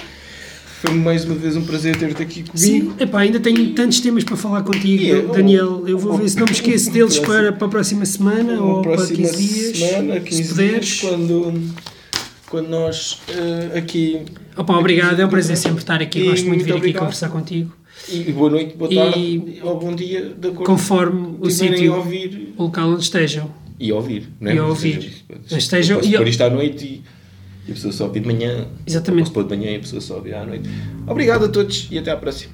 Foi 0.82 0.94
mais 0.94 1.24
uma 1.24 1.36
vez 1.36 1.54
um 1.56 1.64
prazer 1.64 1.94
ter-te 1.96 2.20
aqui 2.22 2.42
comigo. 2.42 2.58
Sim, 2.58 2.92
epá, 2.98 3.20
ainda 3.20 3.38
tenho 3.38 3.72
tantos 3.72 4.00
temas 4.00 4.24
para 4.24 4.36
falar 4.36 4.62
contigo, 4.64 5.00
E 5.00 5.08
eu- 5.10 5.28
Daniel. 5.28 5.84
Eu 5.86 5.96
vou 5.96 6.18
ver 6.18 6.28
se 6.28 6.36
não 6.36 6.44
me 6.44 6.50
esqueço 6.50 6.90
deles 6.90 7.18
Próximo- 7.18 7.26
para, 7.26 7.52
para 7.52 7.66
a 7.68 7.70
próxima 7.70 8.04
semana 8.04 8.56
Na 8.56 8.62
ou 8.62 8.82
para 8.82 8.92
próxima 8.94 9.16
15 9.28 9.48
dias. 9.48 9.78
semana, 9.78 10.18
15 10.20 10.42
se 10.42 10.48
puderes. 10.48 10.84
dias, 10.86 11.00
quando, 11.00 11.62
quando 12.50 12.68
nós 12.68 13.20
eh, 13.28 13.78
aqui. 13.78 14.22
Opa, 14.56 14.76
obrigado, 14.76 15.20
é 15.20 15.24
um 15.24 15.28
prazer 15.28 15.56
sempre 15.56 15.78
estar 15.78 16.02
aqui. 16.02 16.18
E 16.18 16.24
Gosto 16.30 16.46
muito 16.48 16.58
de 16.58 16.64
vir 16.64 16.70
muito 16.70 16.70
aqui 16.70 16.78
obrigado. 16.78 17.00
conversar 17.02 17.28
contigo. 17.28 17.72
E 18.08 18.32
boa 18.32 18.50
noite, 18.50 18.74
boa 18.76 18.92
E- 18.92 18.96
tarde 18.96 19.58
ou 19.62 19.78
bom 19.78 19.94
dia, 19.94 20.34
de 20.36 20.48
acordo 20.48 20.64
Conforme 20.64 21.36
o 21.38 21.48
sítio, 21.48 21.94
ouvir. 21.94 22.54
o 22.58 22.64
local 22.64 22.90
onde 22.90 23.02
estejam. 23.04 23.48
E 23.78 23.92
ouvir, 23.92 24.28
não 24.40 24.50
é? 24.50 24.54
E 24.56 24.58
Ou 24.60 24.70
ouvir. 24.70 25.12
estejam- 25.48 25.98
Posso 26.00 26.10
e- 26.24 26.28
isto 26.28 26.40
à 26.42 26.50
noite 26.50 26.84
e, 26.84 27.02
e 27.66 27.70
a 27.70 27.74
pessoa 27.74 27.92
só 27.92 28.04
ouvir 28.06 28.20
de 28.20 28.26
manhã. 28.26 28.66
Exatamente. 28.86 29.30
Posso 29.30 29.32
pôr 29.32 29.44
de 29.44 29.56
manhã 29.56 29.72
e 29.72 29.76
a 29.76 29.80
pessoa 29.80 30.00
só 30.00 30.16
ouvir 30.16 30.34
à 30.34 30.44
noite. 30.44 30.68
Obrigado 31.06 31.44
a 31.44 31.48
todos 31.48 31.88
e 31.90 31.98
até 31.98 32.10
à 32.10 32.16
próxima. 32.16 32.52